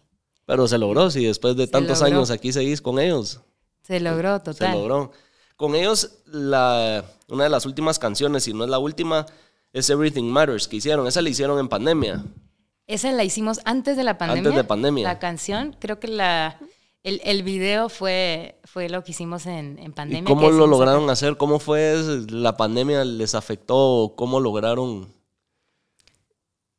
Pero 0.47 0.67
se 0.67 0.79
logró, 0.79 1.11
si 1.11 1.25
después 1.27 1.57
de 1.57 1.67
Se 1.67 1.73
tantos 1.73 2.01
logró. 2.01 2.17
años 2.17 2.31
aquí 2.31 2.53
seguís 2.53 2.81
con 2.81 2.99
ellos. 2.99 3.41
Se 3.83 4.01
logró 4.01 4.39
total. 4.41 4.73
Se 4.73 4.79
logró. 4.79 5.13
Con 5.59 5.75
ellos, 5.75 6.21
la, 6.27 7.05
una 7.27 7.43
de 7.43 7.51
las 7.51 7.67
últimas 7.67 7.99
canciones, 7.99 8.45
si 8.45 8.55
no 8.55 8.63
es 8.63 8.71
la 8.71 8.79
última, 8.79 9.27
es 9.73 9.91
Everything 9.91 10.31
Matters 10.31 10.69
que 10.69 10.77
hicieron. 10.77 11.05
Esa 11.09 11.21
la 11.21 11.31
hicieron 11.31 11.59
en 11.59 11.69
pandemia. 11.69 12.25
Esa 12.87 13.11
la 13.11 13.25
hicimos 13.25 13.59
antes 13.65 13.97
de 13.97 14.05
la 14.05 14.17
pandemia. 14.17 14.51
Antes 14.51 14.55
de 14.55 14.63
pandemia. 14.63 15.03
La 15.03 15.19
canción, 15.19 15.75
creo 15.81 15.99
que 15.99 16.07
la, 16.07 16.61
el, 17.03 17.21
el 17.25 17.43
video 17.43 17.89
fue, 17.89 18.61
fue 18.67 18.89
lo 18.89 19.03
que 19.03 19.11
hicimos 19.11 19.47
en, 19.47 19.81
en 19.81 19.93
pandemia. 19.93 20.21
¿Y 20.21 20.25
que 20.27 20.33
cómo 20.33 20.49
lo 20.49 20.69
lograron 20.69 21.11
hacer? 21.11 21.37
¿Cómo 21.37 21.59
fue? 21.59 21.97
¿La 22.29 22.57
pandemia 22.57 23.05
les 23.05 23.35
afectó? 23.35 24.15
¿Cómo 24.15 24.39
lograron? 24.39 25.13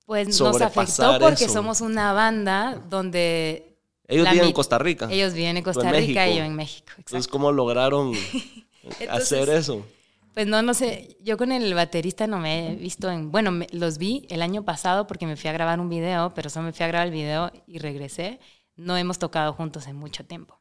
Pues 0.06 0.40
nos 0.40 0.62
afectó 0.62 1.20
porque 1.20 1.44
eso? 1.44 1.54
somos 1.54 1.82
una 1.82 2.14
banda 2.14 2.82
donde... 2.90 3.76
Ellos 4.08 4.32
viven 4.32 4.48
en 4.48 4.54
Costa 4.54 4.78
Rica. 4.78 5.10
Ellos 5.12 5.34
viven 5.34 5.58
en 5.58 5.64
Costa 5.64 5.90
en 5.90 5.96
Rica 5.96 6.30
y 6.30 6.38
yo 6.38 6.44
en 6.46 6.56
México. 6.56 6.86
exacto. 6.92 7.04
Entonces, 7.10 7.28
¿cómo 7.28 7.52
lograron 7.52 8.14
hacer 9.10 9.50
eso? 9.50 9.86
Pues 10.34 10.48
no, 10.48 10.62
no 10.62 10.74
sé. 10.74 11.18
Yo 11.22 11.38
con 11.38 11.52
el 11.52 11.74
baterista 11.74 12.28
no 12.28 12.38
me 12.40 12.70
he 12.72 12.76
visto 12.76 13.10
en. 13.10 13.32
Bueno, 13.32 13.52
me- 13.52 13.68
los 13.72 13.98
vi 13.98 14.26
el 14.30 14.42
año 14.42 14.64
pasado 14.64 15.08
porque 15.08 15.26
me 15.26 15.36
fui 15.36 15.50
a 15.50 15.54
grabar 15.54 15.80
un 15.80 15.90
video, 15.90 16.34
pero 16.34 16.50
solo 16.50 16.66
me 16.68 16.74
fui 16.74 16.84
a 16.84 16.88
grabar 16.88 17.08
el 17.08 17.14
video 17.14 17.52
y 17.68 17.80
regresé. 17.80 18.40
No 18.76 18.96
hemos 18.96 19.20
tocado 19.20 19.54
juntos 19.54 19.88
en 19.88 19.96
mucho 19.98 20.24
tiempo. 20.26 20.60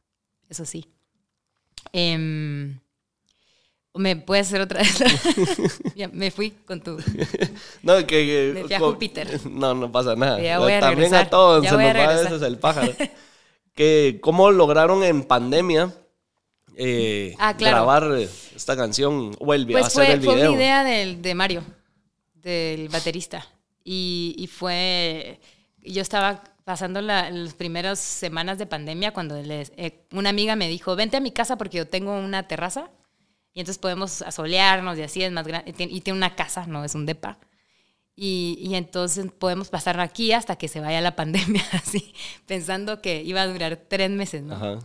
Eso 0.49 0.65
sí. 0.65 0.87
Em, 1.93 2.79
¿Me 3.95 4.15
puedes 4.15 4.47
hacer 4.47 4.61
otra 4.61 4.79
vez? 4.81 4.99
Ya, 5.95 6.07
me 6.09 6.31
fui 6.31 6.51
con 6.51 6.81
tu. 6.81 6.97
No, 7.83 7.97
que, 7.99 8.05
que- 8.05 8.51
Me 8.55 8.63
fui 8.65 8.73
a 8.73 8.79
co- 8.79 8.91
Júpiter. 8.91 9.39
No, 9.49 9.73
no 9.73 9.91
pasa 9.91 10.15
nada. 10.15 10.41
Ya 10.41 10.59
voy 10.59 10.73
a 10.73 10.79
También 10.79 10.99
regresar, 11.11 11.27
a 11.27 11.29
todos 11.29 11.63
ya 11.63 11.69
se 11.69 11.75
voy 11.75 11.85
nos 11.85 11.95
a 11.95 11.97
va 11.99 12.03
a 12.13 12.21
veces 12.21 12.41
el 12.41 12.57
pájaro. 12.57 12.93
que, 13.75 14.19
¿Cómo 14.21 14.51
lograron 14.51 15.03
en 15.03 15.23
pandemia 15.23 15.93
eh, 16.79 17.35
Ah, 17.39 17.55
claro. 17.57 17.75
grabar 17.85 18.11
esta 18.55 18.75
canción 18.75 19.35
o 19.39 19.53
el, 19.53 19.67
Pues 19.67 19.85
hacer 19.85 20.05
fue, 20.05 20.13
el 20.15 20.21
fue 20.21 20.35
video? 20.35 20.51
una 20.51 20.59
idea 20.61 20.83
del, 20.83 21.21
de 21.21 21.35
Mario, 21.35 21.63
del 22.33 22.89
baterista. 22.89 23.45
Y, 23.83 24.35
y 24.37 24.47
fue. 24.47 25.39
Yo 25.81 26.01
estaba 26.01 26.43
pasando 26.65 27.01
la- 27.01 27.29
las 27.31 27.53
primeras 27.53 27.99
semanas 27.99 28.57
de 28.57 28.65
pandemia 28.67 29.11
cuando 29.13 29.41
les- 29.41 29.71
eh, 29.77 30.05
una 30.11 30.29
amiga 30.29 30.55
me 30.55 30.67
dijo: 30.69 30.95
Vente 30.95 31.17
a 31.17 31.19
mi 31.21 31.31
casa 31.31 31.57
porque 31.57 31.77
yo 31.77 31.87
tengo 31.87 32.13
una 32.17 32.47
terraza 32.47 32.89
y 33.53 33.59
entonces 33.61 33.79
podemos 33.79 34.21
asolearnos 34.21 34.97
y 34.97 35.01
así 35.01 35.23
es 35.23 35.31
más 35.31 35.47
grande. 35.47 35.71
Y 35.71 35.73
tiene- 35.73 35.93
y 35.93 36.01
tiene 36.01 36.17
una 36.17 36.35
casa, 36.35 36.65
no 36.67 36.83
es 36.85 36.93
un 36.95 37.05
depa. 37.05 37.39
Y, 38.15 38.57
y, 38.61 38.75
entonces 38.75 39.27
podemos 39.39 39.69
pasar 39.69 39.97
aquí 40.01 40.33
hasta 40.33 40.57
que 40.57 40.67
se 40.67 40.81
vaya 40.81 40.99
la 40.99 41.15
pandemia, 41.15 41.63
así, 41.71 42.13
pensando 42.45 43.01
que 43.01 43.23
iba 43.23 43.41
a 43.41 43.47
durar 43.47 43.77
tres 43.87 44.09
meses, 44.11 44.43
¿no? 44.43 44.55
Ajá. 44.55 44.79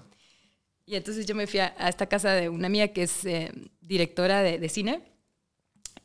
Y 0.87 0.97
entonces 0.97 1.27
yo 1.27 1.35
me 1.35 1.47
fui 1.47 1.61
a, 1.61 1.69
esta 1.89 2.07
casa 2.07 2.33
de 2.33 2.49
una 2.49 2.67
amiga 2.67 2.89
que 2.89 3.05
es 3.05 3.25
eh, 3.25 3.53
directora 3.81 4.43
de, 4.43 4.59
de 4.59 4.69
cine. 4.69 5.03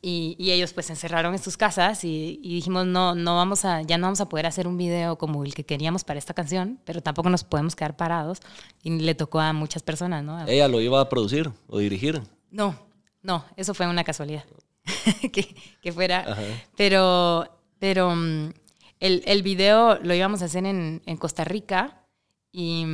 Y, 0.02 0.34
y, 0.38 0.52
ellos 0.52 0.72
pues 0.72 0.86
se 0.86 0.94
encerraron 0.94 1.34
en 1.34 1.42
sus 1.42 1.58
casas 1.58 2.04
y, 2.04 2.40
y, 2.42 2.54
dijimos 2.54 2.86
no 2.86 3.14
no 3.14 3.36
vamos 3.36 3.66
a 3.66 3.82
ya 3.82 3.98
no 3.98 4.06
vamos 4.06 4.22
a 4.22 4.30
poder 4.30 4.46
hacer 4.46 4.66
un 4.66 4.78
video 4.78 5.18
como 5.18 5.44
el 5.44 5.54
que 5.54 5.66
queríamos 5.66 6.04
para 6.04 6.18
esta 6.18 6.32
canción 6.32 6.80
pero 6.86 7.02
tampoco 7.02 7.28
nos 7.28 7.44
podemos 7.44 7.76
quedar 7.76 7.98
parados 7.98 8.38
y 8.82 8.98
le 8.98 9.14
tocó 9.14 9.40
a 9.40 9.52
muchas 9.52 9.82
personas 9.82 10.24
no 10.24 10.42
ella 10.46 10.68
lo 10.68 10.80
iba 10.80 11.02
a 11.02 11.08
producir 11.10 11.50
o 11.66 11.78
dirigir 11.80 12.22
no 12.50 12.78
no 13.20 13.44
eso 13.56 13.74
fue 13.74 13.86
una 13.88 14.04
casualidad. 14.04 14.44
Que, 15.32 15.54
que, 15.82 15.92
fuera. 15.92 16.20
Ajá. 16.20 16.42
pero 16.78 17.46
pero 17.78 18.14
mm, 18.16 18.52
el, 19.00 19.22
el 19.26 19.42
video 19.42 19.98
lo 20.02 20.14
íbamos 20.14 20.40
a 20.40 20.46
hacer 20.46 20.64
en, 20.64 21.02
en 21.04 21.16
Costa 21.18 21.44
Rica 21.44 22.06
y, 22.52 22.84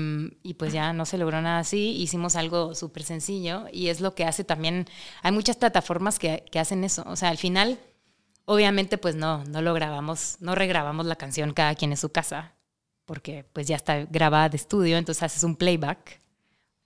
y, 0.43 0.55
pues 0.55 0.73
ya 0.73 0.93
no 0.93 1.07
se 1.07 1.17
logró 1.17 1.41
nada 1.41 1.61
así, 1.61 1.97
hicimos 1.97 2.37
algo 2.37 2.75
súper 2.75 3.05
sencillo 3.05 3.65
y 3.73 3.89
es 3.89 4.01
lo 4.03 4.15
que 4.15 4.25
hace 4.25 4.45
también, 4.45 4.87
hay 5.23 5.33
muchas 5.33 5.57
plataformas 5.57 6.19
que, 6.19 6.45
que, 6.51 6.59
hacen 6.59 6.85
eso, 6.85 7.05
o 7.07 7.17
sea, 7.17 7.31
al 7.31 7.39
final, 7.39 7.79
obviamente 8.45 8.99
pues 8.99 9.15
no, 9.17 9.45
no 9.45 9.63
lo 9.63 9.73
grabamos, 9.73 10.37
no 10.41 10.55
regrabamos 10.55 11.07
la 11.07 11.17
canción 11.17 11.55
cada 11.55 11.75
quien 11.75 11.93
en 11.93 11.97
su 11.97 12.11
casa, 12.13 12.55
porque 13.07 13.45
pues 13.53 13.67
ya 13.67 13.77
está 13.77 14.05
grabada 14.05 14.51
de 14.51 14.59
estudio, 14.59 14.99
entonces 14.99 15.23
haces 15.23 15.43
un 15.43 15.57
playback 15.57 16.21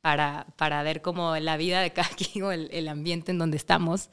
para, 0.01 0.47
para 0.57 0.83
ver 0.85 1.03
como 1.03 1.37
la 1.39 1.57
vida 1.57 1.81
de 1.83 1.93
cada 1.93 2.09
quien 2.17 2.45
o 2.45 2.53
el, 2.53 2.69
el 2.73 2.87
ambiente 2.89 3.33
en 3.33 3.39
donde 3.39 3.57
estamos, 3.57 4.11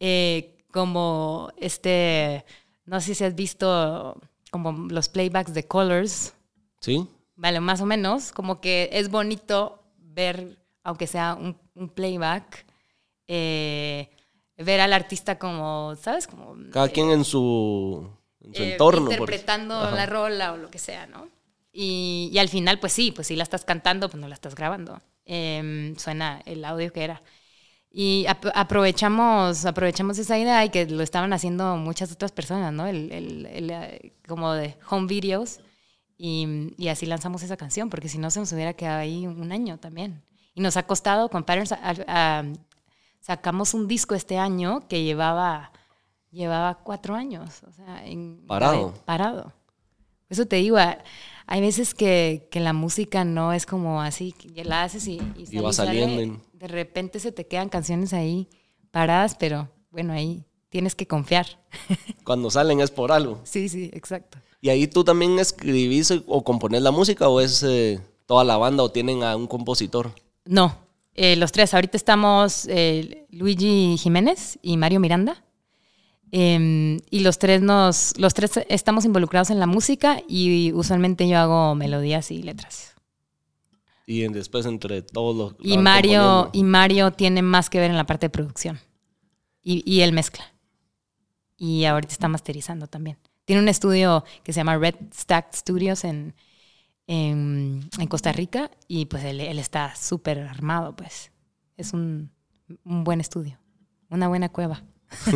eh, 0.00 0.64
como 0.72 1.52
este, 1.58 2.44
no 2.86 3.00
sé 3.00 3.14
si 3.14 3.24
has 3.24 3.36
visto 3.36 4.20
como 4.50 4.72
los 4.72 5.08
playbacks 5.08 5.54
de 5.54 5.66
Colors. 5.66 6.34
Sí 6.80 7.08
Vale, 7.38 7.60
más 7.60 7.80
o 7.80 7.86
menos, 7.86 8.32
como 8.32 8.60
que 8.60 8.90
es 8.92 9.10
bonito 9.10 9.80
ver, 9.96 10.58
aunque 10.82 11.06
sea 11.06 11.36
un, 11.40 11.56
un 11.76 11.88
playback, 11.88 12.66
eh, 13.28 14.10
ver 14.56 14.80
al 14.80 14.92
artista 14.92 15.38
como, 15.38 15.94
¿sabes? 15.94 16.26
Como, 16.26 16.56
Cada 16.72 16.86
eh, 16.86 16.90
quien 16.90 17.10
en 17.12 17.24
su, 17.24 18.10
en 18.40 18.54
su 18.56 18.62
eh, 18.64 18.72
entorno. 18.72 19.02
Interpretando 19.02 19.88
la 19.88 20.04
rola 20.06 20.52
o 20.52 20.56
lo 20.56 20.68
que 20.68 20.80
sea, 20.80 21.06
¿no? 21.06 21.28
Y, 21.70 22.28
y, 22.32 22.38
al 22.38 22.48
final, 22.48 22.80
pues 22.80 22.92
sí, 22.92 23.12
pues 23.12 23.28
si 23.28 23.36
la 23.36 23.44
estás 23.44 23.64
cantando, 23.64 24.08
pues 24.08 24.20
no 24.20 24.26
la 24.26 24.34
estás 24.34 24.56
grabando. 24.56 25.00
Eh, 25.24 25.94
suena 25.96 26.42
el 26.44 26.64
audio 26.64 26.92
que 26.92 27.04
era. 27.04 27.22
Y 27.88 28.26
ap 28.26 28.46
aprovechamos, 28.52 29.64
aprovechamos 29.64 30.18
esa 30.18 30.36
idea 30.36 30.64
y 30.64 30.70
que 30.70 30.86
lo 30.86 31.04
estaban 31.04 31.32
haciendo 31.32 31.76
muchas 31.76 32.10
otras 32.10 32.32
personas, 32.32 32.72
¿no? 32.72 32.88
El, 32.88 33.12
el, 33.12 33.46
el, 33.46 34.12
como 34.26 34.54
de 34.54 34.76
home 34.90 35.06
videos 35.06 35.60
y, 36.18 36.74
y, 36.76 36.88
así 36.88 37.06
lanzamos 37.06 37.44
esa 37.44 37.56
canción, 37.56 37.88
porque 37.88 38.08
si 38.08 38.18
no 38.18 38.30
se 38.30 38.40
nos 38.40 38.52
hubiera 38.52 38.74
quedado 38.74 38.98
ahí 38.98 39.26
un 39.26 39.52
año 39.52 39.78
también. 39.78 40.22
Y 40.52 40.60
nos 40.60 40.76
ha 40.76 40.82
costado, 40.82 41.30
con 41.30 41.44
Patterns, 41.44 41.70
a, 41.70 41.94
a, 42.08 42.44
sacamos 43.20 43.72
un 43.72 43.86
disco 43.86 44.16
este 44.16 44.36
año 44.36 44.88
que 44.88 45.04
llevaba, 45.04 45.70
llevaba 46.32 46.80
cuatro 46.82 47.14
años. 47.14 47.62
O 47.62 47.72
sea, 47.72 48.04
en, 48.04 48.44
parado. 48.48 48.92
parado. 49.04 49.52
Eso 50.28 50.46
te 50.46 50.56
digo, 50.56 50.76
hay 51.46 51.60
veces 51.60 51.94
que, 51.94 52.48
que, 52.50 52.58
la 52.58 52.72
música 52.72 53.24
no 53.24 53.52
es 53.52 53.64
como 53.64 54.02
así, 54.02 54.32
que 54.32 54.64
la 54.64 54.82
haces 54.82 55.06
y, 55.06 55.20
y, 55.36 55.46
y 55.56 55.60
va 55.60 55.72
saliendo. 55.72 56.20
Sale, 56.20 56.48
de 56.54 56.66
repente 56.66 57.20
se 57.20 57.30
te 57.30 57.46
quedan 57.46 57.68
canciones 57.68 58.12
ahí 58.12 58.48
paradas, 58.90 59.36
pero 59.36 59.70
bueno, 59.92 60.12
ahí 60.12 60.44
tienes 60.68 60.94
que 60.94 61.06
confiar. 61.06 61.46
Cuando 62.24 62.50
salen 62.50 62.80
es 62.80 62.90
por 62.90 63.12
algo. 63.12 63.40
Sí, 63.44 63.68
sí, 63.68 63.90
exacto. 63.92 64.38
¿Y 64.60 64.70
ahí 64.70 64.86
tú 64.86 65.04
también 65.04 65.38
escribís 65.38 66.12
o 66.26 66.44
componés 66.44 66.82
la 66.82 66.90
música 66.90 67.28
o 67.28 67.40
es 67.40 67.62
eh, 67.62 68.00
toda 68.26 68.44
la 68.44 68.56
banda 68.56 68.82
o 68.82 68.90
tienen 68.90 69.22
a 69.22 69.36
un 69.36 69.46
compositor? 69.46 70.12
No, 70.44 70.76
eh, 71.14 71.36
los 71.36 71.50
tres. 71.52 71.74
Ahorita 71.74 71.96
estamos 71.96 72.66
eh, 72.68 73.26
Luigi 73.30 73.96
Jiménez 73.98 74.58
y 74.62 74.76
Mario 74.76 75.00
Miranda. 75.00 75.44
Eh, 76.30 77.00
y 77.10 77.20
los 77.20 77.38
tres 77.38 77.62
nos, 77.62 78.16
los 78.18 78.34
tres 78.34 78.60
estamos 78.68 79.04
involucrados 79.04 79.50
en 79.50 79.58
la 79.58 79.66
música 79.66 80.22
y 80.28 80.72
usualmente 80.74 81.26
yo 81.26 81.38
hago 81.38 81.74
melodías 81.74 82.30
y 82.30 82.42
letras. 82.42 82.94
Y 84.06 84.26
después 84.28 84.66
entre 84.66 85.02
todos 85.02 85.36
los 85.36 85.54
y 85.60 85.76
Mario 85.78 86.50
y 86.52 86.64
Mario 86.64 87.12
tiene 87.12 87.42
más 87.42 87.68
que 87.68 87.80
ver 87.80 87.90
en 87.90 87.96
la 87.96 88.06
parte 88.06 88.26
de 88.26 88.30
producción 88.30 88.78
y, 89.62 89.82
y 89.90 90.00
él 90.00 90.12
mezcla 90.12 90.44
y 91.58 91.84
ahorita 91.84 92.12
está 92.12 92.28
masterizando 92.28 92.86
también. 92.86 93.18
Tiene 93.44 93.60
un 93.60 93.68
estudio 93.68 94.24
que 94.44 94.52
se 94.52 94.60
llama 94.60 94.78
Red 94.78 94.94
Stack 95.12 95.52
Studios 95.54 96.04
en, 96.04 96.34
en, 97.06 97.90
en 97.98 98.06
Costa 98.06 98.32
Rica 98.32 98.70
y 98.86 99.06
pues 99.06 99.24
él, 99.24 99.40
él 99.40 99.58
está 99.58 99.94
súper 99.96 100.40
armado, 100.40 100.94
pues. 100.94 101.32
Es 101.76 101.92
un, 101.92 102.30
un, 102.84 103.04
buen 103.04 103.20
estudio, 103.20 103.58
una 104.08 104.28
buena 104.28 104.48
cueva. 104.48 104.82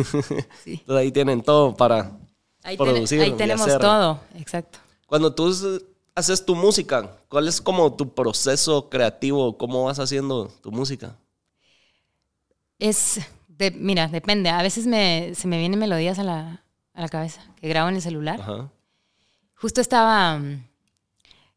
sí. 0.63 0.73
Entonces 0.73 0.95
ahí 0.95 1.11
tienen 1.11 1.41
todo 1.41 1.75
para 1.75 2.17
ahí 2.63 2.77
producir. 2.77 3.19
Ten, 3.19 3.31
ahí 3.31 3.37
tenemos 3.37 3.77
todo, 3.77 4.19
exacto. 4.35 4.79
Cuando 5.07 5.33
tú 5.33 5.53
haces 6.15 6.45
tu 6.45 6.55
música, 6.55 7.17
¿cuál 7.27 7.47
es 7.47 7.61
como 7.61 7.93
tu 7.93 8.13
proceso 8.13 8.89
creativo? 8.89 9.57
¿Cómo 9.57 9.85
vas 9.85 9.99
haciendo 9.99 10.47
tu 10.61 10.71
música? 10.71 11.17
Es, 12.79 13.21
de, 13.63 13.71
mira, 13.71 14.07
depende. 14.07 14.49
A 14.49 14.61
veces 14.61 14.85
me, 14.85 15.33
se 15.35 15.47
me 15.47 15.57
vienen 15.57 15.79
melodías 15.79 16.19
a 16.19 16.23
la, 16.23 16.63
a 16.93 17.01
la 17.01 17.09
cabeza, 17.09 17.41
que 17.59 17.67
grabo 17.67 17.89
en 17.89 17.95
el 17.95 18.01
celular. 18.01 18.41
Ajá. 18.41 18.71
Justo 19.55 19.81
estaba, 19.81 20.41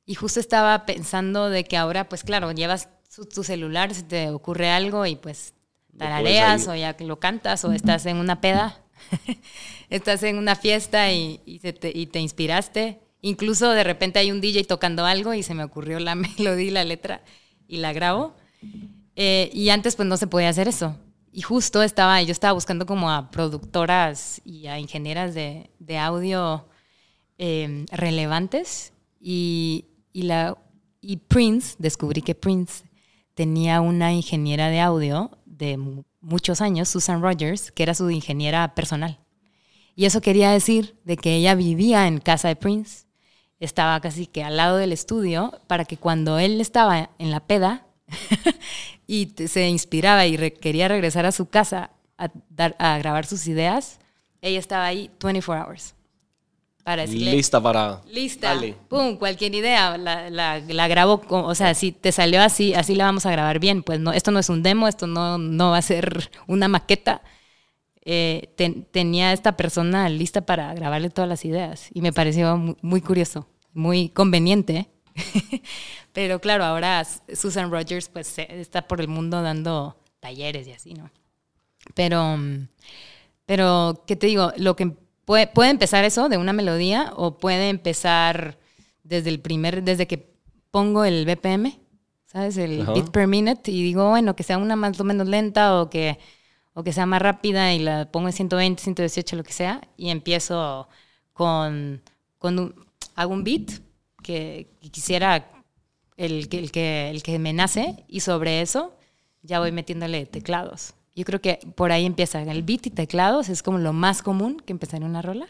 y 0.04 0.14
justo 0.14 0.38
estaba 0.38 0.86
pensando 0.86 1.50
de 1.50 1.64
que 1.64 1.76
ahora, 1.76 2.08
pues 2.08 2.22
claro, 2.22 2.52
llevas 2.52 2.88
tu, 3.14 3.26
tu 3.26 3.42
celular, 3.42 3.92
se 3.94 4.04
te 4.04 4.30
ocurre 4.30 4.70
algo 4.70 5.06
y 5.06 5.16
pues 5.16 5.54
tarareas 5.98 6.68
o 6.68 6.74
ya 6.74 6.94
lo 7.00 7.18
cantas 7.18 7.64
o 7.64 7.72
estás 7.72 8.06
en 8.06 8.18
una 8.18 8.40
peda, 8.40 8.78
estás 9.90 10.22
en 10.22 10.38
una 10.38 10.54
fiesta 10.54 11.12
y, 11.12 11.40
y, 11.44 11.58
te, 11.58 11.90
y 11.92 12.06
te 12.06 12.20
inspiraste. 12.20 13.00
Incluso 13.22 13.70
de 13.70 13.82
repente 13.82 14.18
hay 14.18 14.30
un 14.30 14.40
DJ 14.40 14.64
tocando 14.64 15.04
algo 15.04 15.34
y 15.34 15.42
se 15.42 15.54
me 15.54 15.64
ocurrió 15.64 15.98
la 15.98 16.14
melodía 16.14 16.66
y 16.66 16.70
la 16.70 16.84
letra 16.84 17.22
y 17.66 17.78
la 17.78 17.92
grabo. 17.92 18.36
Eh, 19.16 19.50
y 19.52 19.70
antes 19.70 19.96
pues 19.96 20.06
no 20.06 20.16
se 20.16 20.26
podía 20.26 20.50
hacer 20.50 20.68
eso. 20.68 20.96
Y 21.36 21.42
justo 21.42 21.82
estaba, 21.82 22.22
yo 22.22 22.32
estaba 22.32 22.54
buscando 22.54 22.86
como 22.86 23.10
a 23.10 23.30
productoras 23.30 24.40
y 24.42 24.68
a 24.68 24.78
ingenieras 24.78 25.34
de, 25.34 25.98
audio 25.98 26.66
eh, 27.36 27.84
relevantes 27.92 28.94
y, 29.20 29.84
y, 30.14 30.22
la, 30.22 30.56
y 31.02 31.18
Prince, 31.18 31.76
descubrí 31.78 32.22
que 32.22 32.34
Prince 32.34 32.84
tenía 33.34 33.82
una 33.82 34.14
ingeniera 34.14 34.70
de 34.70 34.80
audio 34.80 35.30
de 35.44 35.76
muchos 36.22 36.62
años, 36.62 36.88
Susan 36.88 37.20
Rogers, 37.20 37.70
que 37.70 37.82
era 37.82 37.92
su 37.92 38.08
ingeniera 38.08 38.74
personal. 38.74 39.18
Y 39.94 40.06
eso 40.06 40.22
quería 40.22 40.50
decir 40.52 40.96
de 41.04 41.18
que 41.18 41.36
ella 41.36 41.54
vivía 41.54 42.06
en 42.06 42.18
casa 42.18 42.48
de 42.48 42.56
Prince, 42.56 43.04
estaba 43.60 44.00
casi 44.00 44.26
que 44.26 44.42
al 44.42 44.56
lado 44.56 44.78
del 44.78 44.90
estudio, 44.90 45.60
para 45.66 45.84
que 45.84 45.98
cuando 45.98 46.38
él 46.38 46.62
estaba 46.62 47.10
en 47.18 47.30
la 47.30 47.40
peda, 47.40 47.85
y 49.06 49.32
se 49.46 49.68
inspiraba 49.68 50.26
y 50.26 50.36
re 50.36 50.52
quería 50.52 50.88
regresar 50.88 51.26
a 51.26 51.32
su 51.32 51.48
casa 51.48 51.90
a, 52.18 52.30
dar, 52.48 52.76
a 52.78 52.98
grabar 52.98 53.26
sus 53.26 53.46
ideas, 53.46 53.98
ella 54.40 54.58
estaba 54.58 54.84
ahí 54.86 55.10
24 55.20 55.66
hours. 55.66 55.94
Para 56.84 57.02
decirle, 57.02 57.32
lista 57.32 57.60
para... 57.60 58.00
Lista. 58.08 58.54
Dale. 58.54 58.76
Pum, 58.88 59.16
cualquier 59.16 59.56
idea. 59.56 59.98
La, 59.98 60.30
la, 60.30 60.60
la 60.60 60.86
grabo, 60.86 61.20
con, 61.20 61.44
o 61.44 61.54
sea, 61.56 61.74
si 61.74 61.90
te 61.90 62.12
salió 62.12 62.40
así, 62.40 62.74
así 62.74 62.94
la 62.94 63.06
vamos 63.06 63.26
a 63.26 63.32
grabar 63.32 63.58
bien. 63.58 63.82
Pues 63.82 63.98
no, 63.98 64.12
esto 64.12 64.30
no 64.30 64.38
es 64.38 64.48
un 64.48 64.62
demo, 64.62 64.86
esto 64.86 65.08
no, 65.08 65.36
no 65.36 65.72
va 65.72 65.78
a 65.78 65.82
ser 65.82 66.30
una 66.46 66.68
maqueta. 66.68 67.22
Eh, 68.04 68.52
ten, 68.54 68.84
tenía 68.84 69.32
esta 69.32 69.56
persona 69.56 70.08
lista 70.08 70.46
para 70.46 70.72
grabarle 70.74 71.10
todas 71.10 71.28
las 71.28 71.44
ideas 71.44 71.88
y 71.92 72.02
me 72.02 72.12
pareció 72.12 72.56
muy, 72.56 72.76
muy 72.82 73.00
curioso, 73.00 73.48
muy 73.72 74.10
conveniente. 74.10 74.88
Pero 76.12 76.40
claro, 76.40 76.64
ahora 76.64 77.04
Susan 77.34 77.70
Rogers 77.70 78.08
pues 78.08 78.38
está 78.38 78.88
por 78.88 79.00
el 79.00 79.08
mundo 79.08 79.42
dando 79.42 79.96
talleres 80.20 80.66
y 80.66 80.72
así, 80.72 80.94
¿no? 80.94 81.10
Pero, 81.94 82.38
pero 83.44 84.02
¿qué 84.06 84.16
te 84.16 84.26
digo? 84.26 84.52
Lo 84.56 84.76
que 84.76 84.92
puede, 85.24 85.46
puede 85.46 85.70
empezar 85.70 86.04
eso 86.04 86.28
de 86.28 86.38
una 86.38 86.52
melodía 86.52 87.12
o 87.16 87.38
puede 87.38 87.68
empezar 87.68 88.58
desde 89.04 89.30
el 89.30 89.40
primer, 89.40 89.82
desde 89.82 90.06
que 90.06 90.34
pongo 90.70 91.04
el 91.04 91.26
BPM, 91.26 91.78
¿sabes? 92.24 92.56
El 92.56 92.86
-huh. 92.86 92.94
beat 92.94 93.10
per 93.10 93.26
minute 93.26 93.70
y 93.70 93.82
digo, 93.82 94.08
bueno, 94.10 94.34
que 94.34 94.42
sea 94.42 94.58
una 94.58 94.74
más 94.74 94.98
o 94.98 95.04
menos 95.04 95.28
lenta 95.28 95.80
o 95.80 95.90
que, 95.90 96.18
o 96.74 96.82
que 96.82 96.92
sea 96.92 97.06
más 97.06 97.22
rápida 97.22 97.72
y 97.72 97.78
la 97.78 98.10
pongo 98.10 98.28
en 98.28 98.32
120, 98.32 98.82
118, 98.82 99.36
lo 99.36 99.44
que 99.44 99.52
sea, 99.52 99.80
y 99.96 100.10
empiezo 100.10 100.88
con, 101.32 102.02
con 102.38 102.58
un, 102.58 102.74
hago 103.14 103.32
un 103.32 103.44
beat 103.44 103.85
que, 104.26 104.66
que 104.82 104.88
quisiera 104.90 105.48
el, 106.16 106.48
el, 106.50 106.70
que, 106.72 107.10
el 107.10 107.22
que 107.22 107.38
me 107.38 107.52
nace 107.52 108.04
y 108.08 108.20
sobre 108.20 108.60
eso 108.60 108.92
ya 109.42 109.60
voy 109.60 109.70
metiéndole 109.72 110.26
teclados 110.26 110.94
Yo 111.14 111.24
creo 111.24 111.40
que 111.40 111.58
por 111.76 111.92
ahí 111.92 112.04
empieza 112.04 112.42
el 112.42 112.62
beat 112.62 112.86
y 112.86 112.90
teclados, 112.90 113.48
es 113.48 113.62
como 113.62 113.78
lo 113.78 113.92
más 113.92 114.22
común 114.22 114.60
que 114.64 114.72
empezar 114.72 115.00
en 115.00 115.06
una 115.08 115.22
rola. 115.22 115.46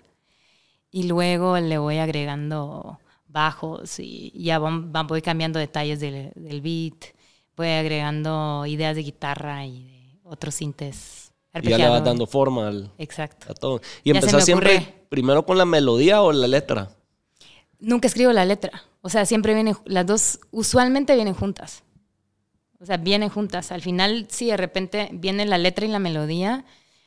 Y 0.90 1.04
luego 1.04 1.58
le 1.58 1.78
voy 1.78 1.98
agregando 1.98 2.98
bajos 3.28 3.98
y 3.98 4.32
ya 4.34 4.58
voy 4.58 5.22
cambiando 5.22 5.58
detalles 5.58 5.98
del, 6.00 6.30
del 6.36 6.60
beat, 6.60 7.14
voy 7.56 7.68
agregando 7.68 8.64
ideas 8.66 8.94
de 8.96 9.02
guitarra 9.02 9.66
y 9.66 9.84
de 9.84 10.18
otros 10.24 10.54
sintes. 10.54 11.32
Y 11.62 11.68
ya 11.70 11.78
le 11.78 11.88
vas 11.88 12.04
dando 12.04 12.26
forma 12.26 12.68
al- 12.68 12.90
Exacto. 12.98 13.50
a 13.50 13.54
todo. 13.54 13.80
¿Y 14.04 14.12
Ya 14.12 14.18
empezás 14.18 14.44
siempre 14.44 15.06
primero 15.08 15.44
con 15.46 15.56
la 15.58 15.64
melodía 15.64 16.20
o 16.22 16.32
la 16.32 16.46
letra? 16.48 16.90
Nunca 17.78 18.08
escribo 18.08 18.32
la 18.32 18.44
letra. 18.44 18.82
O 19.02 19.08
sea, 19.08 19.26
siempre 19.26 19.54
vienen, 19.54 19.76
las 19.84 20.06
dos 20.06 20.40
usualmente 20.50 21.14
vienen 21.14 21.34
juntas. 21.34 21.82
O 22.80 22.86
sea, 22.86 22.96
vienen 22.96 23.28
juntas. 23.28 23.72
Al 23.72 23.82
final, 23.82 24.26
sí, 24.30 24.46
de 24.46 24.56
repente 24.56 25.08
viene 25.12 25.44
la 25.46 25.58
letra 25.58 25.86
y 25.86 25.88
la 25.88 25.98
melodía. 25.98 26.64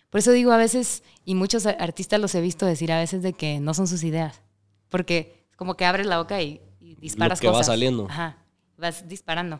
Por 0.09 0.19
eso 0.19 0.31
digo 0.31 0.51
a 0.51 0.57
veces, 0.57 1.03
y 1.25 1.35
muchos 1.35 1.65
artistas 1.65 2.19
los 2.19 2.33
he 2.35 2.41
visto 2.41 2.65
decir 2.65 2.91
a 2.91 2.99
veces 2.99 3.21
de 3.21 3.33
que 3.33 3.59
no 3.59 3.73
son 3.73 3.87
sus 3.87 4.03
ideas. 4.03 4.41
Porque 4.89 5.45
es 5.51 5.57
como 5.57 5.75
que 5.75 5.85
abres 5.85 6.07
la 6.07 6.17
boca 6.17 6.41
y, 6.41 6.61
y 6.79 6.95
disparas 6.95 7.39
que 7.39 7.47
va 7.47 7.53
cosas. 7.53 7.67
saliendo. 7.67 8.07
Ajá, 8.09 8.37
vas 8.77 9.07
disparando. 9.07 9.59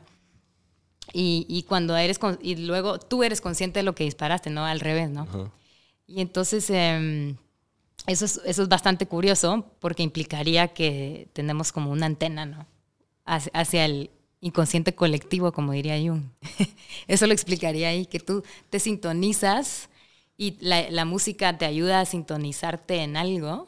Y, 1.13 1.45
y 1.49 1.63
cuando 1.63 1.95
eres, 1.97 2.19
con- 2.19 2.39
y 2.41 2.55
luego 2.55 2.99
tú 2.99 3.23
eres 3.23 3.41
consciente 3.41 3.79
de 3.79 3.83
lo 3.83 3.95
que 3.95 4.03
disparaste, 4.03 4.49
¿no? 4.49 4.65
Al 4.65 4.79
revés, 4.79 5.09
¿no? 5.09 5.21
Ajá. 5.21 5.51
Y 6.07 6.21
entonces 6.21 6.67
em, 6.69 7.35
eso, 8.07 8.25
es, 8.25 8.41
eso 8.45 8.63
es 8.63 8.69
bastante 8.69 9.05
curioso 9.05 9.65
porque 9.79 10.03
implicaría 10.03 10.69
que 10.69 11.27
tenemos 11.33 11.71
como 11.71 11.91
una 11.91 12.05
antena, 12.05 12.45
¿no? 12.45 12.65
Hacia, 13.25 13.85
el 13.85 14.09
inconsciente 14.41 14.95
colectivo, 14.95 15.51
como 15.51 15.73
diría 15.73 15.97
Jung. 15.97 16.23
eso 17.07 17.27
lo 17.27 17.33
explicaría 17.33 17.89
ahí, 17.89 18.05
que 18.05 18.19
tú 18.19 18.43
te 18.69 18.79
sintonizas 18.79 19.89
y 20.37 20.57
la, 20.59 20.89
la 20.89 21.05
música 21.05 21.57
te 21.57 21.65
ayuda 21.65 21.99
a 21.99 22.05
sintonizarte 22.05 23.03
en 23.03 23.17
algo 23.17 23.67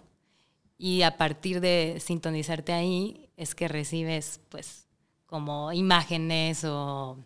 y 0.77 1.03
a 1.03 1.17
partir 1.17 1.61
de 1.61 1.97
sintonizarte 1.99 2.73
ahí 2.73 3.29
es 3.37 3.53
que 3.53 3.67
recibes 3.67 4.39
pues 4.49 4.87
como 5.27 5.71
imágenes 5.71 6.63
o, 6.63 7.19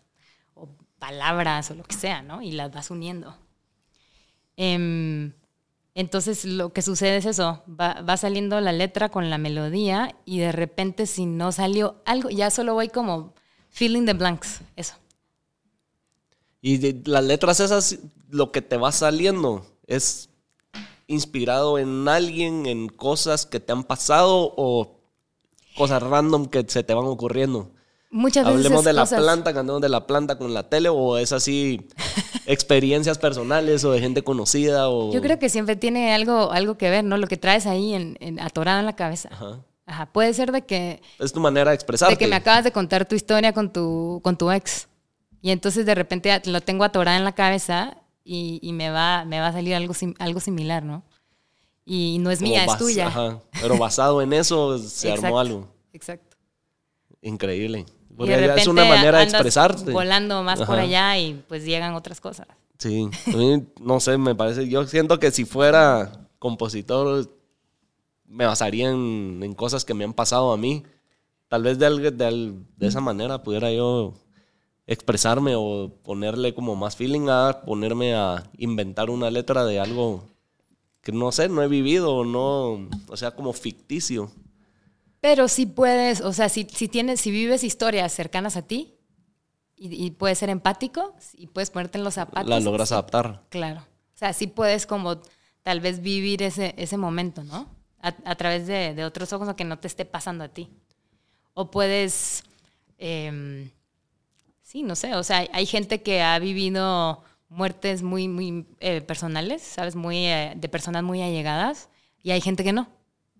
o 0.54 0.68
palabras 0.98 1.70
o 1.70 1.74
lo 1.74 1.84
que 1.84 1.96
sea, 1.96 2.22
¿no? 2.22 2.42
Y 2.42 2.52
las 2.52 2.70
vas 2.70 2.90
uniendo. 2.90 3.36
Em, 4.56 5.32
entonces 5.98 6.44
lo 6.44 6.74
que 6.74 6.82
sucede 6.82 7.16
es 7.16 7.24
eso, 7.24 7.62
va, 7.68 8.16
saliendo 8.18 8.60
la 8.60 8.72
letra 8.72 9.08
con 9.08 9.30
la 9.30 9.38
melodía 9.38 10.14
y 10.26 10.40
de 10.40 10.52
repente 10.52 11.06
si 11.06 11.24
no 11.24 11.52
salió 11.52 12.02
algo, 12.04 12.28
ya 12.28 12.50
solo 12.50 12.74
voy 12.74 12.90
como 12.90 13.32
filling 13.70 14.04
the 14.04 14.12
blanks, 14.12 14.60
eso. 14.76 14.92
Y 16.60 17.02
las 17.08 17.24
letras 17.24 17.60
esas, 17.60 17.98
lo 18.28 18.52
que 18.52 18.60
te 18.60 18.76
va 18.76 18.92
saliendo 18.92 19.64
es 19.86 20.28
inspirado 21.06 21.78
en 21.78 22.06
alguien, 22.08 22.66
en 22.66 22.90
cosas 22.90 23.46
que 23.46 23.58
te 23.58 23.72
han 23.72 23.82
pasado 23.82 24.52
o 24.54 25.00
cosas 25.78 26.02
random 26.02 26.48
que 26.48 26.62
se 26.68 26.84
te 26.84 26.92
van 26.92 27.06
ocurriendo. 27.06 27.70
Muchas 28.16 28.46
veces 28.46 28.56
Hablemos 28.64 28.84
de 28.84 28.92
la 28.94 29.02
cosas- 29.02 29.20
planta, 29.20 29.52
cantemos 29.52 29.80
de 29.82 29.88
la 29.90 30.06
planta 30.06 30.38
con 30.38 30.54
la 30.54 30.68
tele 30.68 30.88
o 30.88 31.18
es 31.18 31.32
así 31.32 31.86
experiencias 32.46 33.18
personales 33.18 33.84
o 33.84 33.92
de 33.92 34.00
gente 34.00 34.22
conocida 34.24 34.88
o... 34.88 35.12
Yo 35.12 35.20
creo 35.20 35.38
que 35.38 35.48
siempre 35.48 35.76
tiene 35.76 36.14
algo, 36.14 36.50
algo 36.52 36.78
que 36.78 36.88
ver, 36.90 37.04
¿no? 37.04 37.18
Lo 37.18 37.26
que 37.26 37.36
traes 37.36 37.66
ahí 37.66 37.92
en, 37.94 38.16
en- 38.20 38.40
atorado 38.40 38.80
en 38.80 38.86
la 38.86 38.96
cabeza. 38.96 39.28
Ajá. 39.32 39.60
Ajá. 39.84 40.06
Puede 40.06 40.32
ser 40.34 40.50
de 40.50 40.62
que, 40.64 41.02
Es 41.18 41.32
tu 41.32 41.40
manera 41.40 41.70
de 41.70 41.74
expresarte. 41.74 42.14
de 42.14 42.18
que 42.18 42.26
me 42.26 42.36
acabas 42.36 42.64
de 42.64 42.72
contar 42.72 43.06
tu 43.06 43.14
historia 43.14 43.52
con 43.52 43.72
tu, 43.72 44.20
con 44.24 44.36
tu 44.36 44.50
ex. 44.50 44.88
Y 45.42 45.50
entonces 45.50 45.84
de 45.86 45.94
repente 45.94 46.40
lo 46.46 46.60
tengo 46.62 46.84
atorado 46.84 47.16
en 47.18 47.24
la 47.24 47.34
cabeza 47.34 47.96
y, 48.24 48.58
y 48.62 48.72
me, 48.72 48.90
va, 48.90 49.24
me 49.26 49.38
va 49.40 49.48
a 49.48 49.52
salir 49.52 49.74
algo, 49.74 49.92
sim- 49.94 50.14
algo 50.18 50.40
similar, 50.40 50.82
¿no? 50.82 51.04
Y 51.84 52.18
no 52.18 52.30
es 52.32 52.38
Como 52.40 52.50
mía, 52.50 52.64
es 52.64 52.78
tuya. 52.78 53.06
ajá. 53.08 53.40
Pero 53.60 53.76
basado 53.78 54.22
en 54.22 54.32
eso 54.32 54.78
se 54.78 55.12
armó 55.12 55.38
algo. 55.38 55.68
Exacto. 55.92 56.36
Increíble. 57.22 57.86
Y 58.16 58.18
Porque 58.18 58.32
de 58.32 58.40
repente 58.40 58.62
es 58.62 58.66
una 58.68 58.86
manera 58.86 59.18
de 59.18 59.24
expresarte. 59.24 59.92
volando 59.92 60.42
más 60.42 60.62
por 60.62 60.78
allá 60.78 61.18
y 61.18 61.34
pues 61.46 61.66
llegan 61.66 61.94
otras 61.94 62.18
cosas. 62.18 62.46
Sí, 62.78 63.08
a 63.26 63.36
mí, 63.36 63.66
no 63.80 64.00
sé, 64.00 64.16
me 64.16 64.34
parece, 64.34 64.68
yo 64.68 64.86
siento 64.86 65.18
que 65.18 65.30
si 65.30 65.44
fuera 65.44 66.28
compositor 66.38 67.30
me 68.26 68.46
basaría 68.46 68.88
en, 68.90 69.40
en 69.42 69.54
cosas 69.54 69.84
que 69.84 69.92
me 69.94 70.04
han 70.04 70.14
pasado 70.14 70.50
a 70.52 70.56
mí. 70.56 70.82
Tal 71.48 71.62
vez 71.62 71.78
de, 71.78 72.10
de, 72.10 72.54
de 72.76 72.86
esa 72.86 73.00
manera 73.00 73.42
pudiera 73.42 73.70
yo 73.70 74.14
expresarme 74.86 75.54
o 75.54 75.92
ponerle 76.02 76.54
como 76.54 76.74
más 76.74 76.96
feeling 76.96 77.28
a 77.28 77.62
ponerme 77.66 78.14
a 78.14 78.44
inventar 78.56 79.10
una 79.10 79.30
letra 79.30 79.64
de 79.64 79.78
algo 79.78 80.24
que 81.02 81.12
no 81.12 81.30
sé, 81.32 81.48
no 81.48 81.62
he 81.62 81.68
vivido, 81.68 82.24
no, 82.24 82.88
o 83.08 83.16
sea, 83.16 83.30
como 83.32 83.52
ficticio. 83.52 84.30
Pero 85.20 85.48
sí 85.48 85.66
puedes, 85.66 86.20
o 86.20 86.32
sea, 86.32 86.48
si, 86.48 86.64
si 86.64 86.88
tienes, 86.88 87.20
si 87.20 87.30
vives 87.30 87.64
historias 87.64 88.12
cercanas 88.12 88.56
a 88.56 88.62
ti 88.62 88.94
y, 89.76 90.06
y 90.06 90.10
puedes 90.10 90.38
ser 90.38 90.50
empático 90.50 91.14
y 91.34 91.48
puedes 91.48 91.70
ponerte 91.70 91.98
en 91.98 92.04
los 92.04 92.14
zapatos. 92.14 92.48
La 92.48 92.60
logras 92.60 92.92
adaptar. 92.92 93.42
Claro. 93.48 93.80
O 93.80 94.18
sea, 94.18 94.32
sí 94.32 94.46
puedes 94.46 94.86
como 94.86 95.20
tal 95.62 95.80
vez 95.80 96.00
vivir 96.00 96.42
ese, 96.42 96.74
ese 96.76 96.96
momento, 96.96 97.42
¿no? 97.44 97.68
A, 98.00 98.14
a 98.24 98.34
través 98.36 98.66
de, 98.66 98.94
de 98.94 99.04
otros 99.04 99.32
ojos, 99.32 99.48
aunque 99.48 99.64
no 99.64 99.78
te 99.78 99.88
esté 99.88 100.04
pasando 100.04 100.44
a 100.44 100.48
ti. 100.48 100.70
O 101.54 101.70
puedes, 101.70 102.44
em, 102.98 103.70
sí, 104.62 104.82
no 104.82 104.94
sé, 104.94 105.14
o 105.14 105.22
sea, 105.24 105.38
hay, 105.38 105.48
hay 105.52 105.66
gente 105.66 106.02
que 106.02 106.22
ha 106.22 106.38
vivido 106.38 107.22
muertes 107.48 108.02
muy, 108.02 108.28
muy 108.28 108.66
eh, 108.80 109.00
personales, 109.00 109.62
¿sabes? 109.62 109.96
Muy, 109.96 110.26
eh, 110.26 110.52
de 110.56 110.68
personas 110.68 111.02
muy 111.02 111.22
allegadas, 111.22 111.88
y 112.22 112.30
hay 112.32 112.40
gente 112.40 112.62
que 112.64 112.72
no, 112.72 112.88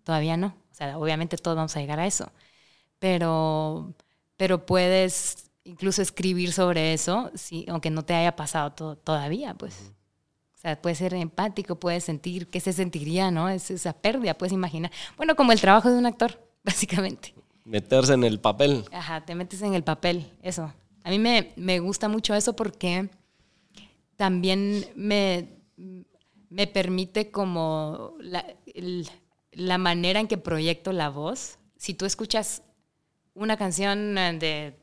todavía 0.05 0.37
no. 0.37 0.57
O 0.77 0.79
sea, 0.79 0.99
obviamente 0.99 1.39
todos 1.39 1.57
vamos 1.57 1.75
a 1.75 1.81
llegar 1.81 1.99
a 1.99 2.07
eso. 2.07 2.31
Pero, 2.99 3.95
pero 4.37 4.67
puedes 4.67 5.51
incluso 5.65 6.03
escribir 6.03 6.53
sobre 6.53 6.93
eso, 6.93 7.31
sí, 7.35 7.65
aunque 7.71 7.89
no 7.91 8.05
te 8.05 8.13
haya 8.15 8.37
pasado 8.37 8.73
to- 8.73 8.97
todavía, 8.97 9.55
pues. 9.55 9.93
O 10.55 10.59
sea, 10.59 10.83
puedes 10.83 10.99
ser 10.99 11.15
empático, 11.15 11.77
puedes 11.77 12.05
sentir 12.05 12.49
qué 12.49 12.61
se 12.61 12.75
sentiría, 12.75 13.31
¿no? 13.31 13.49
Es 13.49 13.71
esa 13.71 13.95
pérdida, 13.95 14.35
puedes 14.35 14.53
imaginar. 14.53 14.93
Bueno, 15.17 15.35
como 15.35 15.53
el 15.53 15.61
trabajo 15.63 15.91
de 15.91 15.97
un 15.97 16.05
actor, 16.05 16.39
básicamente. 16.65 17.35
Meterse 17.65 18.13
en 18.13 18.25
el 18.25 18.39
papel. 18.39 18.85
Ajá, 18.93 19.25
te 19.25 19.35
metes 19.35 19.63
en 19.63 19.73
el 19.73 19.83
papel, 19.83 20.31
eso. 20.43 20.75
A 21.05 21.11
mí 21.11 21.19
me, 21.19 21.55
me 21.57 21.79
gusta 21.81 22.09
mucho 22.11 22.35
eso 22.35 22.55
porque 22.55 23.09
también 24.17 24.85
me, 24.95 25.49
me 26.51 26.67
permite 26.67 27.31
como 27.31 28.15
la, 28.21 28.45
el- 28.75 29.09
la 29.57 29.79
manera 29.79 30.21
en 30.21 30.29
que 30.29 30.37
proyecto 30.39 30.93
la 30.93 31.09
voz. 31.09 31.59
Si 31.77 31.95
tú 31.95 32.05
escuchas 32.05 32.63
una 33.35 33.57
canción 33.57 34.17
eh, 34.19 34.39
de, 34.39 34.77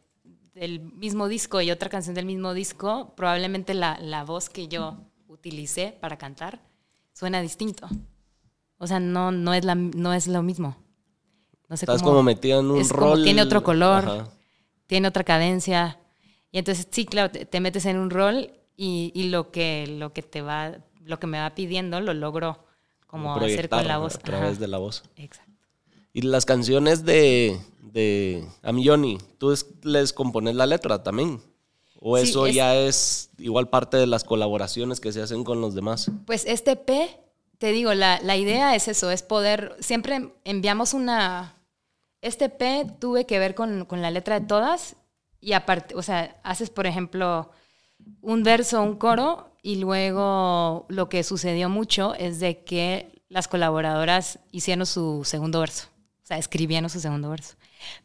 del 0.59 0.79
mismo 0.81 1.27
disco 1.27 1.61
y 1.61 1.71
otra 1.71 1.89
canción 1.89 2.15
del 2.15 2.25
mismo 2.25 2.53
disco, 2.53 3.13
probablemente 3.15 3.73
la, 3.73 3.97
la 4.01 4.23
voz 4.23 4.49
que 4.49 4.67
yo 4.67 4.97
utilicé 5.27 5.95
para 6.01 6.17
cantar 6.17 6.59
suena 7.13 7.41
distinto. 7.41 7.87
O 8.77 8.87
sea, 8.87 8.99
no, 8.99 9.31
no, 9.31 9.53
es, 9.53 9.63
la, 9.63 9.75
no 9.75 10.13
es 10.13 10.27
lo 10.27 10.41
mismo. 10.43 10.75
No 11.69 11.77
sé 11.77 11.85
Estás 11.85 12.01
cómo- 12.01 12.11
como 12.13 12.23
metida 12.23 12.59
en 12.59 12.71
un 12.71 12.81
es 12.81 12.91
como 12.91 13.15
rol. 13.15 13.23
tiene 13.23 13.41
otro 13.41 13.63
color, 13.63 14.05
Ajá. 14.05 14.29
tiene 14.87 15.07
otra 15.07 15.23
cadencia. 15.23 15.99
Y 16.51 16.57
entonces, 16.59 16.87
sí, 16.91 17.05
claro, 17.05 17.31
te, 17.31 17.45
te 17.45 17.59
metes 17.59 17.85
en 17.85 17.97
un 17.97 18.09
rol 18.09 18.51
y, 18.75 19.11
y 19.15 19.29
lo 19.29 19.51
que 19.51 19.87
lo 19.87 20.13
que 20.13 20.21
te 20.23 20.41
va, 20.41 20.73
lo 21.01 21.19
que 21.19 21.27
me 21.27 21.39
va 21.39 21.53
pidiendo 21.55 22.01
lo 22.01 22.13
logro 22.13 22.65
como 23.13 23.35
hacer 23.35 23.69
con 23.69 23.87
la 23.87 23.97
voz. 23.99 24.15
A 24.15 24.19
través 24.19 24.51
Ajá. 24.53 24.59
de 24.59 24.67
la 24.67 24.77
voz. 24.79 25.03
Exacto. 25.15 25.51
Y 26.13 26.21
las 26.23 26.45
canciones 26.45 27.05
de, 27.05 27.59
de 27.81 28.45
Johnny, 28.63 29.17
¿tú 29.37 29.51
es- 29.51 29.65
les 29.83 30.13
compones 30.13 30.55
la 30.55 30.65
letra 30.65 31.03
también? 31.03 31.41
¿O 31.99 32.17
Sí, 32.17 32.23
eso 32.29 32.47
es- 32.47 32.55
ya 32.55 32.75
es 32.75 33.29
igual 33.37 33.69
parte 33.69 33.97
de 33.97 34.07
las 34.07 34.23
colaboraciones 34.23 34.99
que 34.99 35.11
se 35.13 35.21
hacen 35.21 35.43
con 35.43 35.61
los 35.61 35.73
demás? 35.75 36.11
Pues 36.25 36.43
este 36.47 36.75
P, 36.75 37.19
te 37.59 37.71
digo, 37.71 37.93
la, 37.93 38.19
la 38.21 38.35
idea 38.35 38.75
es 38.75 38.87
eso, 38.87 39.09
es 39.11 39.23
poder, 39.23 39.75
siempre 39.79 40.33
enviamos 40.43 40.93
una, 40.93 41.55
este 42.21 42.49
P 42.49 42.85
tuve 42.99 43.25
que 43.25 43.39
ver 43.39 43.53
con, 43.55 43.85
con 43.85 44.01
la 44.01 44.11
letra 44.11 44.39
de 44.39 44.45
todas 44.47 44.95
y 45.39 45.53
aparte, 45.53 45.95
o 45.95 46.01
sea, 46.01 46.39
haces, 46.43 46.69
por 46.69 46.87
ejemplo, 46.87 47.49
un 48.21 48.43
verso, 48.43 48.81
un 48.81 48.95
coro 48.97 49.55
y 49.61 49.77
luego 49.77 50.85
lo 50.89 51.09
que 51.09 51.23
sucedió 51.23 51.69
mucho 51.69 52.13
es 52.15 52.39
de 52.39 52.63
que 52.63 53.21
las 53.29 53.47
colaboradoras 53.47 54.39
hicieron 54.51 54.85
su 54.85 55.23
segundo 55.25 55.59
verso, 55.59 55.87
o 56.23 56.25
sea, 56.25 56.37
escribieron 56.37 56.89
su 56.89 56.99
segundo 56.99 57.29
verso. 57.29 57.55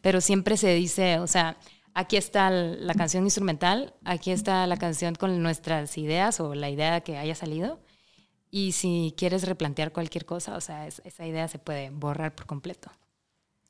Pero 0.01 0.21
siempre 0.21 0.57
se 0.57 0.75
dice, 0.75 1.19
o 1.21 1.27
sea, 1.27 1.57
aquí 1.95 2.17
está 2.17 2.51
la 2.51 2.95
canción 2.95 3.25
instrumental, 3.25 3.95
aquí 4.05 4.31
está 4.31 4.67
la 4.67 4.77
canción 4.77 5.15
con 5.15 5.43
nuestras 5.43 5.97
ideas 5.99 6.41
o 6.41 6.55
la 6.55 6.71
idea 6.71 7.01
que 7.03 7.17
haya 7.19 7.35
salido. 7.35 7.79
Y 8.51 8.73
si 8.73 9.13
quieres 9.17 9.43
replantear 9.47 9.93
cualquier 9.93 10.25
cosa, 10.25 10.57
o 10.57 10.61
sea, 10.61 10.87
es- 10.87 11.03
esa 11.05 11.27
idea 11.27 11.47
se 11.49 11.59
puede 11.59 11.91
borrar 11.91 12.35
por 12.35 12.47
completo 12.47 12.91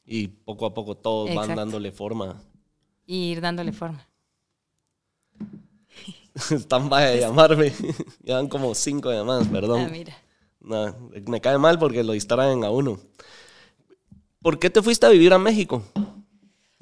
Y 0.05 0.29
poco 0.29 0.67
a 0.67 0.73
poco 0.75 0.95
todos 0.97 1.27
van 1.29 1.39
Exacto. 1.39 1.61
dándole 1.61 1.91
forma. 1.93 2.41
y 3.05 3.31
ir 3.33 3.41
dándole 3.41 3.73
forma. 3.73 4.07
están 6.51 6.89
vaya 6.89 7.09
de 7.11 7.21
llamarme. 7.21 7.73
dan 8.21 8.49
como 8.49 8.75
cinco 8.75 9.11
llamadas, 9.13 9.49
perdón. 9.49 9.85
Ah, 9.87 9.89
mira. 9.91 10.17
No, 10.61 11.11
me 11.27 11.41
cae 11.41 11.57
mal 11.59 11.79
porque 11.79 12.03
lo 12.05 12.13
distraen 12.13 12.65
a 12.65 12.71
uno. 12.71 12.99
¿Por 14.43 14.59
qué 14.59 14.71
te 14.71 14.83
fuiste 14.83 15.07
a 15.07 15.11
vivir 15.11 15.33
a 15.33 15.39
México? 15.39 15.83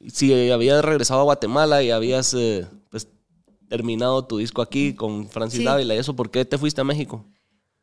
Si 0.09 0.51
habías 0.51 0.85
regresado 0.85 1.21
a 1.21 1.25
Guatemala 1.25 1.83
y 1.83 1.91
habías 1.91 2.33
eh, 2.35 2.67
pues, 2.91 3.09
terminado 3.69 4.25
tu 4.27 4.39
disco 4.39 4.63
aquí 4.63 4.95
con 4.95 5.29
Francis 5.29 5.61
Sí. 5.61 5.65
Dávila 5.65 5.95
y 5.95 5.99
eso, 5.99 6.15
¿por 6.15 6.31
qué 6.31 6.45
te 6.45 6.59
fuiste 6.59 6.81
a 6.81 6.85
México? 6.85 7.25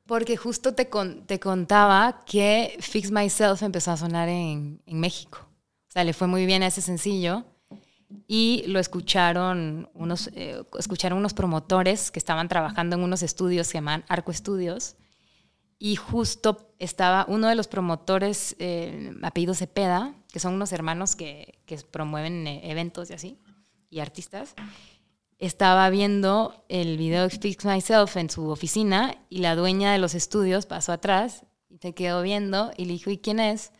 Porque 0.06 0.36
justo 0.38 0.74
te, 0.74 0.90
con- 0.90 1.26
te 1.26 1.40
contaba 1.40 2.24
que 2.26 2.78
Fix 2.80 3.10
Myself 3.12 3.62
empezó 3.64 3.92
a 3.92 3.98
sonar 3.98 4.30
en, 4.30 4.82
en 4.86 5.00
México. 5.00 5.40
O 5.90 5.92
sea, 5.94 6.04
le 6.04 6.14
fue 6.14 6.28
muy 6.28 6.46
bien 6.46 6.64
a 6.64 6.68
ese 6.68 6.82
sencillo 6.82 7.46
y 8.28 8.64
lo 8.68 8.80
escucharon 8.80 9.90
unos, 9.94 10.30
eh, 10.36 10.64
escucharon 10.78 11.20
unos 11.20 11.34
promotores 11.34 12.12
que 12.12 12.20
estaban 12.20 12.48
trabajando 12.48 12.96
en 12.96 13.04
unos 13.04 13.24
estudios 13.24 13.68
que 13.68 13.78
llaman 13.78 14.04
Arco 14.08 14.32
Estudios. 14.32 14.96
Y 15.80 15.96
justo 15.96 16.74
estaba 16.80 17.26
uno 17.28 17.48
de 17.48 17.56
los 17.56 17.68
promotores, 17.68 18.56
eh, 18.60 19.14
apellido 19.22 19.54
Cepeda, 19.54 20.16
que 20.32 20.40
son 20.40 20.54
unos 20.54 20.72
hermanos 20.72 21.16
que, 21.16 21.60
que 21.66 21.78
promueven 21.78 22.48
eh, 22.48 22.72
eventos 22.72 23.10
y 23.10 23.14
así, 23.14 23.40
y 23.90 24.00
artistas 24.00 24.56
estaba 25.46 25.90
viendo 25.90 26.64
el 26.70 26.98
video 26.98 27.24
de 27.24 27.30
Fix 27.30 27.66
Myself 27.66 28.16
en 28.16 28.30
su 28.30 28.48
oficina 28.48 29.18
y 29.30 29.40
la 29.40 29.58
dueña 29.58 29.92
de 29.92 29.98
los 29.98 30.16
estudios 30.16 30.66
pasó 30.66 30.94
atrás 30.94 31.46
y 31.70 31.80
se 31.80 31.94
quedó 31.94 32.22
viendo 32.22 32.72
y 32.78 32.86
le 32.86 32.94
dijo, 32.94 33.10
¿y 33.10 33.18
quién 33.18 33.42
es? 33.42 33.74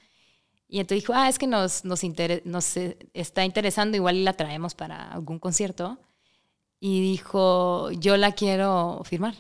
Y 0.74 0.80
entonces 0.80 1.04
dijo, 1.04 1.14
ah, 1.14 1.30
es 1.30 1.38
que 1.38 1.46
nos, 1.46 1.86
nos, 1.86 2.02
nos 2.46 2.78
eh, 2.78 2.98
está 3.14 3.46
interesando, 3.46 3.96
igual 3.96 4.16
y 4.18 4.24
la 4.24 4.34
traemos 4.34 4.74
para 4.74 5.12
algún 5.12 5.38
concierto. 5.38 6.00
Y 6.80 7.00
dijo, 7.02 7.92
yo 7.92 8.18
la 8.18 8.32
quiero 8.32 9.02
firmar, 9.06 9.36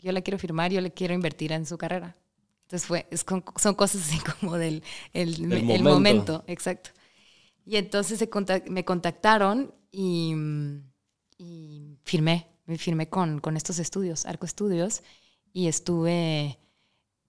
yo 0.00 0.10
la 0.10 0.20
quiero 0.22 0.36
firmar, 0.38 0.72
yo 0.72 0.80
le 0.80 0.90
quiero 0.92 1.14
invertir 1.14 1.52
en 1.52 1.64
su 1.64 1.78
carrera. 1.78 2.16
Entonces 2.62 2.88
fue, 2.88 3.06
es 3.12 3.22
con- 3.22 3.44
son 3.56 3.76
cosas 3.76 4.02
así 4.02 4.18
como 4.40 4.56
del 4.56 4.82
el, 5.12 5.44
El 5.52 5.70
el 5.70 5.84
momento. 5.84 5.84
momento, 5.84 6.44
exacto. 6.48 6.90
Y 7.64 7.76
entonces 7.76 8.18
se 8.18 8.28
contac- 8.28 8.68
me 8.68 8.84
contactaron 8.84 9.72
y, 9.92 10.34
y 11.38 11.98
firmé, 12.04 12.48
me 12.66 12.78
firmé 12.78 13.08
con, 13.08 13.38
con 13.40 13.56
estos 13.56 13.78
estudios, 13.78 14.26
Arco 14.26 14.46
Estudios, 14.46 15.02
y 15.52 15.68
estuve, 15.68 16.58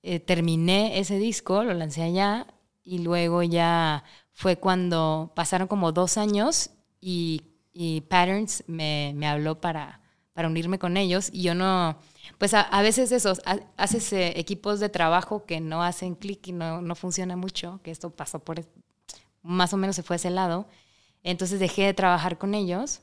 eh, 0.04 0.20
terminé 0.20 1.00
ese 1.00 1.20
disco, 1.20 1.64
lo 1.64 1.76
lancé 1.76 2.02
allá, 2.04 2.48
y 2.86 3.00
luego 3.00 3.44
ya 3.44 4.06
fue 4.34 4.58
cuando 4.58 5.34
pasaron 5.36 5.68
como 5.68 5.92
dos 5.94 6.18
años 6.18 6.72
y, 7.02 7.44
y 7.74 8.02
Patterns 8.04 8.64
me, 8.68 9.14
me 9.18 9.28
habló 9.28 9.62
para, 9.62 10.02
para 10.34 10.48
unirme 10.50 10.80
con 10.80 10.98
ellos, 10.98 11.30
y 11.34 11.44
yo 11.44 11.56
no, 11.56 11.98
pues 12.38 12.54
a, 12.54 12.82
veces 12.84 13.12
esos, 13.12 13.42
ha- 13.46 13.60
haces 13.78 14.14
eh, 14.14 14.40
equipos 14.40 14.80
de 14.80 14.90
trabajo 14.90 15.46
que 15.46 15.62
no 15.62 15.84
hacen 15.84 16.16
clic 16.16 16.48
y 16.48 16.54
no, 16.54 16.82
no 16.82 16.96
funciona 16.96 17.36
mucho, 17.38 17.82
que 17.84 17.92
esto 17.92 18.12
pasó 18.12 18.40
por, 18.40 18.62
más 19.44 19.74
o 19.74 19.78
menos 19.78 19.96
se 19.96 20.04
fue 20.04 20.16
a 20.16 20.18
ese 20.18 20.30
lado. 20.30 20.68
Entonces 21.24 21.60
dejé 21.60 21.84
de 21.86 21.94
trabajar 21.96 22.38
con 22.38 22.56
ellos 22.56 23.02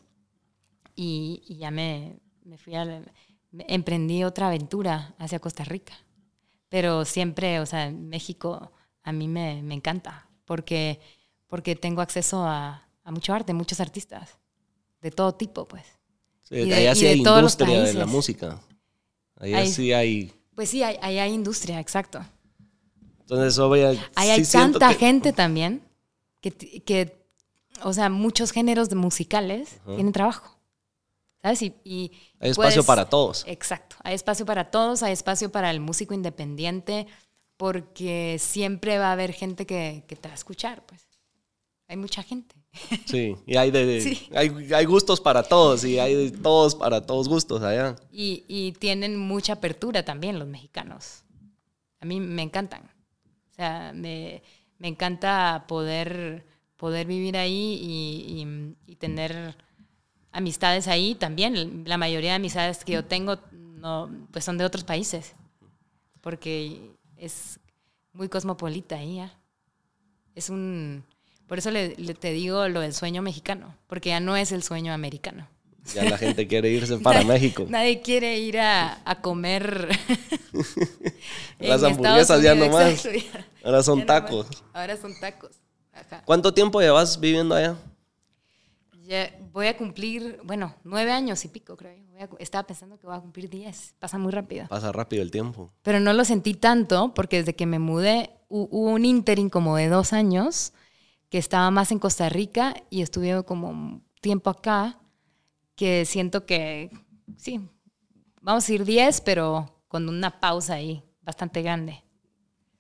y, 0.95 1.43
y 1.47 1.57
ya 1.57 1.71
me, 1.71 2.19
me 2.45 2.59
fui 2.59 2.75
a... 2.75 3.03
emprendí 3.69 4.25
otra 4.25 4.49
aventura 4.49 5.15
hacia 5.19 5.41
Costa 5.41 5.65
Rica. 5.65 5.95
Pero 6.69 7.05
siempre, 7.05 7.61
o 7.61 7.67
sea, 7.67 7.91
México 7.91 8.73
a 9.03 9.13
mí 9.13 9.29
me, 9.29 9.63
me 9.63 9.75
encanta 9.75 10.29
porque, 10.45 11.01
porque 11.49 11.77
tengo 11.77 12.01
acceso 12.03 12.45
a, 12.45 12.87
a 13.05 13.11
mucho 13.11 13.33
arte, 13.35 13.53
muchos 13.55 13.81
artistas, 13.81 14.39
de 15.01 15.11
todo 15.11 15.35
tipo, 15.35 15.67
pues. 15.67 15.85
Sí, 16.43 16.57
Y 16.57 16.69
de- 16.69 16.75
allá 16.75 16.93
y 16.93 16.97
sí 16.97 17.05
de 17.05 17.11
hay 17.11 17.17
industria 17.19 17.83
de 17.83 17.95
la 17.95 18.07
música. 18.07 18.61
Allá 19.37 19.59
Hay- 19.59 19.69
sí 19.73 19.93
hay. 19.93 20.33
Pues 20.55 20.69
sí, 20.69 20.83
hay, 20.83 20.99
ahí 21.01 21.19
hay 21.19 21.33
industria, 21.33 21.81
exacto. 21.81 22.25
Entonces, 23.21 23.59
obvio, 23.59 23.89
Ahí 24.15 24.27
sí 24.27 24.31
hay 24.31 24.45
tanta 24.45 24.89
que- 24.91 24.95
gente 24.97 25.33
también 25.33 25.83
que, 26.41 26.51
que, 26.51 27.17
o 27.83 27.93
sea, 27.93 28.11
muchos 28.11 28.51
géneros 28.53 28.89
de 28.89 28.97
musicales 28.97 29.81
tienen 29.87 30.13
trabajo. 30.13 30.59
¿Sabes? 31.41 31.63
Y, 31.63 31.75
y 31.83 32.13
Hay 32.39 32.51
espacio 32.51 32.55
puedes- 32.83 32.87
para 32.87 33.09
todos. 33.09 33.45
Exacto. 33.49 33.97
Hay 34.05 34.15
espacio 34.15 34.47
para 34.47 34.71
todos, 34.71 35.03
hay 35.03 35.13
espacio 35.13 35.51
para 35.51 35.71
el 35.71 35.81
músico 35.81 36.15
independiente, 36.15 37.07
porque 37.63 38.39
siempre 38.41 38.99
va 38.99 39.11
a 39.11 39.13
haber 39.13 39.33
gente 39.33 39.67
que, 39.67 40.03
que 40.09 40.17
te 40.17 40.27
va 40.29 40.33
a 40.33 40.35
escuchar, 40.35 40.85
pues. 40.85 41.07
Hay 41.87 41.97
mucha 41.97 42.21
gente. 42.25 42.57
Sí, 43.07 43.37
y 43.47 43.57
hay, 43.57 43.71
de, 43.71 44.01
Sí. 44.01 44.29
hay, 44.35 44.51
hay 44.75 44.85
gustos 44.85 45.21
para 45.21 45.45
todos 45.45 45.85
y 45.85 46.01
hay 46.01 46.13
de 46.17 46.31
todos 46.33 46.75
para 46.75 47.07
todos 47.07 47.29
gustos 47.29 47.63
allá. 47.63 47.95
Y, 48.11 48.45
y 48.49 48.73
tienen 48.73 49.17
mucha 49.17 49.53
apertura 49.53 50.05
también 50.05 50.41
los 50.41 50.49
mexicanos. 50.49 51.23
A 52.01 52.05
mí 52.05 52.19
me 52.19 52.43
encantan. 52.43 52.83
O 53.53 53.55
sea, 53.55 53.93
me, 53.95 54.43
me 54.79 54.89
encanta 54.89 55.65
poder, 55.69 56.45
poder 56.77 57.07
vivir 57.07 57.37
ahí 57.37 57.79
y, 57.81 58.43
y- 58.43 58.93
y 58.93 58.97
tener 58.97 59.57
amistades 60.33 60.89
ahí 60.89 61.15
también. 61.15 61.85
La 61.87 61.97
mayoría 61.97 62.31
de 62.31 62.37
amistades 62.37 62.85
que 62.85 62.95
yo 62.95 63.05
tengo 63.05 63.39
no, 63.53 64.11
pues 64.33 64.45
son 64.45 64.59
de 64.59 64.65
otros 64.65 64.83
países. 64.83 65.37
Porque 66.21 66.91
es 67.25 67.61
muy 68.13 68.29
cosmopolita 68.29 69.03
ya. 69.03 69.33
Es 70.35 70.51
un... 70.51 71.05
Por 71.47 71.59
eso 71.59 71.71
le, 71.71 71.95
le- 71.97 72.15
te 72.15 72.33
digo 72.33 72.67
lo 72.69 72.81
del 72.81 72.95
sueño 72.95 73.21
mexicano, 73.23 73.77
porque 73.87 74.09
ya 74.11 74.21
no 74.21 74.37
es 74.37 74.53
el 74.53 74.63
sueño 74.63 74.93
americano. 74.93 75.47
Ya 75.95 76.05
la 76.05 76.17
gente 76.17 76.47
quiere 76.47 76.71
irse 76.71 76.99
para 76.99 77.21
Nadie- 77.25 77.29
México. 77.29 77.67
Nadie 77.69 78.01
quiere 78.01 78.39
ir 78.39 78.59
a, 78.59 79.03
a 79.05 79.21
comer. 79.21 79.89
Las 81.59 81.83
hamburguesas 81.83 82.43
ya 82.43 82.55
no 82.55 82.67
Unidos, 82.67 82.81
más. 82.83 83.05
exacto, 83.07 83.19
ya- 83.19 83.47
Ahora 83.65 83.83
son 83.83 83.99
ya 84.01 84.07
tacos. 84.07 84.47
Ahora 84.73 84.97
son 84.97 85.19
tacos. 85.21 85.51
Ajá. 85.93 86.23
¿Cuánto 86.25 86.53
tiempo 86.55 86.81
llevas 86.81 87.19
viviendo 87.21 87.55
allá? 87.55 87.77
Ya 89.05 89.37
voy 89.53 89.67
a 89.67 89.77
cumplir, 89.77 90.41
bueno, 90.45 90.75
nueve 90.85 91.13
años 91.13 91.45
y 91.45 91.49
pico, 91.49 91.77
creo. 91.77 91.95
A 92.23 92.29
estaba 92.39 92.67
pensando 92.67 92.99
que 92.99 93.07
voy 93.07 93.17
a 93.17 93.21
cumplir 93.21 93.49
diez. 93.51 93.95
Pasa 93.99 94.19
muy 94.19 94.33
rápido. 94.33 94.67
Pasa 94.69 94.93
rápido 94.93 95.23
el 95.23 95.31
tiempo. 95.31 95.73
Pero 95.83 96.01
no 96.01 96.13
lo 96.13 96.25
sentí 96.25 96.55
tanto 96.55 97.13
porque 97.15 97.39
desde 97.39 97.55
que 97.55 97.67
me 97.67 97.79
mudé 97.79 98.31
hu- 98.49 98.69
hubo 98.71 98.91
un 98.91 99.05
interim 99.05 99.51
como 99.51 99.77
de 99.77 99.89
dos 99.89 100.13
años 100.13 100.73
que 101.29 101.39
estaba 101.39 101.71
más 101.71 101.91
en 101.93 101.99
Costa 101.99 102.29
Rica 102.29 102.75
y 102.91 103.03
estuve 103.03 103.43
como 103.45 104.03
tiempo 104.21 104.51
acá 104.51 104.99
que 105.75 106.05
siento 106.05 106.45
que 106.47 106.91
sí, 107.37 107.61
vamos 108.41 108.69
a 108.69 108.73
ir 108.73 108.85
10, 108.85 109.21
pero 109.23 109.83
con 109.89 110.09
una 110.09 110.41
pausa 110.41 110.75
ahí 110.75 111.03
bastante 111.23 111.63
grande. 111.63 112.03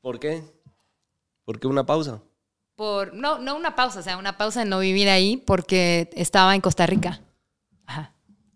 ¿Por 0.00 0.18
qué? 0.20 0.42
¿Por 1.44 1.58
qué 1.58 1.66
una 1.66 1.84
pausa? 1.86 2.22
Por, 2.74 3.14
no, 3.14 3.38
no 3.38 3.56
una 3.56 3.74
pausa, 3.74 4.00
o 4.00 4.02
sea, 4.02 4.16
una 4.16 4.36
pausa 4.38 4.60
de 4.60 4.66
no 4.66 4.78
vivir 4.80 5.08
ahí 5.08 5.36
porque 5.36 6.10
estaba 6.14 6.54
en 6.54 6.60
Costa 6.60 6.86
Rica. 6.86 7.20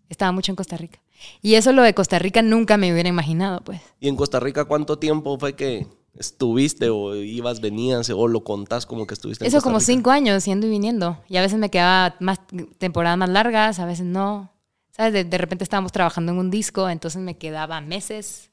Estaba 0.09 0.31
mucho 0.31 0.51
en 0.51 0.55
Costa 0.55 0.77
Rica. 0.77 0.99
Y 1.41 1.55
eso 1.55 1.71
lo 1.73 1.81
de 1.81 1.93
Costa 1.93 2.19
Rica 2.19 2.41
nunca 2.41 2.77
me 2.77 2.91
hubiera 2.93 3.09
imaginado, 3.09 3.61
pues. 3.61 3.81
¿Y 3.99 4.07
en 4.07 4.15
Costa 4.15 4.39
Rica 4.39 4.65
cuánto 4.65 4.99
tiempo 4.99 5.37
fue 5.39 5.55
que 5.55 5.87
estuviste 6.17 6.89
o 6.89 7.15
ibas, 7.15 7.61
venías 7.61 8.09
o 8.09 8.27
lo 8.27 8.43
contás 8.43 8.85
como 8.85 9.05
que 9.05 9.13
estuviste 9.13 9.43
en 9.43 9.47
Eso 9.47 9.57
Costa 9.57 9.63
como 9.65 9.79
Rica? 9.79 9.85
cinco 9.85 10.11
años 10.11 10.45
yendo 10.45 10.67
y 10.67 10.69
viniendo. 10.69 11.17
Y 11.27 11.37
a 11.37 11.41
veces 11.41 11.57
me 11.59 11.69
quedaba 11.69 12.15
más 12.19 12.39
temporadas 12.77 13.17
más 13.17 13.29
largas, 13.29 13.79
a 13.79 13.85
veces 13.85 14.05
no. 14.05 14.53
¿Sabes? 14.91 15.13
De, 15.13 15.23
de 15.23 15.37
repente 15.37 15.63
estábamos 15.63 15.91
trabajando 15.91 16.31
en 16.31 16.39
un 16.39 16.49
disco, 16.49 16.89
entonces 16.89 17.21
me 17.21 17.37
quedaba 17.37 17.81
meses. 17.81 18.51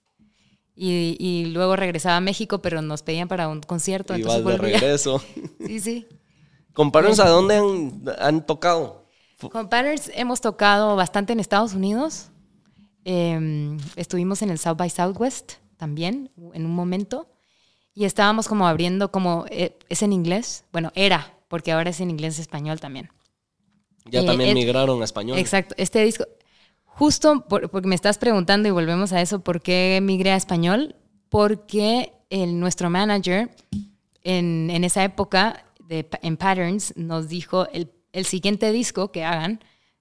Y, 0.77 1.17
y 1.21 1.47
luego 1.53 1.77
regresaba 1.77 2.17
a 2.17 2.21
México, 2.21 2.59
pero 2.61 2.83
nos 2.83 3.03
pedían 3.03 3.29
para 3.29 3.49
un 3.49 3.61
concierto. 3.61 4.15
Entonces 4.15 4.45
de 4.45 4.57
regreso. 4.59 5.23
Sí, 5.67 5.81
sí. 5.81 6.07
Compárenos 6.73 7.21
a 7.21 7.29
dónde 7.29 7.57
han, 7.57 8.03
han 8.19 8.45
tocado. 8.45 9.04
Con 9.51 9.69
Patterns 9.69 10.11
hemos 10.15 10.41
tocado 10.41 10.97
bastante 10.97 11.33
en 11.33 11.41
Estados 11.41 11.75
Unidos. 11.75 12.31
Eh, 13.05 13.77
estuvimos 13.97 14.43
en 14.43 14.51
el 14.51 14.59
South 14.59 14.77
by 14.77 14.89
Southwest 14.91 15.55
también, 15.77 16.31
en 16.55 16.65
un 16.67 16.75
momento. 16.75 17.29
Y 17.95 18.05
estábamos 18.07 18.49
como 18.49 18.67
abriendo, 18.67 19.11
como 19.13 19.45
eh, 19.51 19.77
es 19.89 20.03
en 20.03 20.13
inglés. 20.13 20.65
Bueno, 20.73 20.91
era, 20.95 21.35
porque 21.49 21.73
ahora 21.73 21.91
es 21.91 22.01
en 22.01 22.11
inglés 22.11 22.39
español 22.39 22.81
también. 22.81 23.11
Ya 24.07 24.21
Eh, 24.23 24.27
también 24.27 24.55
migraron 24.55 25.01
a 25.01 25.05
español. 25.05 25.39
Exacto. 25.39 25.75
Este 25.79 26.03
disco, 26.05 26.25
justo 26.85 27.47
por- 27.47 27.71
porque 27.71 27.89
me 27.89 27.95
estás 27.95 28.19
preguntando 28.19 28.69
y 28.69 28.73
volvemos 28.73 29.13
a 29.13 29.21
eso, 29.21 29.41
¿por 29.41 29.61
qué 29.63 30.01
migré 30.03 30.33
a 30.33 30.37
español? 30.37 30.97
Porque 31.29 32.13
el, 32.31 32.59
nuestro 32.59 32.91
manager 32.91 33.51
en, 34.23 34.71
en 34.71 34.85
esa 34.85 35.05
época 35.05 35.65
de, 35.81 36.09
en 36.23 36.37
Patterns 36.37 36.95
nos 36.97 37.29
dijo 37.29 37.69
el, 37.73 37.91
el 38.15 38.27
siguiente 38.27 38.71
disco 38.71 39.11
que 39.11 39.25
hagan, 39.25 39.61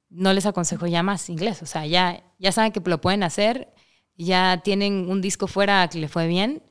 no 0.10 0.34
les 0.34 0.46
aconsejo 0.46 0.86
ya 0.86 1.02
más 1.02 1.30
inglés. 1.30 1.64
O 1.64 1.66
sea, 1.66 1.86
ya, 1.88 2.24
ya 2.38 2.52
saben 2.52 2.72
que 2.72 2.80
lo 2.86 3.02
pueden 3.02 3.24
hacer, 3.24 3.74
ya 4.16 4.62
tienen 4.64 5.10
un 5.10 5.20
disco 5.20 5.48
fuera 5.48 5.88
que 5.90 5.98
le 5.98 6.08
fue 6.08 6.28
bien 6.28 6.64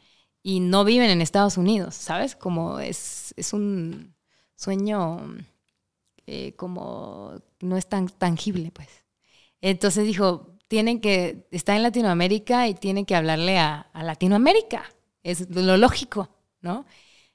y 0.42 0.60
no 0.60 0.84
viven 0.84 1.10
en 1.10 1.20
Estados 1.20 1.56
Unidos, 1.56 1.96
¿sabes? 1.96 2.36
Como 2.36 2.78
es, 2.78 3.34
es 3.36 3.52
un 3.52 4.14
sueño 4.54 5.36
eh, 6.26 6.54
como 6.54 7.32
no 7.60 7.76
es 7.76 7.88
tan 7.88 8.08
tangible, 8.08 8.70
pues. 8.70 8.88
Entonces 9.60 10.06
dijo, 10.06 10.56
tienen 10.68 11.00
que, 11.00 11.48
está 11.50 11.74
en 11.74 11.82
Latinoamérica 11.82 12.68
y 12.68 12.74
tienen 12.74 13.04
que 13.04 13.16
hablarle 13.16 13.58
a, 13.58 13.80
a 13.92 14.04
Latinoamérica. 14.04 14.84
Es 15.24 15.50
lo 15.50 15.76
lógico, 15.76 16.28
¿no? 16.60 16.86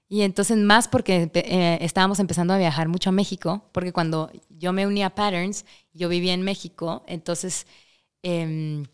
Y 0.09 0.21
entonces 0.21 0.57
más 0.57 0.87
porque 0.87 1.29
eh, 1.33 1.77
estábamos 1.81 2.19
empezando 2.19 2.53
a 2.53 2.57
viajar 2.57 2.87
mucho 2.87 3.09
a 3.09 3.13
México, 3.13 3.69
porque 3.73 3.91
cuando 3.91 4.31
yo 4.49 4.71
me 4.71 4.87
uní 4.87 5.03
a 5.03 5.15
Patterns, 5.15 5.65
yo 5.93 6.07
vivía 6.07 6.33
en 6.33 6.43
México, 6.43 7.03
entonces 7.07 7.67
em, 8.23 8.85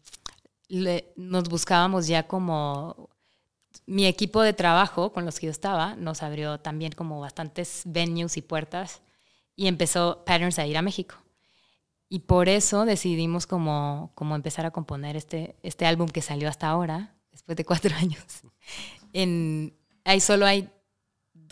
nos 1.15 1.49
buscábamos 1.49 2.07
ya 2.07 2.27
como 2.27 3.09
mi 3.85 4.05
equipo 4.05 4.41
de 4.41 4.53
trabajo 4.53 5.11
con 5.11 5.25
los 5.25 5.39
que 5.39 5.47
yo 5.47 5.51
estaba 5.51 5.95
nos 5.95 6.23
abrió 6.23 6.59
también 6.59 6.93
como 6.93 7.19
bastantes 7.19 7.83
venues 7.85 8.37
y 8.37 8.41
puertas 8.41 9.01
y 9.55 9.67
empezó 9.67 10.23
Patterns 10.25 10.59
a 10.59 10.65
ir 10.65 10.77
a 10.77 10.81
México. 10.81 11.15
Y 12.09 12.19
por 12.19 12.49
eso 12.49 12.85
decidimos 12.85 13.47
como, 13.47 14.11
como 14.15 14.35
empezar 14.35 14.65
a 14.65 14.71
componer 14.71 15.15
este, 15.15 15.55
este 15.63 15.85
álbum 15.85 16.07
que 16.07 16.21
salió 16.21 16.47
hasta 16.47 16.69
ahora, 16.69 17.15
después 17.31 17.55
de 17.57 17.65
cuatro 17.65 17.95
años. 17.99 18.41
En, 19.13 19.75
ahí 20.05 20.19
solo 20.19 20.45
hay 20.45 20.69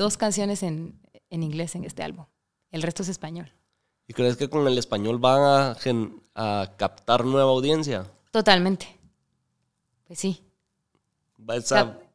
dos 0.02 0.18
canciones 0.18 0.64
en, 0.64 1.00
en 1.30 1.44
inglés 1.44 1.76
en 1.76 1.86
este 1.86 2.04
álbum. 2.04 2.26
El 2.72 2.82
resto 2.82 3.04
es 3.04 3.10
español. 3.10 3.54
¿Y 4.08 4.14
crees 4.14 4.36
que 4.36 4.50
con 4.50 4.68
el 4.68 4.78
español 4.78 5.20
van 5.20 5.42
a, 5.42 5.78
a 6.36 6.72
captar 6.76 7.24
nueva 7.24 7.52
audiencia? 7.52 8.06
Totalmente. 8.32 8.88
Pues 10.06 10.20
sí. 10.20 10.44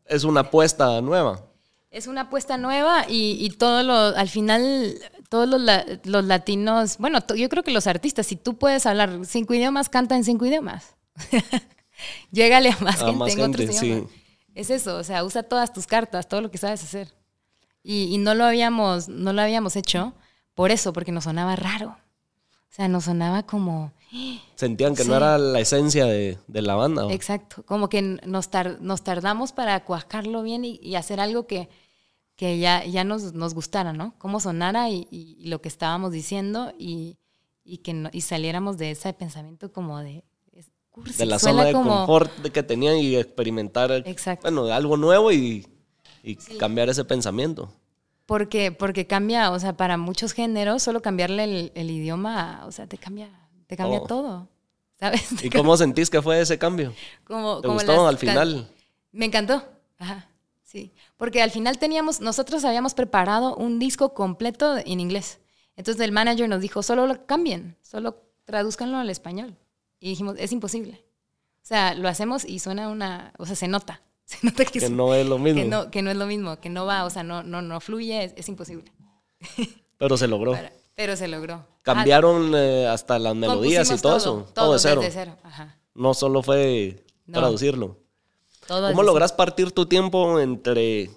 es 0.05 0.25
una 0.25 0.41
apuesta 0.41 1.01
nueva. 1.01 1.43
Es 1.91 2.07
una 2.07 2.23
apuesta 2.23 2.59
nueva 2.59 3.07
y, 3.09 3.39
y 3.41 3.51
todo 3.51 3.83
lo, 3.83 3.95
al 3.95 4.29
final, 4.29 4.99
todos 5.31 5.49
los, 5.49 5.63
los 6.05 6.25
latinos, 6.25 6.99
bueno, 6.99 7.21
yo 7.35 7.49
creo 7.49 7.63
que 7.63 7.71
los 7.71 7.87
artistas, 7.87 8.27
si 8.27 8.37
tú 8.37 8.59
puedes 8.59 8.85
hablar 8.85 9.21
cinco 9.25 9.55
idiomas, 9.55 9.89
canta 9.89 10.17
en 10.17 10.25
cinco 10.25 10.45
idiomas. 10.45 10.97
Llégale 12.31 12.73
a 12.73 12.79
más 12.81 13.01
gente 13.01 13.33
en 13.33 13.41
otros 13.41 13.83
idiomas. 13.83 14.11
Es 14.55 14.69
eso, 14.69 14.99
o 14.99 15.05
sea, 15.05 15.25
usa 15.25 15.43
todas 15.43 15.73
tus 15.73 15.87
cartas, 15.87 16.29
todo 16.29 16.43
lo 16.43 16.51
que 16.51 16.59
sabes 16.59 16.83
hacer. 16.83 17.16
Y, 17.89 18.13
y, 18.13 18.19
no 18.19 18.35
lo 18.35 18.45
habíamos, 18.45 19.09
no 19.09 19.33
lo 19.33 19.43
habíamos 19.43 19.77
hecho 19.77 20.13
por 20.55 20.73
eso, 20.73 20.93
porque 20.93 21.13
nos 21.13 21.23
sonaba 21.23 21.55
raro. 21.55 21.91
O 21.91 22.75
sea, 22.75 22.89
nos 22.89 23.05
sonaba 23.05 23.45
como... 23.45 23.93
Sentían 24.57 24.97
que 24.97 25.05
no 25.05 25.15
era 25.15 25.39
la 25.39 25.61
esencia 25.61 26.05
de, 26.07 26.37
de 26.49 26.63
la 26.63 26.75
banda. 26.75 27.07
Exacto, 27.13 27.63
como 27.65 27.89
que 27.89 28.03
nos, 28.03 28.51
nos 28.81 29.05
tardamos 29.05 29.53
para 29.53 29.85
cuajarlo 29.85 30.43
bien 30.43 30.65
y, 30.65 30.97
hacer 30.97 31.21
algo 31.21 31.47
que, 31.47 31.69
que 32.35 32.59
ya, 32.59 32.85
ya 32.85 33.05
nos, 33.05 33.35
nos, 33.35 33.55
gustara, 33.55 33.93
¿no? 33.93 34.17
Cómo 34.19 34.41
sonara 34.41 34.91
y, 34.91 35.07
y, 35.13 35.47
lo 35.47 35.61
que 35.61 35.69
estábamos 35.69 36.11
diciendo 36.11 36.73
y, 36.77 37.19
que 37.85 37.95
no, 37.95 38.11
y 38.13 38.23
saliéramos 38.23 38.79
de 38.79 38.91
ese 38.91 39.13
pensamiento 39.13 39.71
como 39.71 40.01
de... 40.01 40.25
de 41.19 41.27
la 41.27 41.39
zona 41.39 41.65
de 41.65 41.73
confort 41.73 42.33
que 42.49 42.65
tenían 42.65 42.97
y 42.97 43.15
experimentar 43.15 43.93
Exacto. 43.93 44.43
bueno, 44.51 44.73
algo 44.75 44.97
nuevo 44.97 45.31
y 45.31 45.76
y 46.27 46.35
cambiar 46.59 46.89
ese 46.89 47.05
pensamiento. 47.05 47.73
Porque, 48.27 48.73
porque 48.73 49.07
cambia, 49.07 49.53
o 49.53 49.59
sea, 49.61 49.77
para 49.77 49.97
muchos 49.97 50.33
géneros, 50.33 50.83
solo 50.83 51.01
cambiarle 51.01 51.71
el, 51.73 51.91
idioma, 51.91 52.65
o 52.67 52.73
sea, 52.73 52.89
te 52.89 52.99
cambia, 52.99 53.31
te 53.69 53.77
cambia 53.77 54.01
oh. 54.01 54.07
todo. 54.07 54.49
¿Sabes? 54.99 55.45
¿Y 55.45 55.51
cómo 55.51 55.77
sentís 55.77 56.11
que 56.11 56.21
fue 56.21 56.41
ese 56.41 56.59
cambio? 56.59 56.93
Como, 57.25 57.61
¿Te 57.61 57.69
gustó 57.69 58.09
al 58.09 58.19
final? 58.19 58.69
Me 59.13 59.27
encantó. 59.27 59.63
Ajá. 59.99 60.29
Sí. 60.65 60.93
Porque 61.17 61.43
al 61.43 61.53
final 61.53 61.79
teníamos, 61.79 62.21
nosotros 62.21 62.65
habíamos 62.65 62.95
preparado 62.95 63.55
un 63.55 63.79
disco 63.79 64.15
completo 64.15 64.77
en 64.79 64.99
inglés. 64.99 65.39
Entonces 65.77 66.03
el 66.03 66.11
manager 66.11 66.49
nos 66.49 66.61
dijo, 66.61 66.83
solo 66.83 67.07
lo 67.07 67.27
cambien, 67.27 67.77
solo 67.83 68.25
traduzcanlo 68.45 68.97
al 68.97 69.11
español. 69.11 69.57
Y 70.01 70.09
dijimos, 70.09 70.35
es 70.39 70.51
imposible. 70.51 71.05
O 71.63 71.67
sea, 71.67 71.95
lo 71.95 72.09
hacemos 72.09 72.45
y 72.45 72.59
suena 72.59 72.89
una, 72.89 73.33
o 73.39 73.47
sea, 73.47 73.55
se 73.55 73.69
nota. 73.69 74.03
que, 74.73 74.91
no 74.91 75.15
es 75.15 75.27
lo 75.27 75.39
mismo. 75.39 75.63
Que 75.63 75.69
no, 75.69 75.91
que 75.91 76.03
no, 76.03 76.11
es 76.11 76.17
lo 76.17 76.27
mismo, 76.27 76.59
que 76.61 76.69
no 76.69 76.85
va, 76.85 77.05
o 77.05 77.11
sea, 77.11 77.23
no, 77.23 77.43
no, 77.43 77.63
no 77.63 77.81
fluye, 77.81 78.33
es, 78.37 78.49
imposible. 78.49 78.93
Pero 79.99 80.17
se 80.17 80.27
logró. 80.27 80.59
Pero, 80.95 81.17
se 81.17 81.29
logró. 81.29 81.67
Cambiaron 81.83 82.53
eh, 82.55 82.87
hasta 82.87 83.19
las 83.19 83.35
melodías 83.35 83.91
y 83.91 84.01
todo, 84.01 84.17
eso. 84.17 84.49
Todo, 84.55 84.73
de 84.73 84.79
cero. 84.79 85.03
cero. 85.11 85.37
No 85.95 86.15
solo 86.15 86.43
fue 86.43 87.05
traducirlo. 87.31 87.99
¿Cómo 88.67 89.03
logras 89.03 89.33
partir 89.33 89.73
tu 89.73 89.87
tiempo 89.87 90.41
entre 90.41 91.11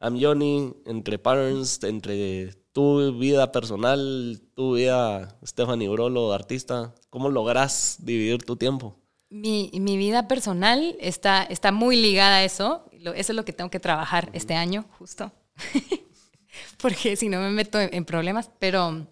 I'm 0.00 0.18
Johnny, 0.20 0.74
entre 0.86 1.18
Patterns, 1.18 1.82
entre 1.82 2.54
tu 2.72 3.18
vida 3.18 3.50
personal, 3.52 4.40
tu 4.54 4.74
vida 4.74 5.36
Stephanie 5.44 5.88
Brolo, 5.88 6.32
artista? 6.32 6.94
¿Cómo 7.10 7.28
logras 7.28 7.96
dividir 8.00 8.44
tu 8.44 8.56
tiempo? 8.56 9.01
Mi, 9.32 9.70
mi, 9.72 9.96
vida 9.96 10.28
personal 10.28 10.94
está, 11.00 11.42
está 11.42 11.72
muy 11.72 11.96
ligada 11.96 12.36
a 12.36 12.44
eso. 12.44 12.84
eso 12.92 13.32
es 13.32 13.34
lo 13.34 13.44
que 13.44 13.54
tengo 13.54 13.70
que 13.70 13.80
trabajar 13.80 14.28
este 14.34 14.54
año, 14.54 14.84
justo. 14.98 15.32
Porque 16.82 17.16
si 17.16 17.30
no 17.30 17.40
me 17.40 17.48
meto 17.50 17.80
en, 17.80 18.04
problemas. 18.04 18.50
Pero 18.58 19.06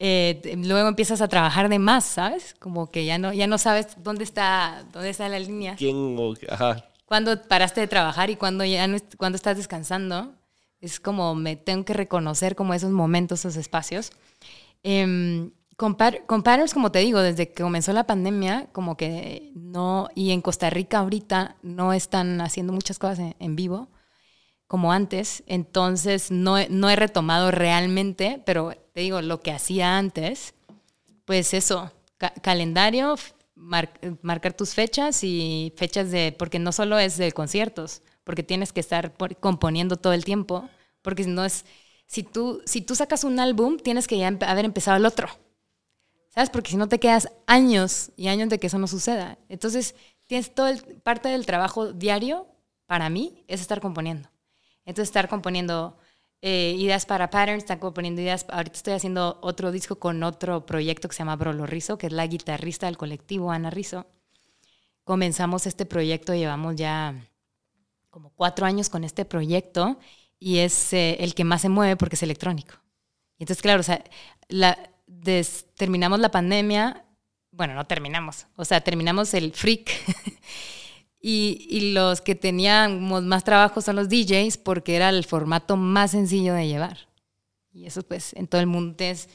eh, 0.00 0.56
luego 0.56 0.88
empiezas 0.88 1.20
a 1.20 1.28
trabajar 1.28 1.68
de 1.68 1.78
más, 1.78 2.04
¿sabes? 2.04 2.56
Como 2.58 2.90
que 2.90 3.04
ya 3.04 3.18
no, 3.18 3.32
ya 3.32 3.46
no 3.46 3.58
sabes 3.58 3.96
dónde 3.98 4.24
está, 4.24 4.84
dónde 4.92 5.10
está 5.10 5.28
la 5.28 5.38
línea. 5.38 5.76
¿Quién? 5.76 6.16
Ajá. 6.48 6.84
Cuando 7.04 7.40
paraste 7.42 7.80
de 7.80 7.86
trabajar 7.86 8.30
y 8.30 8.36
cuando 8.36 8.64
ya 8.64 8.88
no, 8.88 8.98
cuando 9.16 9.36
estás 9.36 9.56
descansando. 9.56 10.34
Es 10.80 10.98
como 10.98 11.34
me 11.34 11.56
tengo 11.56 11.84
que 11.84 11.92
reconocer 11.92 12.56
como 12.56 12.72
esos 12.72 12.90
momentos, 12.90 13.40
esos 13.40 13.56
espacios. 13.56 14.12
Eh, 14.82 15.50
con, 15.80 15.94
Patterns, 15.96 16.74
como 16.74 16.92
te 16.92 16.98
digo, 16.98 17.20
desde 17.20 17.48
que 17.48 17.62
comenzó 17.62 17.94
la 17.94 18.04
pandemia, 18.04 18.68
como 18.70 18.98
que 18.98 19.50
no, 19.54 20.10
y 20.14 20.32
en 20.32 20.42
Costa 20.42 20.68
Rica 20.68 20.98
ahorita 20.98 21.56
no 21.62 21.94
están 21.94 22.42
haciendo 22.42 22.74
muchas 22.74 22.98
cosas 22.98 23.34
en, 23.38 23.56
vivo 23.56 23.88
como 24.66 24.92
antes, 24.92 25.42
entonces 25.46 26.30
no, 26.30 26.56
no 26.68 26.90
he 26.90 26.96
retomado 26.96 27.50
realmente, 27.50 28.42
pero 28.44 28.74
te 28.92 29.00
digo, 29.00 29.22
lo 29.22 29.40
que 29.40 29.52
hacía 29.52 29.96
antes, 29.96 30.52
pues 31.24 31.54
eso, 31.54 31.90
calendario, 32.42 33.14
marcar 33.54 34.52
tus 34.52 34.74
fechas 34.74 35.24
y 35.24 35.72
fechas 35.78 36.10
de, 36.10 36.36
porque 36.38 36.58
no 36.58 36.72
solo 36.72 36.98
es 36.98 37.16
de 37.16 37.32
conciertos, 37.32 38.02
porque 38.22 38.42
tienes 38.42 38.74
que 38.74 38.80
estar 38.80 39.14
componiendo 39.40 39.96
todo 39.96 40.12
el 40.12 40.26
tiempo, 40.26 40.68
porque 41.00 41.24
no 41.24 41.42
es, 41.42 41.64
si 42.04 42.22
tú, 42.22 42.60
si 42.66 42.82
tú 42.82 42.94
sacas 42.94 43.24
un 43.24 43.40
álbum, 43.40 43.78
tienes 43.78 44.06
que 44.06 44.18
ya 44.18 44.28
haber 44.28 44.66
empezado 44.66 44.98
el 44.98 45.06
otro. 45.06 45.30
¿Sabes? 46.30 46.50
Porque 46.50 46.70
si 46.70 46.76
no 46.76 46.88
te 46.88 47.00
quedas 47.00 47.28
años 47.46 48.12
y 48.16 48.28
años 48.28 48.48
de 48.48 48.58
que 48.58 48.68
eso 48.68 48.78
no 48.78 48.86
suceda. 48.86 49.38
Entonces, 49.48 49.94
tienes 50.26 50.54
todo 50.54 50.68
el, 50.68 50.80
parte 51.02 51.28
del 51.28 51.44
trabajo 51.44 51.92
diario, 51.92 52.46
para 52.86 53.10
mí, 53.10 53.44
es 53.48 53.60
estar 53.60 53.80
componiendo. 53.80 54.30
Entonces, 54.84 55.08
estar 55.08 55.28
componiendo 55.28 55.98
eh, 56.42 56.74
ideas 56.78 57.04
para 57.04 57.30
patterns, 57.30 57.64
estar 57.64 57.78
componiendo 57.80 58.22
ideas. 58.22 58.46
Ahorita 58.48 58.76
estoy 58.76 58.94
haciendo 58.94 59.38
otro 59.42 59.72
disco 59.72 59.96
con 59.96 60.22
otro 60.22 60.64
proyecto 60.66 61.08
que 61.08 61.14
se 61.14 61.18
llama 61.18 61.36
Brolo 61.36 61.66
Rizo, 61.66 61.98
que 61.98 62.06
es 62.06 62.12
la 62.12 62.26
guitarrista 62.26 62.86
del 62.86 62.96
colectivo 62.96 63.50
Ana 63.50 63.70
Rizo. 63.70 64.06
Comenzamos 65.04 65.66
este 65.66 65.84
proyecto, 65.84 66.34
llevamos 66.34 66.76
ya 66.76 67.14
como 68.08 68.30
cuatro 68.30 68.66
años 68.66 68.88
con 68.88 69.04
este 69.04 69.24
proyecto 69.24 69.98
y 70.38 70.58
es 70.58 70.92
eh, 70.92 71.16
el 71.20 71.34
que 71.34 71.44
más 71.44 71.62
se 71.62 71.68
mueve 71.68 71.96
porque 71.96 72.16
es 72.16 72.22
electrónico. 72.22 72.74
Entonces, 73.38 73.62
claro, 73.62 73.80
o 73.80 73.84
sea, 73.84 74.02
la, 74.48 74.78
terminamos 75.76 76.20
la 76.20 76.30
pandemia, 76.30 77.04
bueno, 77.52 77.74
no 77.74 77.86
terminamos, 77.86 78.46
o 78.56 78.64
sea, 78.64 78.80
terminamos 78.80 79.34
el 79.34 79.52
freak. 79.52 79.90
y, 81.20 81.92
los 81.92 82.20
que 82.20 82.34
teníamos 82.34 83.22
más 83.24 83.44
trabajo 83.44 83.80
son 83.80 83.96
los 83.96 84.08
DJs 84.08 84.58
porque 84.58 84.96
era 84.96 85.08
el 85.08 85.24
formato 85.24 85.76
más 85.76 86.12
sencillo 86.12 86.54
de 86.54 86.68
llevar. 86.68 87.08
Y 87.72 87.86
eso 87.86 88.02
pues 88.02 88.32
en 88.34 88.46
todo 88.46 88.60
el 88.60 88.66
mundo 88.66 88.96
es 89.04 89.28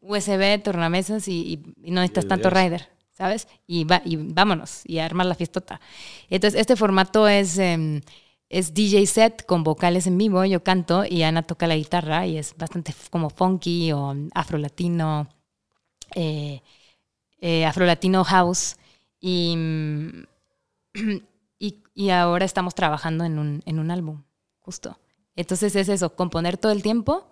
USB, 0.00 0.62
tornamesas 0.62 1.28
y, 1.28 1.62
no 1.78 2.00
necesitas 2.00 2.28
tanto 2.28 2.50
rider, 2.50 2.88
¿sabes? 3.12 3.48
Y, 3.66 3.84
va, 3.84 4.02
y 4.04 4.16
vámonos 4.16 4.82
y 4.84 4.98
armar 4.98 5.26
la 5.26 5.34
fiestota. 5.34 5.80
Entonces, 6.28 6.60
este 6.60 6.76
formato 6.76 7.28
es... 7.28 7.58
Em, 7.58 8.00
es 8.48 8.74
DJ 8.74 9.06
set 9.06 9.46
con 9.46 9.64
vocales 9.64 10.06
en 10.06 10.18
vivo, 10.18 10.44
yo 10.44 10.62
canto 10.62 11.04
y 11.04 11.22
Ana 11.22 11.42
toca 11.42 11.66
la 11.66 11.76
guitarra 11.76 12.26
y 12.26 12.38
es 12.38 12.54
bastante 12.56 12.94
como 13.10 13.30
funky 13.30 13.92
o 13.92 14.14
afrolatino, 14.34 15.28
eh, 16.14 16.60
eh, 17.40 17.64
afrolatino 17.64 18.24
house. 18.24 18.76
Y, 21.60 21.82
y, 21.94 22.10
ahora 22.10 22.44
estamos 22.44 22.74
trabajando 22.74 23.24
en 23.24 23.38
un, 23.38 23.62
en 23.64 23.78
un, 23.78 23.90
álbum, 23.90 24.24
justo. 24.58 24.98
Entonces 25.34 25.74
es 25.76 25.88
eso, 25.88 26.14
componer 26.14 26.58
todo 26.58 26.72
el 26.72 26.82
tiempo, 26.82 27.26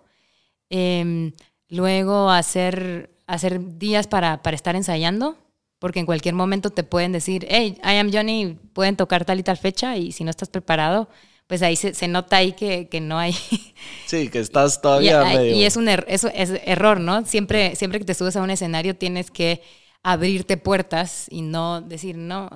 em, 0.69 1.33
luego 1.69 2.31
hacer, 2.31 3.15
hacer 3.27 3.77
días 3.77 4.07
para, 4.07 4.41
para 4.41 4.55
estar 4.55 4.75
ensayando 4.75 5.37
porque 5.83 5.99
en 5.99 6.05
cualquier 6.05 6.33
momento 6.33 6.69
te 6.69 6.85
pueden 6.85 7.11
decir, 7.11 7.45
hey, 7.49 7.77
I 7.83 7.97
am 7.97 8.09
Johnny, 8.09 8.57
pueden 8.71 8.95
tocar 8.95 9.25
tal 9.25 9.41
y 9.41 9.43
tal 9.43 9.57
fecha, 9.57 9.97
y 9.97 10.13
si 10.13 10.23
no 10.23 10.29
estás 10.29 10.47
preparado, 10.47 11.09
pues 11.45 11.61
ahí 11.61 11.75
se, 11.75 12.07
nota 12.07 12.37
ahí 12.37 12.53
que, 12.53 12.87
no 13.01 13.19
hay... 13.19 13.35
Sí, 14.05 14.29
que 14.29 14.39
estás 14.39 14.81
todavía 14.81 15.21
y, 15.33 15.35
medio... 15.35 15.55
Y 15.57 15.65
es 15.65 15.75
un 15.75 15.89
er, 15.89 16.05
es 16.07 16.23
error, 16.63 17.01
¿no? 17.01 17.25
Siempre, 17.25 17.75
siempre 17.75 17.99
que 17.99 18.05
te 18.05 18.13
subes 18.13 18.37
a 18.37 18.41
un 18.41 18.49
escenario 18.49 18.95
tienes 18.95 19.29
que 19.29 19.61
abrirte 20.03 20.55
puertas 20.55 21.27
y 21.29 21.41
no 21.41 21.81
decir, 21.81 22.17
no, 22.17 22.49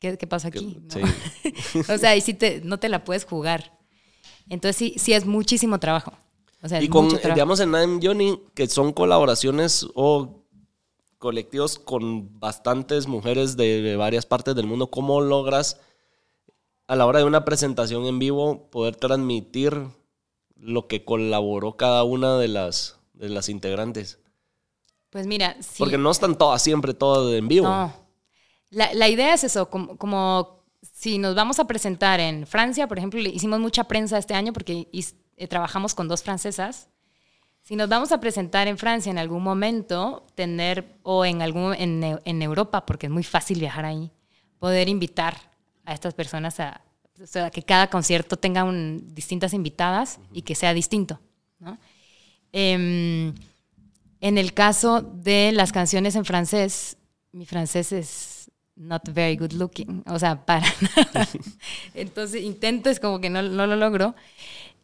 ¿qué, 0.00 0.18
qué 0.18 0.26
pasa 0.26 0.48
aquí? 0.48 0.80
o 1.88 1.98
sea, 1.98 2.16
y 2.16 2.20
sí 2.20 2.34
te, 2.34 2.62
no 2.64 2.80
te 2.80 2.88
la 2.88 3.04
puedes 3.04 3.26
jugar. 3.26 3.78
Entonces 4.48 4.76
sí, 4.76 4.94
sí 4.96 5.12
es 5.12 5.24
muchísimo 5.24 5.78
trabajo. 5.78 6.14
O 6.64 6.68
sea, 6.68 6.82
y 6.82 6.88
con, 6.88 7.10
digamos, 7.10 7.60
en 7.60 7.70
I'm 7.70 8.00
Johnny, 8.02 8.40
que 8.56 8.66
son 8.66 8.92
colaboraciones 8.92 9.86
o 9.94 10.45
colectivos 11.18 11.78
con 11.78 12.38
bastantes 12.38 13.06
mujeres 13.06 13.56
de, 13.56 13.96
varias 13.96 14.26
partes 14.26 14.54
del 14.54 14.66
mundo, 14.66 14.90
¿cómo 14.90 15.20
logras 15.20 15.80
a 16.86 16.96
la 16.96 17.06
hora 17.06 17.20
de 17.20 17.24
una 17.24 17.44
presentación 17.44 18.06
en 18.06 18.18
vivo 18.18 18.70
poder 18.70 18.96
transmitir 18.96 19.88
lo 20.56 20.86
que 20.86 21.04
colaboró 21.04 21.76
cada 21.76 22.04
una 22.04 22.38
de 22.38 22.48
las, 22.48 22.98
de 23.14 23.28
las 23.28 23.48
integrantes? 23.48 24.18
Pues 25.10 25.26
mira, 25.26 25.56
sí. 25.60 25.76
Porque 25.78 25.98
no 25.98 26.10
están 26.10 26.36
todas 26.36 26.62
siempre 26.62 26.94
todas 26.94 27.32
en 27.34 27.48
vivo. 27.48 27.66
No. 27.66 27.92
La, 28.70 29.08
idea 29.08 29.32
es 29.32 29.44
eso, 29.44 29.70
como, 29.70 29.96
como, 29.96 30.64
si 30.82 31.18
nos 31.18 31.34
vamos 31.34 31.58
a 31.60 31.66
presentar 31.66 32.20
en 32.20 32.46
Francia, 32.46 32.86
por 32.86 32.98
ejemplo, 32.98 33.20
hicimos 33.20 33.60
mucha 33.60 33.84
prensa 33.84 34.18
este 34.18 34.34
año 34.34 34.52
porque 34.52 34.88
eh, 34.92 35.48
trabajamos 35.48 35.94
con 35.94 36.08
dos 36.08 36.22
francesas. 36.22 36.88
Si 37.66 37.74
nos 37.74 37.88
vamos 37.88 38.12
a 38.12 38.20
presentar 38.20 38.68
en 38.68 38.78
Francia 38.78 39.10
en 39.10 39.18
algún 39.18 39.42
momento, 39.42 40.24
tener, 40.36 40.86
o 41.02 41.24
en, 41.24 41.42
algún, 41.42 41.74
en, 41.74 42.20
en 42.24 42.40
Europa, 42.40 42.86
porque 42.86 43.06
es 43.06 43.12
muy 43.12 43.24
fácil 43.24 43.58
viajar 43.58 43.84
ahí, 43.84 44.12
poder 44.60 44.88
invitar 44.88 45.36
a 45.84 45.92
estas 45.92 46.14
personas 46.14 46.60
a, 46.60 46.80
o 47.20 47.26
sea, 47.26 47.50
que 47.50 47.64
cada 47.64 47.90
concierto 47.90 48.36
tenga 48.36 48.62
un, 48.62 49.12
distintas 49.12 49.52
invitadas 49.52 50.20
y 50.32 50.42
que 50.42 50.54
sea 50.54 50.74
distinto. 50.74 51.18
¿no? 51.58 51.76
Em, 52.52 53.34
en 54.20 54.38
el 54.38 54.54
caso 54.54 55.00
de 55.02 55.50
las 55.50 55.72
canciones 55.72 56.14
en 56.14 56.24
francés, 56.24 56.96
mi 57.32 57.46
francés 57.46 57.90
es 57.90 58.48
not 58.76 59.02
very 59.12 59.36
good 59.36 59.54
looking, 59.54 60.04
o 60.06 60.20
sea, 60.20 60.46
para 60.46 60.64
nada. 60.96 61.28
Entonces 61.94 62.44
intento, 62.44 62.90
es 62.90 63.00
como 63.00 63.20
que 63.20 63.28
no, 63.28 63.42
no 63.42 63.66
lo 63.66 63.74
logro. 63.74 64.14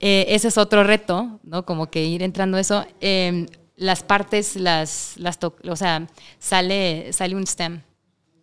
Eh, 0.04 0.34
ese 0.34 0.48
es 0.48 0.58
otro 0.58 0.82
reto, 0.82 1.38
¿no? 1.44 1.64
Como 1.64 1.88
que 1.88 2.04
ir 2.04 2.24
entrando 2.24 2.58
eso. 2.58 2.84
Em, 3.00 3.46
las 3.76 4.02
partes, 4.02 4.56
las, 4.56 5.14
las 5.16 5.38
o 5.42 5.76
sea, 5.76 6.08
sale, 6.40 7.12
sale 7.12 7.36
un 7.36 7.46
stem 7.46 7.82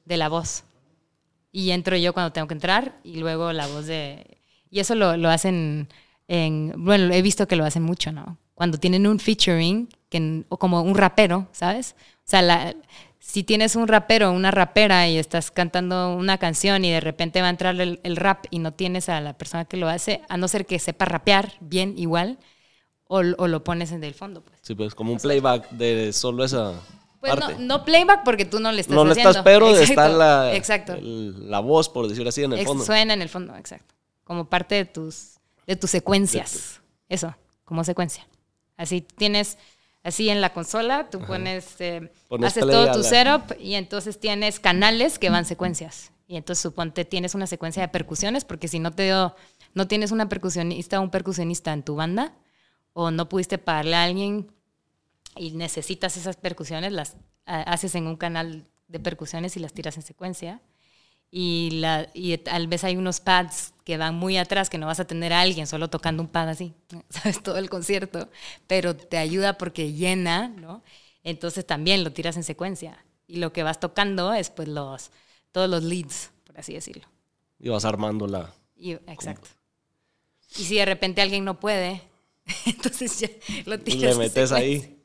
de 0.06 0.18
la 0.18 0.30
voz. 0.30 0.64
Y 1.52 1.72
entro 1.72 1.98
yo 1.98 2.14
cuando 2.14 2.32
tengo 2.32 2.48
que 2.48 2.54
entrar 2.54 2.98
y 3.04 3.18
luego 3.18 3.52
la 3.52 3.68
voz 3.68 3.88
de... 3.88 4.38
Y 4.72 4.80
eso 4.80 4.96
lo, 4.96 5.18
lo 5.18 5.30
hacen 5.30 5.90
en... 6.30 6.74
Bueno, 6.78 7.14
he 7.14 7.22
visto 7.22 7.46
que 7.46 7.58
lo 7.58 7.66
hacen 7.66 7.84
mucho, 7.84 8.14
¿no? 8.14 8.38
Cuando 8.56 8.78
tienen 8.78 9.06
un 9.06 9.20
featuring 9.20 9.90
o 10.48 10.58
como 10.58 10.82
un 10.82 10.96
rapero, 10.96 11.50
¿sabes? 11.52 11.96
O 12.20 12.30
sea, 12.30 12.42
la, 12.42 12.74
si 13.30 13.44
tienes 13.44 13.76
un 13.76 13.88
rapero 13.88 14.30
o 14.30 14.34
una 14.34 14.50
rapera 14.50 15.08
y 15.08 15.20
estás 15.20 15.52
cantando 15.52 16.16
una 16.16 16.40
canción 16.40 16.84
y 16.84 16.90
de 16.90 17.00
repente 17.00 17.42
va 17.42 17.48
a 17.48 17.52
entrar 17.52 17.80
el, 17.80 18.16
rap 18.16 18.46
y 18.50 18.58
no 18.58 18.74
tienes 18.74 19.08
a 19.08 19.22
la 19.22 19.38
persona 19.38 19.66
que 19.66 19.78
lo 19.78 19.88
hace, 19.88 20.24
a 20.30 20.38
no 20.38 20.48
ser 20.48 20.66
que 20.66 20.80
sepa 20.80 21.06
rapear 21.06 21.54
bien 21.60 21.94
igual, 21.96 22.40
o, 23.06 23.22
lo 23.22 23.64
pones 23.64 23.92
en 23.92 24.04
el 24.04 24.16
fondo. 24.16 24.42
Pues. 24.42 24.58
Sí, 24.64 24.74
pues 24.74 24.96
como 24.96 25.12
un 25.12 25.20
playback 25.20 25.70
de 25.70 26.12
solo 26.12 26.44
esa 26.44 26.74
pues 27.20 27.34
No, 27.60 27.86
playback 27.86 28.24
porque 28.24 28.46
tú 28.46 28.60
no 28.60 28.72
le 28.72 28.82
estás 28.82 28.96
no. 28.96 29.04
No 29.04 29.14
le 29.14 29.22
estás, 29.22 29.44
pero 29.44 29.78
está 29.78 30.10
la, 30.10 30.56
exacto. 30.56 30.98
la 31.00 31.60
voz, 31.60 31.88
por 31.88 32.08
decirlo 32.08 32.30
así, 32.30 32.44
en 32.44 32.54
el 32.54 32.66
fondo. 32.66 32.84
Suena 32.84 33.14
en 33.14 33.22
el 33.22 33.30
fondo, 33.30 33.56
exacto. 33.56 33.94
Como 34.24 34.50
parte 34.50 34.74
de 34.74 34.86
tus, 34.86 35.36
de 35.68 35.76
tus 35.76 35.92
secuencias. 35.92 36.82
Eso, 37.08 37.36
como 37.64 37.84
secuencia. 37.84 38.28
Así 38.76 39.02
tienes 39.02 39.60
así 40.04 40.30
en 40.30 40.42
la 40.42 40.54
consola, 40.54 41.10
tú 41.10 41.20
pones, 41.20 41.80
eh, 41.80 42.12
haces 42.44 42.62
todo 42.62 42.92
tu 42.92 43.04
setup 43.04 43.60
y 43.60 43.76
entonces 43.76 44.20
tienes 44.20 44.60
canales 44.60 45.20
que 45.20 45.30
van 45.30 45.46
secuencias. 45.46 46.12
Y 46.28 46.38
entonces 46.38 46.62
suponte 46.62 47.06
tienes 47.06 47.36
una 47.36 47.48
secuencia 47.48 47.82
de 47.82 47.88
percusiones, 47.88 48.46
porque 48.46 48.68
si 48.68 48.80
no 48.80 48.92
te 48.92 49.12
no 49.74 49.88
tienes 49.88 50.12
una 50.12 50.30
percusionista 50.30 51.00
o 51.00 51.04
un 51.04 51.10
percusionista 51.10 51.74
en 51.74 51.84
tu 51.84 51.96
banda, 51.96 52.34
o 52.94 53.12
no 53.12 53.30
pudiste 53.30 53.58
pagarle 53.58 53.96
a 53.96 54.04
alguien 54.04 54.52
y 55.36 55.52
necesitas 55.52 56.18
esas 56.18 56.38
percusiones, 56.38 56.92
las 56.92 57.18
haces 57.46 57.96
en 57.96 58.08
un 58.08 58.16
canal 58.16 58.68
de 58.88 59.00
percusiones 59.00 59.58
y 59.58 59.60
las 59.60 59.74
tiras 59.74 59.98
en 59.98 60.04
secuencia 60.04 60.62
y, 61.32 61.72
la, 61.74 62.10
y 62.14 62.36
tal 62.38 62.68
vez 62.68 62.84
hay 62.84 62.98
unos 62.98 63.20
pads 63.20 63.74
que 63.84 63.98
van 63.98 64.16
muy 64.16 64.38
atrás, 64.38 64.70
que 64.70 64.78
no 64.78 64.88
vas 64.88 65.00
a 65.00 65.06
tener 65.06 65.34
a 65.34 65.42
alguien 65.42 65.68
solo 65.68 65.90
tocando 65.90 66.24
un 66.24 66.30
pad 66.30 66.50
así, 66.50 66.74
¿sabes? 67.10 67.42
Todo 67.44 67.58
el 67.58 67.70
concierto, 67.70 68.30
pero 68.68 68.96
te 68.96 69.18
ayuda 69.18 69.58
porque 69.58 69.94
llena, 69.94 70.48
¿no? 70.48 70.84
Entonces 71.24 71.66
también 71.66 72.04
lo 72.04 72.12
tiras 72.12 72.38
en 72.38 72.44
secuencia. 72.44 73.04
Y 73.28 73.38
lo 73.38 73.54
que 73.54 73.62
vas 73.62 73.80
tocando 73.80 74.34
es 74.34 74.50
pues 74.50 74.68
los, 74.68 75.12
todos 75.52 75.70
los 75.70 75.84
leads, 75.84 76.32
por 76.46 76.60
así 76.60 76.74
decirlo. 76.74 77.08
Y 77.60 77.70
vas 77.70 77.86
armando 77.86 78.26
la... 78.26 78.52
exacto. 78.78 79.50
Y 80.58 80.64
si 80.64 80.76
de 80.76 80.86
repente 80.86 81.22
alguien 81.22 81.46
no 81.46 81.60
puede, 81.60 82.02
entonces 82.66 83.20
ya 83.20 83.30
lo 83.66 83.80
tiras. 83.80 84.02
Y 84.02 84.06
le 84.06 84.16
metes 84.16 84.52
ahí. 84.52 84.99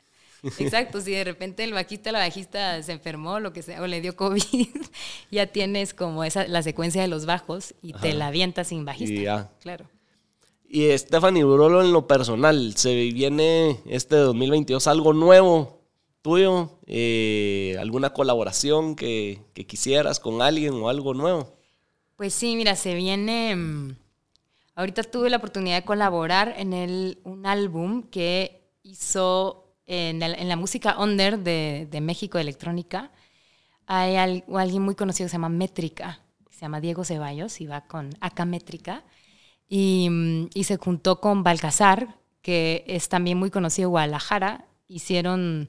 Exacto, 0.59 1.01
si 1.01 1.13
de 1.13 1.25
repente 1.25 1.65
el 1.65 1.73
bajista 1.73 2.13
la 2.13 2.19
bajista 2.21 2.83
se 2.83 2.93
enfermó 2.93 3.41
lo 3.41 3.53
que 3.53 3.63
sea, 3.63 3.81
o 3.83 3.87
le 3.87 4.01
dio 4.01 4.17
COVID, 4.17 4.43
ya 5.31 5.47
tienes 5.47 5.95
como 5.95 6.25
esa, 6.25 6.47
la 6.47 6.63
secuencia 6.63 7.03
de 7.03 7.09
los 7.09 7.27
bajos 7.27 7.75
y 7.83 7.93
te 7.95 8.13
la 8.13 8.29
avientas 8.29 8.69
sin 8.69 8.85
bajista. 8.85 9.15
Y 9.15 9.23
ya. 9.25 9.51
Claro. 9.61 9.87
Y 10.69 10.97
Stephanie 10.99 11.45
Burolo 11.45 11.83
en 11.83 11.93
lo 11.93 12.07
personal, 12.07 12.75
¿se 12.77 12.95
viene 12.95 13.79
este 13.87 14.17
2022 14.17 14.87
algo 14.89 15.13
nuevo 15.13 15.81
tuyo? 16.21 16.79
Eh, 16.87 17.77
¿Alguna 17.79 18.13
colaboración 18.13 18.97
que, 18.97 19.43
que, 19.53 19.67
quisieras 19.67 20.19
con 20.19 20.43
alguien 20.43 20.75
o 20.75 20.89
algo 20.89 21.15
nuevo? 21.15 21.55
Pues 22.17 22.35
sí, 22.35 22.57
mira, 22.57 22.75
se 22.77 22.95
viene... 22.95 23.55
Mm, 23.55 23.97
ahorita 24.75 25.05
tuve 25.05 25.31
la 25.31 25.37
oportunidad 25.37 25.77
de 25.77 25.85
colaborar 25.85 26.55
en 26.59 26.73
el, 26.73 27.19
un 27.25 27.47
álbum 27.47 28.03
que 28.03 28.65
hizo 28.83 29.64
en, 29.87 30.49
la 30.49 30.57
música 30.57 30.99
under 30.99 31.39
de, 31.39 32.01
México 32.01 32.39
electrónica, 32.39 33.11
hay 33.87 34.17
alguien 34.17 34.83
muy 34.83 34.95
conocido 34.95 35.27
que 35.27 35.31
se 35.31 35.35
llama 35.35 35.49
Métrica, 35.49 36.21
se 36.51 36.61
llama 36.63 36.81
Diego 36.81 37.05
Ceballos 37.05 37.61
y 37.61 37.67
va 37.67 37.83
con 37.83 38.11
Acá 38.21 38.45
Métrica, 38.45 39.05
y, 39.69 40.09
se 40.63 40.77
juntó 40.77 41.21
con 41.21 41.43
Balcazar, 41.43 42.17
que 42.43 42.85
es 42.87 43.09
también 43.09 43.39
muy 43.39 43.51
conocido 43.51 43.89
en 43.89 43.91
Guadalajara, 43.91 44.67
hicieron 44.87 45.69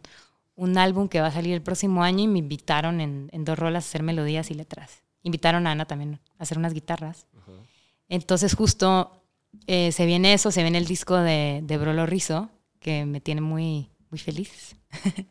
un 0.55 0.77
álbum 0.77 1.07
que 1.07 1.21
va 1.21 1.27
a 1.27 1.31
salir 1.31 1.53
el 1.53 1.61
próximo 1.61 2.03
año 2.03 2.23
y 2.23 2.27
me 2.27 2.39
invitaron 2.39 3.01
en, 3.01 3.45
dos 3.45 3.57
rolas 3.57 3.85
a 3.85 3.89
hacer 3.89 4.03
melodías 4.03 4.51
y 4.51 4.53
letras. 4.53 5.03
Invitaron 5.23 5.67
a 5.67 5.71
Ana 5.71 5.85
también 5.85 6.19
a 6.37 6.43
hacer 6.43 6.57
unas 6.57 6.73
guitarras. 6.73 7.27
Entonces 8.07 8.53
justo 8.53 9.23
eh, 9.67 9.91
se 9.91 10.05
viene 10.05 10.33
eso, 10.33 10.51
se 10.51 10.61
viene 10.61 10.77
el 10.77 10.85
disco 10.85 11.17
de, 11.17 11.61
de 11.63 11.77
Brolo 11.77 12.05
Rizo, 12.05 12.49
que 12.79 13.05
me 13.05 13.19
tiene 13.19 13.41
muy, 13.41 13.89
muy 14.09 14.19
feliz, 14.19 14.75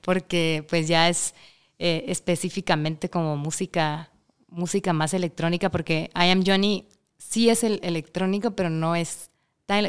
porque 0.00 0.64
pues 0.68 0.88
ya 0.88 1.08
es 1.08 1.34
eh, 1.78 2.04
específicamente 2.08 3.10
como 3.10 3.36
música, 3.36 4.10
música 4.48 4.92
más 4.92 5.14
electrónica, 5.14 5.70
porque 5.70 6.10
I 6.14 6.30
Am 6.30 6.42
Johnny 6.46 6.86
sí 7.18 7.50
es 7.50 7.64
el 7.64 7.80
electrónico, 7.82 8.52
pero 8.52 8.70
no 8.70 8.96
es, 8.96 9.30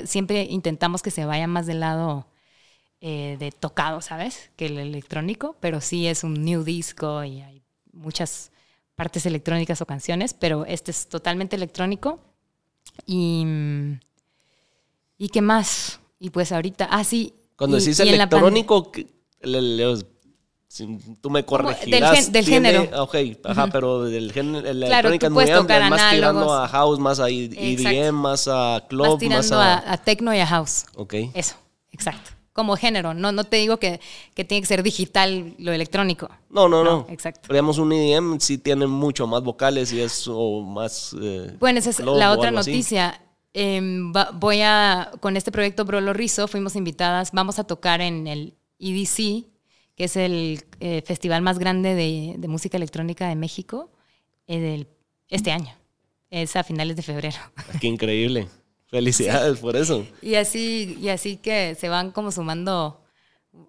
siempre 0.05 0.43
intentamos 0.43 1.01
que 1.01 1.11
se 1.11 1.25
vaya 1.25 1.47
más 1.47 1.65
del 1.65 1.79
lado 1.81 2.27
eh, 2.99 3.37
de 3.39 3.51
tocado, 3.51 4.01
¿sabes? 4.01 4.49
Que 4.55 4.65
el 4.67 4.79
electrónico, 4.79 5.55
pero 5.59 5.81
sí 5.81 6.07
es 6.07 6.23
un 6.23 6.33
new 6.43 6.63
disco 6.63 7.23
y 7.23 7.41
hay 7.41 7.61
muchas 7.93 8.51
partes 8.95 9.25
electrónicas 9.25 9.81
o 9.81 9.85
canciones, 9.85 10.33
pero 10.33 10.65
este 10.65 10.91
es 10.91 11.07
totalmente 11.07 11.55
electrónico. 11.55 12.19
Y, 13.05 13.45
¿y 15.17 15.29
qué 15.29 15.41
más? 15.41 15.99
Y 16.19 16.31
pues 16.31 16.51
ahorita, 16.51 16.87
ah, 16.89 17.03
sí, 17.03 17.33
cuando 17.57 17.77
decís 17.77 17.99
electrónico, 17.99 18.91
tú 21.21 21.29
me 21.29 21.43
corregirás. 21.43 22.31
Del, 22.31 22.45
género. 22.45 23.03
Ok, 23.03 23.15
ajá, 23.43 23.67
pero 23.67 24.03
del 24.03 24.31
género, 24.31 24.61
claro, 24.61 25.09
electrónica 25.09 25.27
es 25.27 25.89
más 25.89 26.11
tirando 26.11 26.53
a 26.53 26.67
house, 26.67 26.99
más 26.99 27.19
a 27.19 27.29
EDM, 27.29 28.13
más 28.13 28.47
a 28.47 28.85
club, 28.87 29.07
más, 29.07 29.17
tirando 29.17 29.59
a... 29.59 29.91
a... 29.91 29.97
techno 29.97 30.33
y 30.33 30.39
a 30.39 30.45
house. 30.45 30.85
Ok. 30.95 31.15
Eso, 31.33 31.55
exacto. 31.91 32.31
Como 32.53 32.75
género, 32.75 33.13
no, 33.13 33.31
no 33.31 33.43
te 33.43 33.57
digo 33.57 33.77
que, 33.77 33.99
que 34.33 34.43
tiene 34.43 34.61
que 34.61 34.67
ser 34.67 34.81
digital 34.81 35.53
lo 35.59 35.71
electrónico. 35.71 36.29
No, 36.49 36.67
no, 36.67 36.83
no. 36.83 37.05
Exacto. 37.09 37.49
Digamos, 37.49 37.77
un 37.77 37.93
EDM 37.93 38.39
sí 38.39 38.57
tiene 38.57 38.87
mucho 38.87 39.27
más 39.27 39.43
vocales 39.43 39.93
y 39.93 40.01
es 40.01 40.27
más... 40.65 41.15
Eh, 41.21 41.55
bueno, 41.59 41.77
esa 41.77 41.91
es 41.91 41.99
la 41.99 42.31
otra 42.31 42.49
noticia. 42.49 43.21
Em, 43.53 44.11
voy 44.35 44.61
a, 44.61 45.11
con 45.19 45.37
este 45.37 45.51
proyecto 45.51 45.85
Brolo 45.85 46.13
Rizo, 46.13 46.47
fuimos 46.47 46.75
invitadas, 46.75 47.31
vamos 47.31 47.59
a 47.59 47.63
tocar 47.63 48.01
en 48.01 48.27
el 48.27 48.55
EDC, 48.79 49.45
que 49.95 50.03
es 50.03 50.15
el 50.15 50.63
eh, 50.79 51.01
festival 51.05 51.41
más 51.41 51.57
grande 51.57 51.95
de, 51.95 52.47
música 52.47 52.77
electrónica 52.77 53.27
de 53.27 53.35
México, 53.35 53.91
eh, 54.47 54.85
este 55.29 55.51
año. 55.51 55.73
Es 56.29 56.55
a 56.55 56.63
finales 56.63 56.95
de 56.95 57.01
febrero. 57.01 57.37
Qué 57.81 57.87
increíble. 57.87 58.47
Felicidades 58.87 59.59
por 59.59 59.75
eso. 59.75 60.05
Y 60.21 60.35
así, 60.35 60.97
y 61.01 61.09
así 61.09 61.37
que 61.37 61.75
se 61.75 61.89
van 61.89 62.11
como 62.11 62.31
sumando 62.31 63.01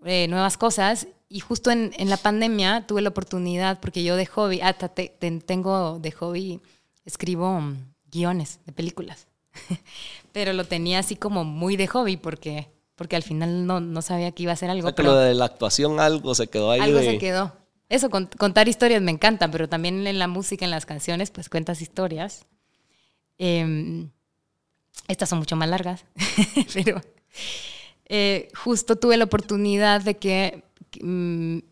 eh, 0.04 0.28
nuevas 0.28 0.56
cosas. 0.58 1.08
y 1.28 1.40
justo 1.40 1.70
en, 1.70 1.92
en, 1.98 2.08
la 2.08 2.16
pandemia 2.16 2.86
tuve 2.86 3.02
la 3.02 3.10
oportunidad, 3.10 3.80
porque 3.80 4.02
yo 4.02 4.16
de 4.16 4.26
hobby, 4.26 4.60
hasta 4.60 4.88
te, 4.88 5.08
tengo 5.44 5.98
de 5.98 6.10
hobby, 6.12 6.60
escribo 7.04 7.62
guiones 8.10 8.60
de 8.66 8.72
películas. 8.72 9.27
Pero 10.32 10.52
lo 10.52 10.64
tenía 10.64 11.00
así 11.00 11.16
como 11.16 11.44
muy 11.44 11.76
de 11.76 11.86
hobby 11.86 12.16
porque, 12.16 12.68
porque 12.96 13.16
al 13.16 13.22
final 13.22 13.66
no, 13.66 13.80
no 13.80 14.02
sabía 14.02 14.32
que 14.32 14.44
iba 14.44 14.52
a 14.52 14.56
ser 14.56 14.70
algo. 14.70 14.88
O 14.88 14.90
sea, 14.90 14.94
que 14.94 15.02
lo 15.02 15.16
de 15.16 15.34
la 15.34 15.46
actuación 15.46 16.00
algo 16.00 16.34
se 16.34 16.48
quedó 16.48 16.70
ahí. 16.70 16.80
Algo 16.80 16.98
de... 16.98 17.12
se 17.12 17.18
quedó. 17.18 17.52
Eso, 17.88 18.10
contar 18.10 18.68
historias 18.68 19.00
me 19.00 19.10
encanta, 19.10 19.50
pero 19.50 19.68
también 19.68 20.06
en 20.06 20.18
la 20.18 20.28
música, 20.28 20.64
en 20.64 20.70
las 20.70 20.84
canciones, 20.84 21.30
pues 21.30 21.48
cuentas 21.48 21.80
historias. 21.80 22.44
Eh, 23.38 24.06
estas 25.08 25.30
son 25.30 25.38
mucho 25.38 25.56
más 25.56 25.68
largas, 25.68 26.04
pero 26.74 27.00
eh, 28.06 28.48
justo 28.54 28.96
tuve 28.96 29.16
la 29.16 29.24
oportunidad 29.24 30.02
de 30.02 30.16
que, 30.16 30.64
mm, 31.00 31.58
por, 31.58 31.67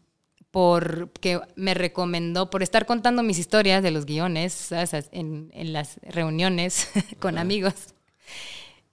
que 1.21 1.41
me 1.55 1.75
recomendó, 1.75 2.49
por 2.49 2.63
estar 2.63 2.87
contando 2.87 3.23
mis 3.23 3.39
historias 3.39 3.83
de 3.83 3.91
los 3.91 4.07
guiones 4.07 4.73
En, 5.13 5.51
en, 5.53 5.73
las 5.73 6.01
reuniones 6.03 6.89
con 7.19 7.37
amigos, 7.37 7.75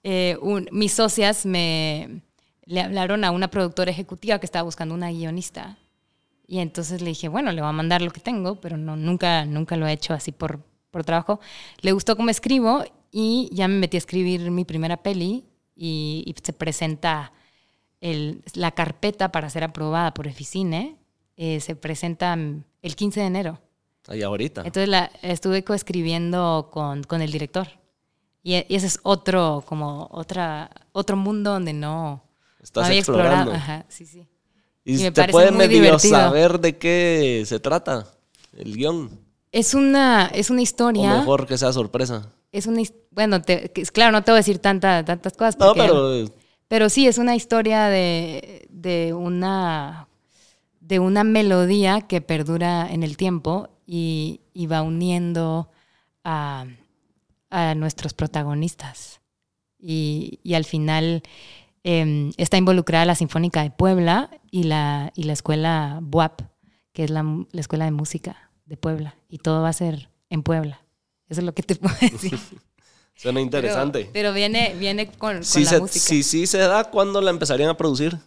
eh, 0.02 0.36
mis 0.70 0.92
socias 0.92 1.46
me 1.46 2.22
le 2.66 2.80
hablaron 2.80 3.24
a 3.24 3.30
una 3.30 3.48
productora 3.48 3.90
ejecutiva 3.90 4.38
que 4.38 4.46
estaba 4.46 4.62
buscando 4.62 4.94
una 4.94 5.10
guionista. 5.10 5.78
Y 6.46 6.58
entonces 6.58 7.00
le 7.00 7.08
dije, 7.08 7.28
bueno, 7.28 7.52
le 7.52 7.60
voy 7.60 7.68
a 7.68 7.72
mandar 7.72 8.02
lo 8.02 8.10
que 8.10 8.20
tengo, 8.20 8.60
pero 8.60 8.76
no, 8.76 8.96
nunca, 8.96 9.44
nunca 9.44 9.76
lo 9.76 9.86
he 9.86 9.92
hecho 9.92 10.12
así 10.14 10.32
por, 10.32 10.60
por 10.90 11.04
trabajo. 11.04 11.40
Le 11.80 11.92
gustó 11.92 12.16
cómo 12.16 12.30
escribo 12.30 12.84
y 13.10 13.48
ya 13.52 13.68
me 13.68 13.78
metí 13.78 13.96
a 13.96 13.98
escribir 13.98 14.50
mi 14.50 14.64
primera 14.64 14.98
peli 14.98 15.44
y, 15.74 16.34
se 16.42 16.52
presenta 16.52 17.32
el, 18.00 18.42
la 18.54 18.72
carpeta 18.72 19.32
para 19.32 19.48
ser 19.48 19.64
aprobada 19.64 20.12
por 20.12 20.26
Eficine. 20.26 20.98
Eh, 21.36 21.60
se 21.60 21.74
presenta 21.76 22.34
el 22.34 22.96
15 22.96 23.20
de 23.20 23.26
enero. 23.26 23.60
Ahí 24.06 24.22
ahorita. 24.22 24.62
Entonces 24.64 24.88
la, 24.88 25.10
estuve 25.22 25.64
coescribiendo 25.64 26.68
con, 26.72 27.02
con 27.04 27.22
el 27.22 27.32
director. 27.32 27.68
Y, 28.42 28.54
ese 28.68 28.86
es 28.86 29.00
otro, 29.02 29.64
como 29.66 30.08
otra, 30.12 30.70
otro 30.92 31.16
mundo 31.16 31.52
donde 31.52 31.72
no, 31.72 32.22
Estás 32.62 32.86
había 32.86 32.98
explorando. 32.98 33.52
explorado. 33.52 33.54
Ajá, 33.80 33.86
sí, 33.88 34.04
sí. 34.06 34.26
Y, 34.84 34.98
me 34.98 35.10
te 35.10 35.28
puede 35.28 35.50
medio 35.50 35.80
divertido. 35.80 36.14
saber 36.14 36.60
de 36.60 36.76
qué 36.76 37.42
se 37.46 37.58
trata 37.58 38.06
el 38.52 38.76
guion. 38.76 39.18
Es 39.50 39.72
una, 39.72 40.26
es 40.26 40.50
una 40.50 40.60
O 40.60 40.62
historia. 40.62 41.16
mejor 41.18 41.46
que 41.46 41.56
sea 41.56 41.72
sorpresa. 41.72 42.28
Es 42.52 42.66
una, 42.66 42.82
bueno, 43.10 43.40
te- 43.40 43.70
claro, 43.92 44.12
no 44.12 44.22
te 44.22 44.30
voy 44.30 44.36
a 44.36 44.40
decir 44.40 44.58
tanta, 44.58 45.04
tantas 45.04 45.32
cosas. 45.32 45.58
No, 45.58 45.68
porque- 45.68 45.80
pero 45.82 46.24
Pero 46.68 46.88
sí, 46.90 47.06
es 47.06 47.16
una 47.18 47.34
historia 47.34 47.86
de, 47.86 48.66
de 48.68 49.14
una 49.14 50.06
de 50.86 50.98
una 50.98 51.24
melodía 51.24 52.02
que 52.02 52.20
perdura 52.20 52.86
en 52.92 53.02
el 53.02 53.16
tiempo 53.16 53.70
y, 53.86 54.40
y 54.52 54.66
va 54.66 54.82
uniendo 54.82 55.70
a, 56.24 56.66
a 57.50 57.74
nuestros 57.74 58.12
protagonistas. 58.12 59.20
Y, 59.78 60.40
y 60.42 60.54
al 60.54 60.64
final 60.64 61.22
em, 61.84 62.32
está 62.36 62.56
involucrada 62.58 63.04
la 63.06 63.14
Sinfónica 63.14 63.62
de 63.62 63.70
Puebla 63.70 64.30
y 64.50 64.64
la, 64.64 65.12
y 65.14 65.22
la 65.24 65.32
escuela 65.32 66.00
BUAP, 66.02 66.42
que 66.92 67.04
es 67.04 67.10
la, 67.10 67.22
la 67.22 67.60
escuela 67.60 67.86
de 67.86 67.90
música 67.90 68.50
de 68.66 68.76
Puebla. 68.76 69.16
Y 69.28 69.38
todo 69.38 69.62
va 69.62 69.70
a 69.70 69.74
ser 69.74 70.10
en 70.28 70.42
Puebla. 70.42 70.82
Eso 71.28 71.40
es 71.40 71.46
lo 71.46 71.54
que 71.54 71.62
te 71.62 71.76
puedo 71.76 71.94
decir. 72.00 72.38
suena 73.14 73.40
interesante. 73.40 74.00
Pero, 74.00 74.12
pero 74.12 74.32
viene, 74.34 74.74
viene 74.78 75.06
con, 75.06 75.36
con 75.36 75.44
si, 75.44 75.64
la 75.64 75.70
se, 75.70 75.80
música. 75.80 76.04
si 76.04 76.22
sí 76.22 76.46
se 76.46 76.58
da, 76.58 76.84
¿cuándo 76.90 77.22
la 77.22 77.30
empezarían 77.30 77.70
a 77.70 77.76
producir? 77.76 78.18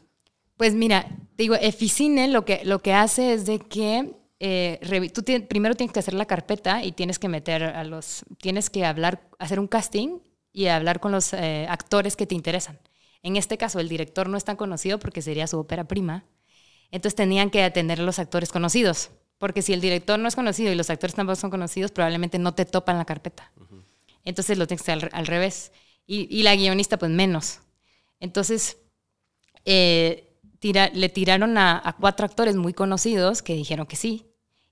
Pues 0.57 0.73
mira, 0.73 1.07
te 1.35 1.43
digo, 1.43 1.55
Eficine 1.55 2.27
lo 2.27 2.43
que, 2.43 2.61
lo 2.65 2.79
que 2.79 2.93
hace 2.93 3.33
es 3.33 3.45
de 3.45 3.59
que 3.59 4.15
eh, 4.39 5.11
tú 5.13 5.23
primero 5.47 5.75
tienes 5.75 5.93
que 5.93 5.99
hacer 5.99 6.15
la 6.15 6.25
carpeta 6.25 6.83
y 6.83 6.91
tienes 6.91 7.19
que 7.19 7.29
meter 7.29 7.63
a 7.63 7.83
los, 7.83 8.25
tienes 8.39 8.69
que 8.69 8.85
hablar, 8.85 9.27
hacer 9.39 9.59
un 9.59 9.67
casting 9.67 10.19
y 10.51 10.67
hablar 10.67 10.99
con 10.99 11.11
los 11.11 11.33
eh, 11.33 11.67
actores 11.69 12.15
que 12.15 12.25
te 12.25 12.35
interesan. 12.35 12.79
En 13.21 13.35
este 13.35 13.57
caso, 13.57 13.79
el 13.79 13.89
director 13.89 14.29
no 14.29 14.37
es 14.37 14.45
tan 14.45 14.55
conocido 14.55 14.99
porque 14.99 15.21
sería 15.21 15.47
su 15.47 15.59
ópera 15.59 15.87
prima. 15.87 16.25
Entonces 16.91 17.15
tenían 17.15 17.49
que 17.49 17.63
atender 17.63 17.99
a 17.99 18.03
los 18.03 18.19
actores 18.19 18.51
conocidos. 18.51 19.11
Porque 19.37 19.61
si 19.61 19.73
el 19.73 19.81
director 19.81 20.17
no 20.17 20.27
es 20.27 20.35
conocido 20.35 20.71
y 20.71 20.75
los 20.75 20.89
actores 20.89 21.13
tampoco 21.15 21.35
son 21.35 21.51
conocidos, 21.51 21.91
probablemente 21.91 22.39
no 22.39 22.55
te 22.55 22.65
topan 22.65 22.97
la 22.97 23.05
carpeta. 23.05 23.51
Entonces 24.23 24.57
lo 24.57 24.65
tienes 24.65 24.83
que 24.83 24.91
hacer 24.91 25.09
al, 25.13 25.19
al 25.19 25.27
revés. 25.27 25.71
Y, 26.07 26.27
y 26.35 26.43
la 26.43 26.55
guionista, 26.55 26.97
pues 26.97 27.11
menos. 27.11 27.59
Entonces, 28.19 28.77
eh, 29.65 30.26
tira- 30.59 30.89
le 30.93 31.09
tiraron 31.09 31.57
a, 31.57 31.81
a 31.83 31.93
cuatro 31.97 32.25
actores 32.25 32.55
muy 32.55 32.73
conocidos 32.73 33.41
que 33.41 33.53
dijeron 33.55 33.85
que 33.87 33.95
sí. 33.95 34.25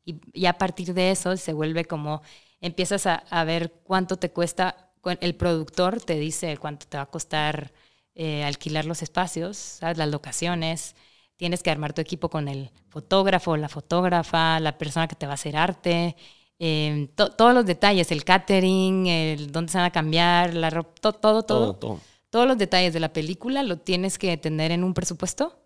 Y, 0.06 0.20
y 0.34 0.46
a 0.46 0.58
partir 0.58 0.94
de 0.94 1.12
eso 1.12 1.36
se 1.38 1.54
vuelve 1.54 1.86
como, 1.86 2.22
empiezas 2.62 3.08
a, 3.08 3.16
a 3.30 3.44
ver 3.44 3.72
cuánto 3.84 4.18
te 4.18 4.32
cuesta, 4.32 4.92
cu- 5.02 5.18
el 5.20 5.36
productor 5.36 6.00
te 6.02 6.20
dice 6.20 6.58
cuánto 6.58 6.86
te 6.88 6.98
va 6.98 7.04
a 7.04 7.10
costar 7.12 7.74
eh, 8.16 8.44
alquilar 8.44 8.86
los 8.86 9.02
espacios, 9.02 9.58
¿sabes? 9.58 9.98
las 9.98 10.10
locaciones. 10.10 10.96
Tienes 11.38 11.64
que 11.64 11.70
armar 11.72 11.94
tu 11.94 12.02
equipo 12.02 12.30
con 12.30 12.48
el 12.48 12.72
fotógrafo, 12.90 13.58
la 13.58 13.68
fotógrafa, 13.70 14.60
la 14.62 14.78
persona 14.78 15.08
que 15.08 15.16
te 15.16 15.26
va 15.26 15.34
a 15.34 15.36
hacer 15.36 15.58
arte, 15.58 16.16
eh, 16.60 17.10
to- 17.16 17.32
todos 17.32 17.54
los 17.54 17.66
detalles, 17.66 18.12
el 18.12 18.24
catering, 18.24 19.08
el 19.08 19.52
dónde 19.52 19.72
se 19.72 19.78
van 19.78 19.88
a 19.88 19.92
cambiar, 19.92 20.54
la 20.54 20.70
ropa, 20.70 20.94
to- 21.02 21.14
todo, 21.14 21.44
todo, 21.44 21.74
Todo, 21.74 21.76
todo. 21.76 22.00
todos 22.30 22.48
los 22.48 22.58
detalles 22.58 22.94
de 22.94 23.00
la 23.02 23.12
película 23.12 23.64
lo 23.64 23.78
tienes 23.80 24.18
que 24.18 24.38
tener 24.38 24.72
en 24.72 24.84
un 24.84 24.94
presupuesto 24.94 25.60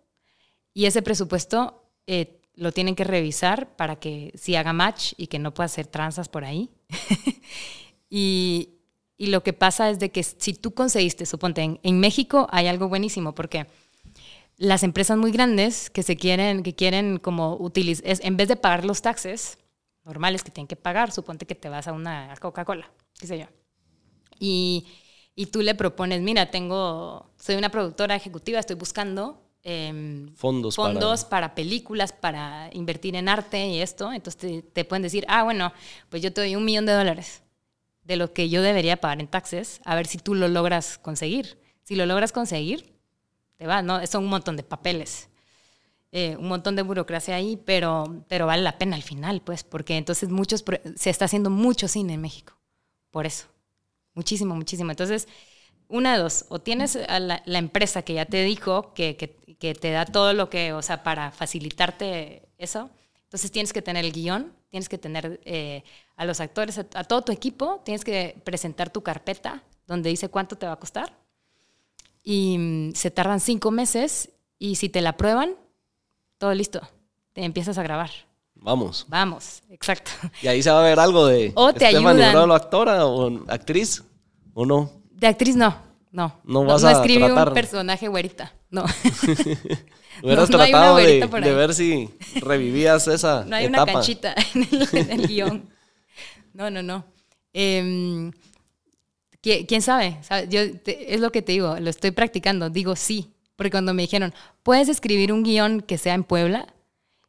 y 0.72 0.86
ese 0.86 1.02
presupuesto 1.02 1.82
eh, 2.06 2.40
lo 2.54 2.72
tienen 2.72 2.94
que 2.94 3.04
revisar 3.04 3.76
para 3.76 3.96
que 3.96 4.32
si 4.34 4.56
haga 4.56 4.72
match 4.72 5.14
y 5.16 5.28
que 5.28 5.38
no 5.38 5.54
pueda 5.54 5.66
hacer 5.66 5.86
tranzas 5.86 6.28
por 6.28 6.44
ahí. 6.44 6.70
y, 8.10 8.70
y 9.16 9.26
lo 9.26 9.42
que 9.42 9.52
pasa 9.52 9.90
es 9.90 9.98
de 9.98 10.10
que 10.10 10.22
si 10.22 10.54
tú 10.54 10.72
conseguiste, 10.74 11.26
suponte, 11.26 11.62
en, 11.62 11.80
en 11.82 12.00
México 12.00 12.48
hay 12.50 12.66
algo 12.66 12.88
buenísimo 12.88 13.34
porque 13.34 13.66
las 14.56 14.82
empresas 14.82 15.16
muy 15.16 15.32
grandes 15.32 15.88
que 15.88 16.02
se 16.02 16.16
quieren, 16.16 16.62
que 16.62 16.74
quieren 16.74 17.18
como 17.18 17.56
utilizar, 17.56 18.04
en 18.20 18.36
vez 18.36 18.48
de 18.48 18.56
pagar 18.56 18.84
los 18.84 19.00
taxes 19.00 19.58
normales 20.04 20.42
que 20.42 20.50
tienen 20.50 20.68
que 20.68 20.76
pagar, 20.76 21.12
suponte 21.12 21.46
que 21.46 21.54
te 21.54 21.68
vas 21.68 21.88
a 21.88 21.92
una 21.92 22.34
Coca-Cola, 22.40 22.90
qué 23.18 23.26
sé 23.26 23.38
yo. 23.38 23.46
Y, 24.38 24.86
y 25.34 25.46
tú 25.46 25.62
le 25.62 25.74
propones, 25.74 26.20
mira, 26.20 26.50
tengo, 26.50 27.30
soy 27.38 27.56
una 27.56 27.70
productora 27.70 28.16
ejecutiva, 28.16 28.58
estoy 28.58 28.76
buscando 28.76 29.49
em, 29.62 30.34
Fondos, 30.34 30.74
fondos 30.74 31.24
para... 31.24 31.48
para... 31.48 31.54
películas, 31.54 32.12
para 32.12 32.70
invertir 32.72 33.16
en 33.16 33.28
arte 33.28 33.66
y 33.68 33.80
esto. 33.80 34.12
Entonces 34.12 34.40
te, 34.40 34.62
te 34.62 34.84
pueden 34.84 35.02
decir, 35.02 35.24
ah, 35.28 35.44
bueno, 35.44 35.72
pues 36.08 36.22
yo 36.22 36.32
te 36.32 36.40
doy 36.42 36.56
un 36.56 36.64
millón 36.64 36.86
de 36.86 36.92
dólares 36.92 37.42
de 38.04 38.16
lo 38.16 38.32
que 38.32 38.48
yo 38.48 38.62
debería 38.62 38.96
pagar 38.98 39.20
en 39.20 39.28
taxes, 39.28 39.80
a 39.84 39.94
ver 39.94 40.06
si 40.06 40.18
tú 40.18 40.34
lo 40.34 40.48
logras 40.48 40.98
conseguir. 40.98 41.58
Si 41.84 41.94
lo 41.96 42.06
logras 42.06 42.32
conseguir, 42.32 42.92
te 43.56 43.66
va, 43.66 43.82
¿no? 43.82 44.04
Son 44.06 44.24
un 44.24 44.30
montón 44.30 44.56
de 44.56 44.62
papeles. 44.64 45.28
eh, 46.12 46.36
un 46.38 46.48
montón 46.48 46.76
de 46.76 46.82
burocracia 46.82 47.36
ahí, 47.36 47.56
pero, 47.64 48.24
pero 48.28 48.46
vale 48.46 48.62
la 48.62 48.78
pena 48.78 48.96
al 48.96 49.02
final, 49.02 49.42
pues, 49.42 49.62
porque 49.64 49.96
entonces 49.96 50.28
muchos 50.28 50.64
se 50.96 51.10
está 51.10 51.26
haciendo 51.26 51.50
mucho 51.50 51.88
cine 51.88 52.14
en 52.14 52.20
México. 52.20 52.54
Por 53.10 53.26
eso. 53.26 53.46
Muchísimo, 54.14 54.54
muchísimo. 54.56 54.90
Entonces, 54.90 55.28
una 55.88 56.14
de 56.14 56.22
dos, 56.22 56.46
o 56.48 56.60
tienes 56.60 56.96
a 56.96 57.20
la, 57.20 57.42
la 57.46 57.58
empresa 57.58 58.02
que 58.02 58.14
ya 58.14 58.26
te 58.26 58.42
dijo 58.44 58.92
que, 58.94 59.16
que, 59.16 59.36
que 59.60 59.74
te 59.74 59.92
da 59.92 60.04
todo 60.06 60.32
lo 60.32 60.50
que, 60.50 60.72
o 60.72 60.82
sea, 60.82 61.04
para 61.04 61.30
facilitarte 61.30 62.48
eso, 62.58 62.90
entonces 63.22 63.52
tienes 63.52 63.72
que 63.72 63.82
tener 63.82 64.04
el 64.04 64.12
guion, 64.12 64.52
tienes 64.70 64.88
que 64.88 64.98
tener 64.98 65.40
eh, 65.44 65.84
a 66.16 66.24
los 66.24 66.40
actores, 66.40 66.78
a, 66.78 66.86
a 66.94 67.04
todo 67.04 67.22
tu 67.22 67.30
equipo, 67.30 67.80
tienes 67.84 68.02
que 68.02 68.40
presentar 68.42 68.90
tu 68.90 69.02
carpeta 69.02 69.62
donde 69.86 70.10
dice 70.10 70.28
cuánto 70.28 70.56
te 70.56 70.66
va 70.66 70.72
a 70.72 70.78
costar. 70.78 71.12
Y 72.22 72.56
mm, 72.58 72.94
se 72.94 73.10
tardan 73.10 73.40
cinco 73.40 73.70
meses 73.70 74.30
y 74.58 74.76
si 74.76 74.88
te 74.88 75.00
la 75.00 75.10
aprueban, 75.10 75.54
todo 76.38 76.54
listo. 76.54 76.80
Te 77.32 77.44
empiezas 77.44 77.78
a 77.78 77.82
grabar. 77.82 78.10
Vamos. 78.54 79.06
Vamos, 79.08 79.62
exacto. 79.70 80.10
Y 80.42 80.46
ahí 80.46 80.62
se 80.62 80.70
va 80.70 80.80
a 80.80 80.84
ver 80.84 80.98
algo 81.00 81.26
de 81.26 81.52
O 81.54 81.72
te 81.72 81.86
ayudan. 81.86 82.50
Actora 82.50 83.06
o 83.06 83.42
actriz, 83.48 84.04
¿o 84.54 84.66
no? 84.66 84.90
De 85.10 85.26
actriz 85.26 85.56
no, 85.56 85.76
no. 86.10 86.40
No 86.44 86.64
vas 86.64 86.84
a 86.84 86.92
escribí 86.92 87.24
tratar. 87.24 87.48
un 87.48 87.54
personaje 87.54 88.08
güerita, 88.08 88.52
no. 88.70 88.84
Hubieras 90.22 90.50
No, 90.50 90.58
tratado 90.58 90.96
de, 90.96 91.54
ver 91.54 91.74
si 91.74 92.10
revivías 92.40 93.06
esa 93.08 93.44
No 93.48 93.56
hay 93.56 93.66
etapa. 93.66 93.82
una 93.84 93.92
canchita 93.92 94.34
en 94.54 94.62
el, 94.70 94.88
en 94.92 95.10
el 95.20 95.26
guion. 95.28 95.68
No, 96.52 96.70
no, 96.70 96.82
no. 96.82 97.04
Em, 97.52 98.30
¿qui- 99.42 99.66
¿Quién 99.66 99.82
sabe? 99.82 100.18
¿Sabe? 100.22 100.48
Yo 100.48 100.76
te- 100.78 101.14
es 101.14 101.20
lo 101.20 101.30
que 101.32 101.42
te 101.42 101.52
digo, 101.52 101.76
lo 101.78 101.88
estoy 101.90 102.10
practicando. 102.10 102.70
Digo 102.70 102.96
sí, 102.96 103.30
porque 103.56 103.70
cuando 103.70 103.94
me 103.94 104.02
dijeron, 104.02 104.34
¿puedes 104.62 104.88
escribir 104.88 105.32
un 105.32 105.42
guion 105.42 105.80
que 105.80 105.96
sea 105.98 106.14
en 106.14 106.24
Puebla? 106.24 106.74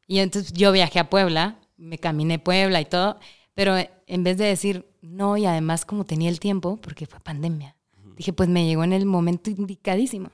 Y 0.07 0.19
entonces 0.19 0.51
yo 0.53 0.71
viajé 0.71 0.99
a 0.99 1.09
Puebla, 1.09 1.59
me 1.77 1.97
caminé 1.97 2.39
Puebla 2.39 2.81
y 2.81 2.85
todo, 2.85 3.19
pero 3.53 3.75
en 4.07 4.23
vez 4.23 4.37
de 4.37 4.45
decir 4.45 4.85
no, 5.01 5.37
y 5.37 5.45
además 5.45 5.85
como 5.85 6.05
tenía 6.05 6.29
el 6.29 6.39
tiempo, 6.39 6.77
porque 6.77 7.05
fue 7.05 7.19
pandemia, 7.21 7.75
dije, 8.17 8.33
pues 8.33 8.49
me 8.49 8.65
llegó 8.67 8.83
en 8.83 8.93
el 8.93 9.05
momento 9.05 9.49
indicadísimo. 9.49 10.29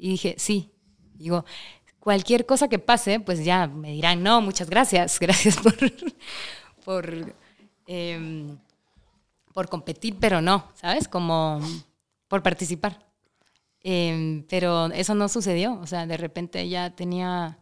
Y 0.00 0.10
dije, 0.10 0.34
sí. 0.38 0.72
Digo, 1.14 1.44
cualquier 2.00 2.46
cosa 2.46 2.68
que 2.68 2.78
pase, 2.78 3.20
pues 3.20 3.44
ya 3.44 3.66
me 3.68 3.92
dirán, 3.92 4.22
no, 4.22 4.40
muchas 4.40 4.70
gracias, 4.70 5.20
gracias 5.20 5.58
por, 5.58 5.76
por, 6.84 7.34
em, 7.86 8.58
por 9.52 9.68
competir, 9.68 10.16
pero 10.18 10.40
no, 10.40 10.64
¿sabes? 10.74 11.06
Como 11.06 11.60
por 12.28 12.42
participar. 12.42 13.06
Em, 13.82 14.44
pero 14.48 14.86
eso 14.92 15.14
no 15.14 15.28
sucedió, 15.28 15.78
o 15.80 15.86
sea, 15.86 16.06
de 16.06 16.16
repente 16.16 16.68
ya 16.68 16.90
tenía 16.90 17.58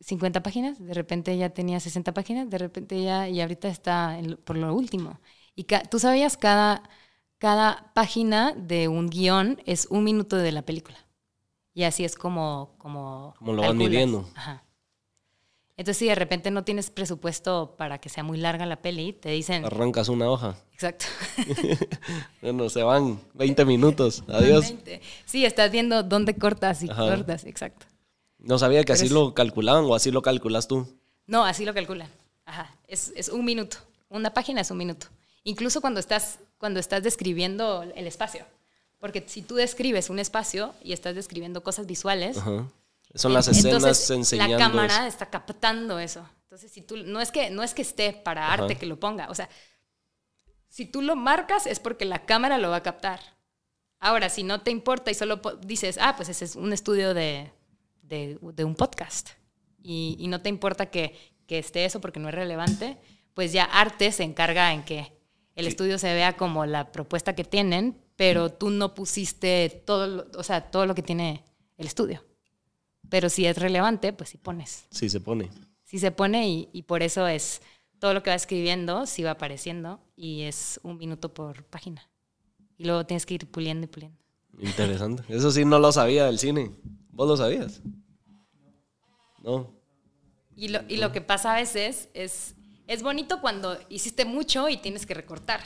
50 0.00 0.42
páginas, 0.42 0.78
de 0.78 0.94
repente 0.94 1.36
ya 1.36 1.50
tenía 1.50 1.80
60 1.80 2.12
páginas, 2.12 2.50
de 2.50 2.58
repente 2.58 3.02
ya, 3.02 3.28
y 3.28 3.40
ahorita 3.40 3.68
está 3.68 4.18
por 4.44 4.56
lo 4.56 4.74
último. 4.74 5.20
Y 5.54 5.64
tú 5.64 5.98
sabías, 5.98 6.36
cada, 6.36 6.82
cada 7.38 7.92
página 7.94 8.52
de 8.54 8.88
un 8.88 9.08
guion 9.10 9.60
es 9.66 9.86
un 9.90 10.04
minuto 10.04 10.36
de 10.36 10.52
la 10.52 10.62
película. 10.62 10.98
Y 11.74 11.84
así 11.84 12.04
es 12.04 12.16
como... 12.16 12.74
Como, 12.78 13.34
como 13.38 13.52
lo 13.52 13.62
van 13.62 13.76
midiendo. 13.76 14.28
Ajá. 14.34 14.64
Entonces, 15.80 15.96
si 15.96 16.08
de 16.08 16.14
repente 16.14 16.50
no 16.50 16.62
tienes 16.62 16.90
presupuesto 16.90 17.74
para 17.78 17.96
que 17.96 18.10
sea 18.10 18.22
muy 18.22 18.36
larga 18.36 18.66
la 18.66 18.82
peli, 18.82 19.14
te 19.14 19.30
dicen... 19.30 19.64
Arrancas 19.64 20.10
una 20.10 20.28
hoja. 20.28 20.54
Exacto. 20.74 21.06
bueno, 22.42 22.68
se 22.68 22.82
van 22.82 23.18
20 23.32 23.64
minutos. 23.64 24.22
Adiós. 24.28 24.74
Sí, 25.24 25.46
estás 25.46 25.72
viendo 25.72 26.02
dónde 26.02 26.36
cortas 26.36 26.82
y 26.82 26.88
cortas, 26.88 27.46
exacto. 27.46 27.86
No 28.38 28.58
sabía 28.58 28.84
que 28.84 28.92
así 28.92 29.08
lo 29.08 29.32
calculaban 29.32 29.86
o 29.86 29.94
así 29.94 30.10
lo 30.10 30.20
calculas 30.20 30.68
tú. 30.68 30.86
No, 31.26 31.46
así 31.46 31.64
lo 31.64 31.72
calculan. 31.72 32.10
Ajá. 32.44 32.76
Es, 32.86 33.14
es, 33.16 33.30
un 33.30 33.46
minuto. 33.46 33.78
Una 34.10 34.34
página 34.34 34.60
es 34.60 34.70
un 34.70 34.76
minuto. 34.76 35.06
Incluso 35.44 35.80
cuando 35.80 35.98
estás, 35.98 36.40
cuando 36.58 36.78
estás 36.78 37.02
describiendo 37.02 37.84
el 37.94 38.06
espacio. 38.06 38.44
Porque 39.00 39.24
si 39.26 39.42
tú 39.42 39.54
describes 39.56 40.10
un 40.10 40.18
espacio 40.18 40.74
y 40.84 40.92
estás 40.92 41.14
describiendo 41.14 41.62
cosas 41.62 41.86
visuales, 41.86 42.36
son 43.14 43.32
las 43.32 43.48
escenas 43.48 44.10
enseñando. 44.10 44.58
La 44.58 44.64
cámara 44.64 45.06
está 45.06 45.26
captando 45.30 45.98
eso. 45.98 46.24
Entonces, 46.44 46.70
si 46.70 46.82
tú 46.82 46.98
no 46.98 47.20
es 47.20 47.32
que 47.32 47.50
no 47.50 47.62
es 47.62 47.74
que 47.74 47.82
esté 47.82 48.12
para 48.12 48.52
arte 48.52 48.76
que 48.76 48.86
lo 48.86 49.00
ponga, 49.00 49.28
o 49.30 49.34
sea, 49.34 49.48
si 50.68 50.84
tú 50.84 51.00
lo 51.00 51.16
marcas 51.16 51.66
es 51.66 51.80
porque 51.80 52.04
la 52.04 52.24
cámara 52.26 52.58
lo 52.58 52.70
va 52.70 52.76
a 52.76 52.82
captar. 52.82 53.20
Ahora, 53.98 54.28
si 54.28 54.42
no 54.42 54.60
te 54.60 54.70
importa 54.70 55.10
y 55.10 55.14
solo 55.14 55.40
dices, 55.62 55.98
ah, 56.00 56.14
pues 56.16 56.28
ese 56.28 56.44
es 56.44 56.56
un 56.56 56.72
estudio 56.72 57.14
de, 57.14 57.50
de, 58.02 58.64
un 58.64 58.74
podcast 58.74 59.30
y, 59.82 60.16
y, 60.18 60.28
no 60.28 60.40
te 60.40 60.48
importa 60.48 60.86
que, 60.86 61.16
que 61.46 61.58
esté 61.58 61.84
eso 61.84 62.00
porque 62.00 62.20
no 62.20 62.28
es 62.28 62.34
relevante, 62.34 62.98
pues 63.34 63.52
ya 63.52 63.64
arte 63.64 64.10
se 64.12 64.24
encarga 64.24 64.72
en 64.72 64.84
que 64.84 65.12
el 65.54 65.66
estudio 65.66 65.98
se 65.98 66.12
vea 66.14 66.36
como 66.36 66.66
la 66.66 66.92
propuesta 66.92 67.34
que 67.34 67.44
tienen, 67.44 68.00
pero 68.20 68.52
tú 68.52 68.68
no 68.68 68.92
pusiste 68.94 69.82
todo, 69.86 70.06
lo, 70.06 70.26
o 70.38 70.42
sea, 70.42 70.70
todo 70.70 70.84
lo 70.84 70.94
que 70.94 71.00
tiene 71.00 71.42
el 71.78 71.86
estudio. 71.86 72.22
Pero 73.08 73.30
si 73.30 73.46
es 73.46 73.56
relevante, 73.56 74.12
pues 74.12 74.28
sí 74.28 74.36
pones. 74.36 74.84
Sí 74.90 75.08
se 75.08 75.20
pone. 75.20 75.48
Sí 75.84 75.98
se 75.98 76.10
pone 76.10 76.46
y, 76.46 76.68
y 76.74 76.82
por 76.82 77.02
eso 77.02 77.26
es 77.26 77.62
todo 77.98 78.12
lo 78.12 78.22
que 78.22 78.28
va 78.28 78.36
escribiendo, 78.36 79.06
sí 79.06 79.22
va 79.22 79.30
apareciendo 79.30 80.00
y 80.16 80.42
es 80.42 80.80
un 80.82 80.98
minuto 80.98 81.32
por 81.32 81.64
página. 81.64 82.10
Y 82.76 82.84
luego 82.84 83.06
tienes 83.06 83.24
que 83.24 83.32
ir 83.32 83.50
puliendo 83.50 83.86
y 83.86 83.88
puliendo. 83.88 84.18
Interesante. 84.58 85.22
Eso 85.34 85.50
sí 85.50 85.64
no 85.64 85.78
lo 85.78 85.90
sabía 85.90 86.26
del 86.26 86.38
cine. 86.38 86.72
¿Vos 87.12 87.26
lo 87.26 87.38
sabías? 87.38 87.80
No. 89.42 89.72
Y 90.54 90.68
lo, 90.68 90.80
y 90.88 90.98
lo 90.98 91.10
que 91.10 91.22
pasa 91.22 91.54
a 91.54 91.56
veces 91.56 92.10
es, 92.12 92.54
es 92.86 93.02
bonito 93.02 93.40
cuando 93.40 93.78
hiciste 93.88 94.26
mucho 94.26 94.68
y 94.68 94.76
tienes 94.76 95.06
que 95.06 95.14
recortar. 95.14 95.62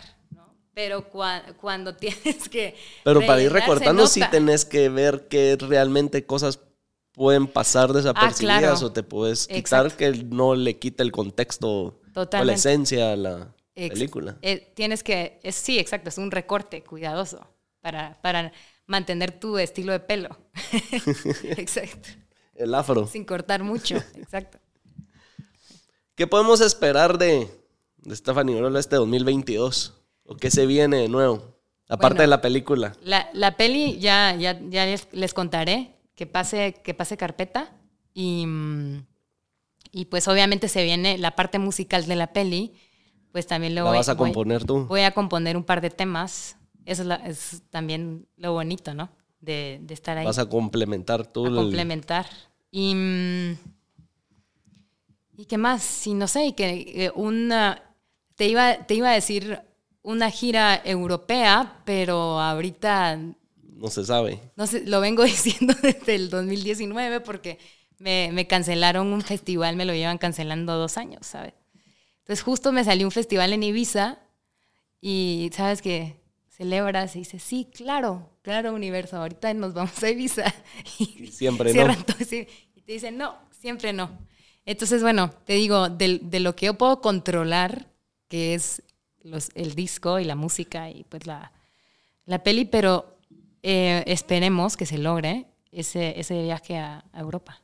Pero 0.74 1.08
cuando 1.08 1.94
tienes 1.96 2.48
que... 2.48 2.76
Pero 3.04 3.24
para 3.24 3.42
ir 3.42 3.52
recortando 3.52 4.06
sí 4.06 4.20
tenés 4.30 4.64
que 4.64 4.88
ver 4.88 5.28
que 5.28 5.56
realmente 5.58 6.26
cosas 6.26 6.60
pueden 7.12 7.46
pasar 7.46 7.92
desapercibidas 7.92 8.82
ah, 8.82 8.86
o 8.86 8.92
te 8.92 9.02
puedes 9.02 9.46
quitar 9.46 9.96
que 9.96 10.10
no 10.10 10.54
le 10.54 10.78
quita 10.78 11.02
el 11.04 11.12
contexto 11.12 11.68
o 11.70 12.00
la 12.44 12.52
esencia 12.52 13.12
a 13.12 13.16
la 13.16 13.54
película. 13.74 14.36
Eh, 14.42 14.72
tienes 14.74 15.02
que, 15.02 15.38
es, 15.42 15.54
sí, 15.54 15.78
exacto, 15.78 16.08
es 16.08 16.18
un 16.18 16.30
recorte 16.30 16.82
cuidadoso 16.82 17.46
para, 17.80 18.20
para 18.20 18.52
mantener 18.86 19.38
tu 19.38 19.58
estilo 19.58 19.92
de 19.92 20.00
pelo. 20.00 20.36
exacto. 21.44 22.08
El 22.54 22.74
afro. 22.74 23.06
Sin 23.06 23.24
cortar 23.24 23.62
mucho, 23.62 23.96
exacto. 24.16 24.58
¿Qué 26.14 26.26
podemos 26.26 26.60
esperar 26.60 27.18
de, 27.18 27.48
de 27.98 28.16
Stephanie 28.16 28.56
Orola 28.56 28.78
este 28.78 28.96
2022? 28.96 30.03
¿O 30.26 30.36
qué 30.36 30.50
se 30.50 30.66
viene 30.66 30.98
de 30.98 31.08
nuevo? 31.08 31.54
Aparte 31.88 32.22
de 32.22 32.28
la 32.28 32.40
película. 32.40 32.94
La, 33.02 33.28
la 33.34 33.56
peli 33.56 33.98
ya, 33.98 34.34
ya, 34.34 34.58
ya 34.68 34.86
les, 35.12 35.34
contaré 35.34 35.94
que 36.14 36.26
pase, 36.26 36.74
que 36.82 36.94
pase 36.94 37.16
carpeta. 37.16 37.72
Y, 38.14 38.46
y 39.92 40.06
pues 40.06 40.26
obviamente 40.28 40.68
se 40.68 40.82
viene 40.82 41.18
la 41.18 41.36
parte 41.36 41.58
musical 41.58 42.06
de 42.06 42.16
la 42.16 42.32
peli. 42.32 42.72
Pues 43.32 43.46
también 43.46 43.74
lo 43.74 43.84
¿La 43.84 43.90
vas 43.90 44.08
a 44.08 44.16
componer 44.16 44.64
tú? 44.64 44.86
Voy 44.86 45.02
a 45.02 45.10
componer 45.10 45.56
un 45.56 45.64
par 45.64 45.80
de 45.80 45.90
temas. 45.90 46.56
Eso 46.86 47.02
es, 47.24 47.62
también 47.70 48.26
lo 48.36 48.52
bonito, 48.52 48.94
¿no? 48.94 49.10
De, 49.40 49.80
de, 49.82 49.94
estar 49.94 50.16
ahí. 50.16 50.24
Vas 50.24 50.38
a 50.38 50.48
complementar 50.48 51.26
tú. 51.26 51.46
A 51.46 51.54
complementar. 51.54 52.26
Y, 52.70 52.94
y 55.36 55.44
qué 55.46 55.58
más, 55.58 56.06
y 56.06 56.14
no 56.14 56.28
sé, 56.28 56.46
y 56.46 56.52
que 56.54 57.04
eh, 57.06 57.12
una... 57.14 57.82
Te 58.36 58.48
iba, 58.48 58.78
te 58.86 58.94
iba 58.94 59.10
a 59.10 59.14
decir 59.14 59.60
una 60.04 60.30
gira 60.30 60.80
europea, 60.84 61.80
pero 61.84 62.38
ahorita... 62.38 63.18
No 63.76 63.88
se 63.88 64.04
sabe. 64.04 64.38
No 64.54 64.66
sé, 64.66 64.84
lo 64.86 65.00
vengo 65.00 65.24
diciendo 65.24 65.74
desde 65.82 66.14
el 66.14 66.30
2019 66.30 67.20
porque 67.20 67.58
me, 67.98 68.46
cancelaron 68.46 69.12
un 69.12 69.22
festival, 69.22 69.76
me 69.76 69.86
lo 69.86 69.94
llevan 69.94 70.18
cancelando 70.18 70.74
dos 70.74 70.98
años, 70.98 71.26
¿sabes? 71.26 71.54
Entonces 72.20 72.42
justo 72.42 72.70
me 72.70 72.84
salió 72.84 73.06
un 73.06 73.12
festival 73.12 73.52
en 73.54 73.62
Ibiza 73.62 74.18
y 75.00 75.50
sabes 75.54 75.80
que 75.82 76.20
celebras 76.48 77.16
y 77.16 77.20
dices, 77.20 77.42
sí, 77.42 77.66
claro, 77.74 78.30
claro, 78.42 78.74
universo, 78.74 79.16
ahorita 79.16 79.52
nos 79.54 79.72
vamos 79.72 80.00
a 80.02 80.10
Ibiza. 80.10 80.54
Y 80.98 81.28
siempre 81.28 81.72
no. 81.72 81.92
y 82.30 82.80
te 82.82 82.92
dicen, 82.92 83.16
no, 83.16 83.36
siempre 83.50 83.94
no. 83.94 84.18
Entonces, 84.66 85.02
bueno, 85.02 85.30
te 85.46 85.54
digo, 85.54 85.88
de, 85.88 86.20
de, 86.22 86.40
lo 86.40 86.54
que 86.56 86.66
yo 86.66 86.74
puedo 86.74 87.00
controlar, 87.00 87.90
que 88.28 88.54
es 88.54 88.82
el 89.54 89.74
disco 89.74 90.18
y 90.18 90.24
la 90.24 90.34
música 90.34 90.90
y 90.90 91.04
pues 91.04 91.26
la, 91.26 91.52
la 92.26 92.42
peli, 92.42 92.64
pero 92.64 93.18
eh, 93.62 94.04
esperemos 94.06 94.76
que 94.76 94.86
se 94.86 94.98
logre 94.98 95.46
ese, 95.72 96.18
ese 96.18 96.42
viaje 96.42 96.76
a, 96.76 97.04
Europa. 97.14 97.60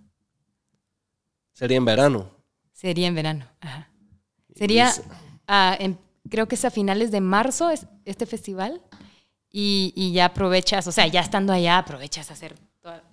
¿Sería 1.53 1.77
en 1.77 1.85
verano? 1.85 2.31
Sería 2.73 3.07
en 3.07 3.15
verano, 3.15 3.47
ajá. 3.61 3.91
Sería, 4.55 4.93
creo 6.29 6.49
que 6.49 6.55
es 6.55 6.65
a 6.65 6.71
finales 6.71 7.11
de 7.11 7.21
marzo 7.21 7.71
este 7.71 8.27
festival 8.27 8.83
y, 9.51 9.93
y, 9.95 10.13
ya 10.13 10.27
aprovechas, 10.27 10.87
o 10.87 10.93
sea, 10.93 11.07
ya 11.07 11.21
estando 11.21 11.53
allá 11.53 11.79
aprovechas 11.79 12.31
hacer 12.31 12.55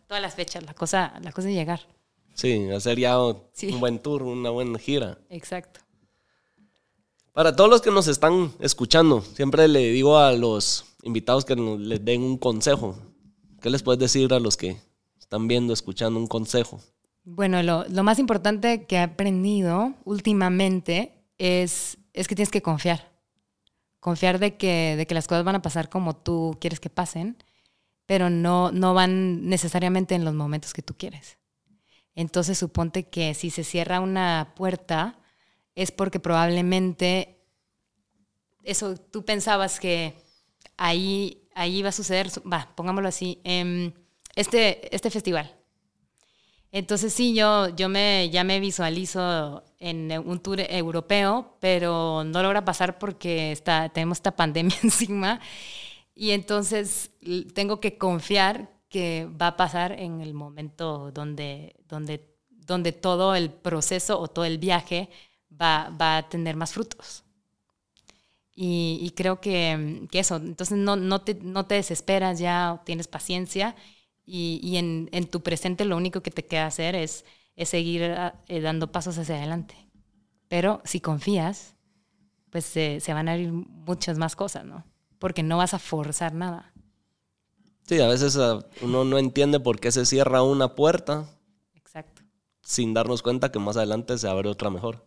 todas 0.08 0.22
las 0.22 0.36
fechas, 0.36 0.64
la 0.64 0.74
cosa, 0.74 1.14
la 1.22 1.32
cosa 1.32 1.50
es 1.50 1.56
llegar. 1.56 1.82
Sí, 2.34 2.70
hacer 2.70 3.00
ya 3.00 3.20
un 3.20 3.80
buen 3.80 4.00
tour, 4.00 4.24
una 4.24 4.50
buena 4.50 4.78
gira. 4.78 5.18
Exacto. 5.30 5.80
Para 7.38 7.56
todos 7.56 7.70
los 7.70 7.84
que 7.84 7.92
nos 7.92 8.08
están 8.08 8.52
escuchando, 8.60 9.22
siempre 9.22 9.68
le 9.68 9.92
digo 9.92 10.18
a 10.18 10.32
los 10.32 10.86
invitados 11.04 11.46
que 11.46 11.56
les 11.56 12.04
den 12.04 12.24
un 12.24 12.40
consejo. 12.40 12.98
¿Qué 13.62 13.70
les 13.70 13.84
puedes 13.84 14.00
decir 14.00 14.34
a 14.34 14.40
los 14.40 14.58
que 14.58 14.82
están 15.20 15.48
viendo, 15.48 15.72
escuchando 15.72 16.20
un 16.20 16.26
consejo? 16.26 16.82
Bueno, 17.26 17.62
lo, 17.62 18.04
más 18.04 18.18
importante 18.18 18.86
que 18.86 18.96
he 18.96 19.02
aprendido 19.02 19.94
últimamente 20.04 21.28
es, 21.38 22.00
es 22.12 22.28
que 22.28 22.34
tienes 22.34 22.50
que 22.50 22.64
confiar. 22.64 23.08
Confiar 24.00 24.40
de 24.40 24.58
que, 24.58 24.96
de 24.98 25.06
que 25.06 25.14
las 25.14 25.28
cosas 25.28 25.44
van 25.44 25.58
a 25.58 25.62
pasar 25.62 25.90
como 25.90 26.16
tú 26.16 26.58
quieres 26.60 26.80
que 26.80 26.90
pasen, 26.90 27.38
pero 28.08 28.32
no, 28.32 28.72
no 28.72 28.96
van 28.96 29.48
necesariamente 29.48 30.16
en 30.16 30.26
los 30.26 30.34
momentos 30.34 30.74
que 30.74 30.82
tú 30.82 30.96
quieres. 30.98 31.38
Entonces 32.16 32.58
suponte 32.58 33.04
que 33.04 33.36
si 33.36 33.52
se 33.52 33.64
cierra 33.64 34.00
una 34.00 34.54
puerta, 34.56 35.20
es 35.78 35.92
porque 35.92 36.20
probablemente 36.20 37.38
eso 38.64 38.98
tú 38.98 39.24
pensabas 39.24 39.80
que 39.80 40.16
ahí, 40.76 41.48
ahí 41.54 41.78
iba 41.78 41.90
a 41.90 41.92
suceder, 41.92 42.30
va, 42.52 42.74
pongámoslo 42.76 43.08
así, 43.08 43.40
em, 43.44 43.94
este, 44.36 44.94
este 44.94 45.12
festival. 45.12 45.56
Entonces 46.72 47.14
sí, 47.14 47.36
yo, 47.36 47.70
yo 47.76 47.90
me, 47.90 48.28
ya 48.32 48.44
me 48.44 48.60
visualizo 48.60 49.64
en 49.78 50.12
un 50.26 50.40
tour 50.40 50.62
europeo, 50.62 51.56
pero 51.60 52.24
no 52.24 52.42
logra 52.42 52.66
pasar 52.66 52.98
porque 52.98 53.52
está, 53.52 53.90
tenemos 53.90 54.18
esta 54.18 54.36
pandemia 54.36 54.76
encima 54.84 55.40
y 56.16 56.32
entonces 56.32 57.12
tengo 57.54 57.80
que 57.80 58.00
confiar 58.00 58.72
que 58.90 59.30
va 59.40 59.48
a 59.48 59.58
pasar 59.58 59.92
en 59.92 60.22
el 60.22 60.34
momento 60.34 61.12
donde, 61.12 61.76
donde, 61.88 62.34
donde 62.50 62.94
todo 62.94 63.36
el 63.36 63.52
proceso 63.52 64.20
o 64.20 64.28
todo 64.28 64.44
el 64.44 64.58
viaje 64.58 65.10
va, 65.60 66.18
a 66.18 66.30
tener 66.30 66.56
más 66.56 66.74
frutos. 66.74 67.24
Y, 68.60 69.14
creo 69.16 69.40
que, 69.40 70.08
eso, 70.14 70.38
entonces 70.38 70.78
no, 70.78 70.96
no, 70.96 71.22
te, 71.22 71.36
no 71.36 71.68
te 71.68 71.76
desesperas 71.76 72.40
ya, 72.40 72.82
tienes 72.86 73.08
paciencia 73.08 73.76
y, 74.26 74.60
y 74.64 74.78
en, 74.78 75.10
en, 75.12 75.28
tu 75.28 75.44
presente 75.44 75.86
lo 75.86 75.96
único 75.96 76.22
que 76.22 76.32
te 76.32 76.44
queda 76.44 76.66
hacer 76.66 76.96
es, 76.96 77.24
es 77.56 77.70
seguir 77.70 78.02
eh, 78.02 78.62
dando 78.62 78.92
pasos 78.92 79.18
hacia 79.20 79.36
adelante. 79.36 79.76
Pero 80.48 80.82
si 80.86 81.02
confías, 81.02 81.76
pues 82.50 82.66
se 82.66 83.14
van 83.14 83.30
a 83.30 83.34
abrir 83.34 83.52
muchas 83.52 84.18
más 84.18 84.36
cosas, 84.36 84.66
¿no? 84.66 84.84
Porque 85.20 85.44
no 85.44 85.58
vas 85.58 85.76
a 85.76 85.80
forzar 85.80 86.34
nada. 86.34 86.74
Sí, 87.88 88.02
a 88.02 88.08
veces 88.08 88.36
uh, 88.36 88.64
uno 88.82 89.06
no 89.06 89.18
entiende 89.18 89.62
por 89.62 89.80
qué 89.80 89.92
se 89.92 90.06
cierra 90.06 90.44
una 90.44 90.76
puerta. 90.76 91.26
Exacto. 91.74 92.22
Sin 92.62 92.94
darnos 92.94 93.22
cuenta 93.22 93.50
que 93.52 93.60
más 93.60 93.78
adelante 93.78 94.18
se 94.18 94.28
abre 94.28 94.50
otra 94.50 94.70
mejor. 94.70 95.06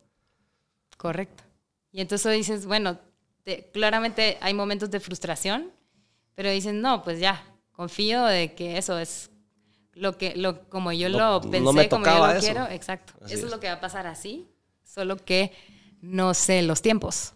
Correcto. 1.00 1.44
Y 1.92 2.02
entonces 2.02 2.36
dices, 2.36 2.66
bueno, 2.66 2.98
claramente 3.72 4.36
hay 4.42 4.52
momentos 4.52 4.90
de 4.90 5.00
frustración, 5.00 5.72
pero 6.34 6.50
dices, 6.50 6.74
no, 6.74 7.02
pues 7.02 7.18
ya, 7.18 7.42
confío 7.72 8.22
de 8.26 8.54
que 8.54 8.76
eso 8.76 8.98
es 8.98 9.30
lo 9.94 10.18
que, 10.18 10.36
lo, 10.36 10.68
como 10.68 10.92
yo 10.92 11.08
lo 11.08 11.40
pensé, 11.40 11.88
como 11.88 12.04
yo 12.04 12.34
lo 12.34 12.38
quiero, 12.38 12.66
exacto. 12.68 13.14
eso 13.26 13.46
es. 13.46 13.50
lo 13.50 13.60
que 13.60 13.68
va 13.68 13.74
a 13.74 13.80
pasar 13.80 14.06
así, 14.06 14.46
solo 14.84 15.16
que 15.16 15.52
no 16.02 16.34
sé 16.34 16.60
los 16.60 16.82
tiempos, 16.82 17.32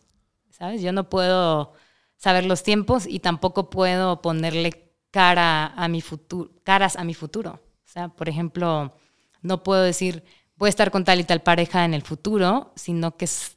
¿sabes? 0.50 0.82
Yo 0.82 0.92
no 0.92 1.08
puedo 1.08 1.72
saber 2.18 2.44
los 2.44 2.64
tiempos 2.64 3.06
y 3.06 3.20
tampoco 3.20 3.70
puedo 3.70 4.20
ponerle 4.20 4.92
cara 5.10 5.68
a 5.68 5.88
mi 5.88 6.02
futuro, 6.02 6.50
caras 6.64 6.96
a 6.96 7.04
mi 7.04 7.14
futuro. 7.14 7.62
O 7.82 7.88
sea, 7.88 8.08
por 8.10 8.28
ejemplo, 8.28 8.92
no 9.40 9.62
puedo 9.62 9.82
decir, 9.82 10.22
voy 10.56 10.68
a 10.68 10.70
estar 10.70 10.90
con 10.90 11.04
tal 11.04 11.20
y 11.20 11.24
tal 11.24 11.40
pareja 11.40 11.86
en 11.86 11.94
el 11.94 12.02
futuro, 12.02 12.72
sino 12.76 13.16
que 13.16 13.24
es 13.24 13.53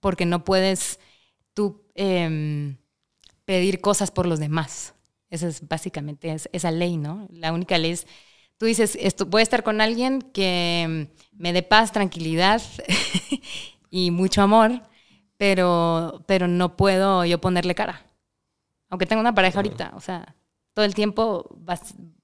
porque 0.00 0.26
no 0.26 0.44
puedes 0.44 0.98
tú 1.54 1.84
em, 1.94 2.76
pedir 3.44 3.80
cosas 3.80 4.10
por 4.10 4.26
los 4.26 4.38
demás. 4.40 4.94
Esa 5.28 5.48
es 5.48 5.66
básicamente 5.68 6.34
esa 6.52 6.70
ley, 6.70 6.96
¿no? 6.96 7.28
La 7.30 7.52
única 7.52 7.78
ley 7.78 7.92
es, 7.92 8.06
tú 8.56 8.66
dices, 8.66 8.98
esto, 9.00 9.26
voy 9.26 9.40
a 9.40 9.42
estar 9.44 9.62
con 9.62 9.80
alguien 9.80 10.22
que 10.22 11.08
me 11.32 11.52
dé 11.52 11.62
paz, 11.62 11.92
tranquilidad 11.92 12.60
y 13.90 14.10
mucho 14.10 14.42
amor, 14.42 14.82
pero, 15.36 16.24
pero 16.26 16.48
no 16.48 16.76
puedo 16.76 17.24
yo 17.24 17.40
ponerle 17.40 17.74
cara. 17.74 18.04
Aunque 18.88 19.06
tenga 19.06 19.20
una 19.20 19.34
pareja 19.34 19.60
ahorita, 19.60 19.92
o 19.94 20.00
sea, 20.00 20.34
todo 20.74 20.84
el 20.84 20.94
tiempo 20.94 21.56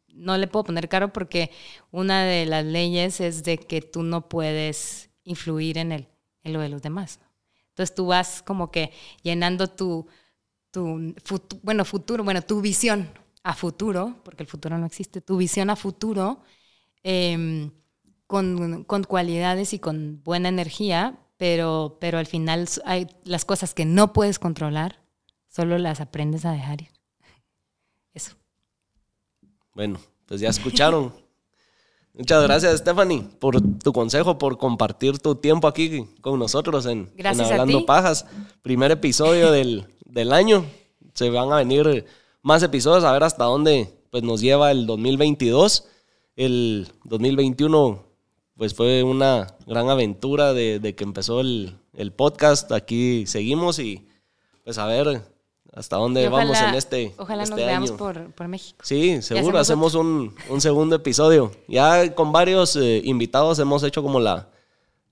no 0.09 0.36
le 0.36 0.48
puedo 0.48 0.65
poner 0.65 0.89
cara 0.89 1.12
porque 1.12 1.51
una 1.90 2.24
de 2.24 2.47
las 2.47 2.65
leyes 2.65 3.20
es 3.20 3.44
de 3.44 3.59
que 3.59 3.82
tú 3.82 4.03
no 4.03 4.28
puedes 4.28 5.11
influir 5.23 5.78
en, 5.78 5.93
el, 5.93 6.09
en 6.43 6.53
lo 6.53 6.61
de 6.61 6.69
los 6.69 6.82
demás. 6.82 7.20
Entonces 7.77 7.94
tú 7.94 8.07
vas 8.07 8.43
como 8.43 8.70
que 8.70 8.90
llenando 9.23 9.69
tu, 9.69 10.07
tu 10.70 11.15
bueno, 11.62 11.85
futuro, 11.85 12.24
bueno, 12.24 12.40
tu 12.40 12.62
visión 12.62 13.11
a 13.43 13.53
futuro, 13.53 14.16
porque 14.24 14.44
el 14.44 14.48
futuro 14.48 14.78
no 14.78 14.86
existe, 14.86 15.20
tu 15.20 15.36
visión 15.36 15.69
a 15.69 15.77
futuro 15.77 16.40
em, 17.03 17.70
con, 18.27 18.85
con, 18.85 19.05
cualidades 19.05 19.74
y 19.74 19.78
con 19.78 20.23
buena 20.24 20.48
energía, 20.48 21.19
pero, 21.36 21.98
pero 22.01 22.16
al 22.16 22.24
final 22.24 22.66
hay 22.86 23.09
las 23.24 23.44
cosas 23.44 23.74
que 23.74 23.85
no 23.85 24.15
puedes 24.15 24.39
controlar, 24.39 25.03
solo 25.47 25.77
las 25.77 26.01
aprendes 26.01 26.47
a 26.47 26.53
dejar 26.53 26.81
ir. 26.81 26.93
Eso. 28.15 28.36
Bueno, 29.74 30.01
pues 30.24 30.40
ya 30.40 30.48
escucharon. 30.48 31.12
Muchas 32.18 32.43
gracias, 32.44 32.78
Stephanie, 32.78 33.24
por 33.38 33.60
tu 33.60 33.93
consejo, 33.93 34.38
por 34.38 34.56
compartir 34.56 35.18
tu 35.18 35.34
tiempo 35.34 35.68
aquí 35.68 36.06
con 36.22 36.38
nosotros 36.38 36.86
en, 36.86 37.10
Hablando 37.22 37.84
Pajas. 37.84 38.24
Primer 38.62 38.90
episodio 38.90 39.52
del, 39.52 39.86
año. 40.32 40.64
Se 41.12 41.28
van 41.28 41.52
a 41.52 41.56
venir 41.56 42.06
más 42.40 42.62
episodios 42.62 43.05
a 43.05 43.12
ver 43.12 43.22
hasta 43.22 43.44
dónde 43.44 43.93
pues, 44.10 44.22
nos 44.22 44.40
lleva 44.40 44.70
el 44.70 44.86
2022. 44.86 45.88
El 46.36 46.88
2021 47.05 48.02
pues 48.56 48.74
fue 48.74 49.02
una 49.02 49.48
gran 49.66 49.90
aventura 49.90 50.55
de, 50.55 50.94
que 50.97 51.05
empezó 51.05 51.40
el, 51.40 51.76
el, 51.93 52.12
podcast. 52.12 52.72
Aquí 52.72 53.26
seguimos 53.26 53.78
y 53.78 54.09
pues 54.64 54.78
a 54.78 54.86
ver 54.86 55.22
hasta 55.77 55.97
dónde 55.97 56.27
vamos 56.31 56.59
en 56.59 56.74
este 56.74 57.12
Ojalá 57.19 57.43
este 57.43 57.55
nos 57.55 57.65
veamos 57.65 57.93
por, 57.93 58.32
por, 58.32 58.48
México. 58.48 58.78
Sí, 58.82 59.20
seguro, 59.20 59.59
hacemos, 59.59 59.94
un, 59.94 60.35
un, 60.48 60.61
segundo 60.62 60.97
episodio. 60.97 61.53
Ya 61.69 62.15
con 62.15 62.32
varios 62.32 62.77
eh, 62.77 63.03
invitados 63.05 63.59
hemos 63.59 63.82
hecho 63.82 64.03
como 64.03 64.19
la, 64.19 64.48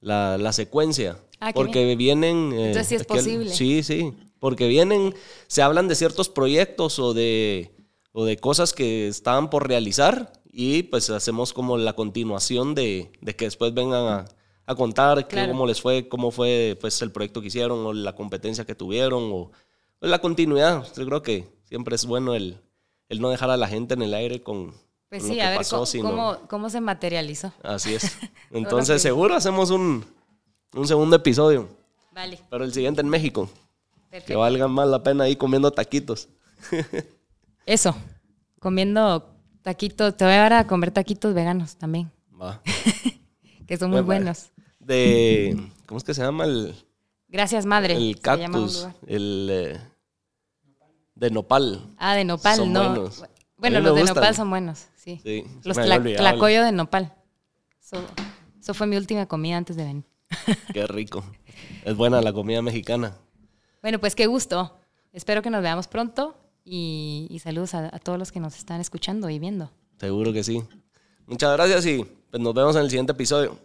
la, 0.01 0.39
la 0.39 0.53
secuencia. 0.55 1.19
Ah, 1.39 1.53
porque 1.55 1.95
vienen... 1.97 2.53
Eh, 2.55 2.69
Entonces 2.69 2.89
sí 2.89 2.95
es 2.95 3.05
posible. 3.05 3.51
Sí, 3.55 3.83
sí, 3.83 4.15
porque 4.39 4.67
vienen, 4.67 5.15
se 5.49 5.61
hablan 5.61 5.87
de 5.87 5.97
ciertos 5.97 6.31
proyectos 6.31 6.99
o 6.99 7.13
de, 7.13 7.77
o 8.13 8.25
de 8.25 8.39
cosas 8.39 8.73
que 8.73 9.07
estaban 9.07 9.51
por 9.51 9.69
realizar 9.69 10.33
y 10.51 10.85
pues 10.85 11.11
hacemos 11.11 11.53
como 11.53 11.77
la 11.77 11.93
continuación 11.93 12.75
de, 12.75 13.13
de 13.21 13.37
que 13.37 13.45
después 13.45 13.75
vengan 13.75 14.07
a, 14.07 14.25
a 14.65 14.75
contar 14.75 15.29
cómo 15.29 15.67
les 15.67 15.81
fue, 15.81 16.09
cómo 16.09 16.31
fue 16.31 16.79
pues 16.81 17.03
el 17.03 17.13
proyecto 17.13 17.43
que 17.43 17.49
hicieron 17.49 17.85
o 17.85 17.93
la 17.93 18.15
competencia 18.15 18.65
que 18.65 18.75
tuvieron 18.75 19.31
o 19.31 19.51
pues, 20.05 20.11
la 20.11 20.19
continuidad. 20.19 20.87
Yo 20.97 21.07
creo 21.07 21.23
que 21.23 21.49
siempre 21.63 21.95
es 21.97 22.05
bueno 22.05 22.35
el, 22.35 22.59
el 23.09 23.21
no 23.21 23.31
dejar 23.31 23.49
a 23.51 23.57
la 23.57 23.69
gente 23.69 23.95
en 23.95 24.03
el 24.03 24.13
aire 24.13 24.43
con, 24.43 24.75
pues 25.09 25.23
sí, 25.23 25.41
a 25.41 25.49
ver 25.51 25.61
cómo, 26.03 26.39
cómo, 26.47 26.69
se 26.69 26.81
materializó. 26.81 27.53
Así 27.63 27.95
es. 27.95 28.19
Entonces, 28.51 29.01
seguro 29.01 29.35
hacemos 29.35 29.71
un, 29.71 30.05
un, 30.75 30.87
segundo 30.87 31.17
episodio. 31.17 31.69
Vale. 32.13 32.39
Pero 32.51 32.65
el 32.65 32.73
siguiente 32.75 33.01
en 33.01 33.09
México. 33.09 33.49
Que 34.27 34.37
valga 34.37 34.69
más 34.69 34.89
la 34.89 35.03
pena 35.03 35.25
ahí 35.25 35.37
comiendo 35.37 35.71
taquitos. 35.71 36.29
Eso. 37.67 37.97
Comiendo 38.61 39.35
taquitos. 39.63 40.17
Te 40.17 40.25
voy 40.25 40.35
a 40.35 40.39
dar 40.39 40.53
a 40.53 40.67
comer 40.67 40.91
taquitos 40.91 41.33
veganos 41.33 41.77
también. 41.77 42.13
Va. 42.41 42.61
que 43.67 43.77
son 43.79 43.91
muy 43.91 44.03
buenos. 44.03 44.51
De. 44.81 45.57
¿Cómo 45.87 45.97
es 45.97 46.05
que 46.05 46.13
se 46.13 46.23
llama 46.23 46.45
el.? 46.45 46.75
Gracias, 47.27 47.65
madre. 47.65 47.97
El 47.97 48.21
cactus. 48.21 48.87
El. 49.07 49.49
Eh, 49.51 49.81
de 51.15 51.31
nopal. 51.31 51.95
Ah, 51.99 52.15
de 52.15 52.25
nopal, 52.25 52.73
no. 52.73 53.11
Bueno, 53.57 53.81
los 53.81 53.95
de 53.95 54.05
nopal 54.05 54.35
son 54.35 54.51
buenos, 54.51 54.89
sí. 54.95 55.21
sí 55.23 55.45
los 55.63 55.77
tlacoyo 55.77 56.65
de 56.65 56.73
nopal. 56.73 57.15
Eso, 57.81 58.75
fue 58.75 58.87
mi 58.87 58.97
última 58.97 59.27
comida 59.27 59.57
antes 59.57 59.77
de 59.77 59.85
venir. 59.85 60.05
Qué 60.73 60.87
rico. 60.87 61.25
Es 61.85 61.95
buena 61.97 62.21
la 62.21 62.33
comida 62.33 62.63
mexicana. 62.63 63.17
Bueno, 63.83 64.01
pues 64.01 64.15
qué 64.15 64.27
gusto. 64.27 64.79
Espero 65.13 65.43
que 65.43 65.51
nos 65.51 65.63
veamos 65.63 65.87
pronto 65.87 66.35
y, 66.65 67.39
saludos 67.43 67.75
a, 67.75 67.95
a, 67.95 67.99
todos 67.99 68.19
los 68.19 68.33
que 68.33 68.41
nos 68.41 68.57
están 68.57 68.81
escuchando 68.81 69.29
y 69.29 69.39
viendo. 69.39 69.71
Seguro 69.99 70.33
que 70.33 70.43
sí. 70.43 70.63
Muchas 71.27 71.53
gracias 71.53 71.87
y 71.87 72.05
pues 72.31 72.43
nos 72.43 72.55
vemos 72.55 72.75
en 72.77 72.83
el 72.83 72.91
siguiente 72.91 73.13
episodio. 73.13 73.59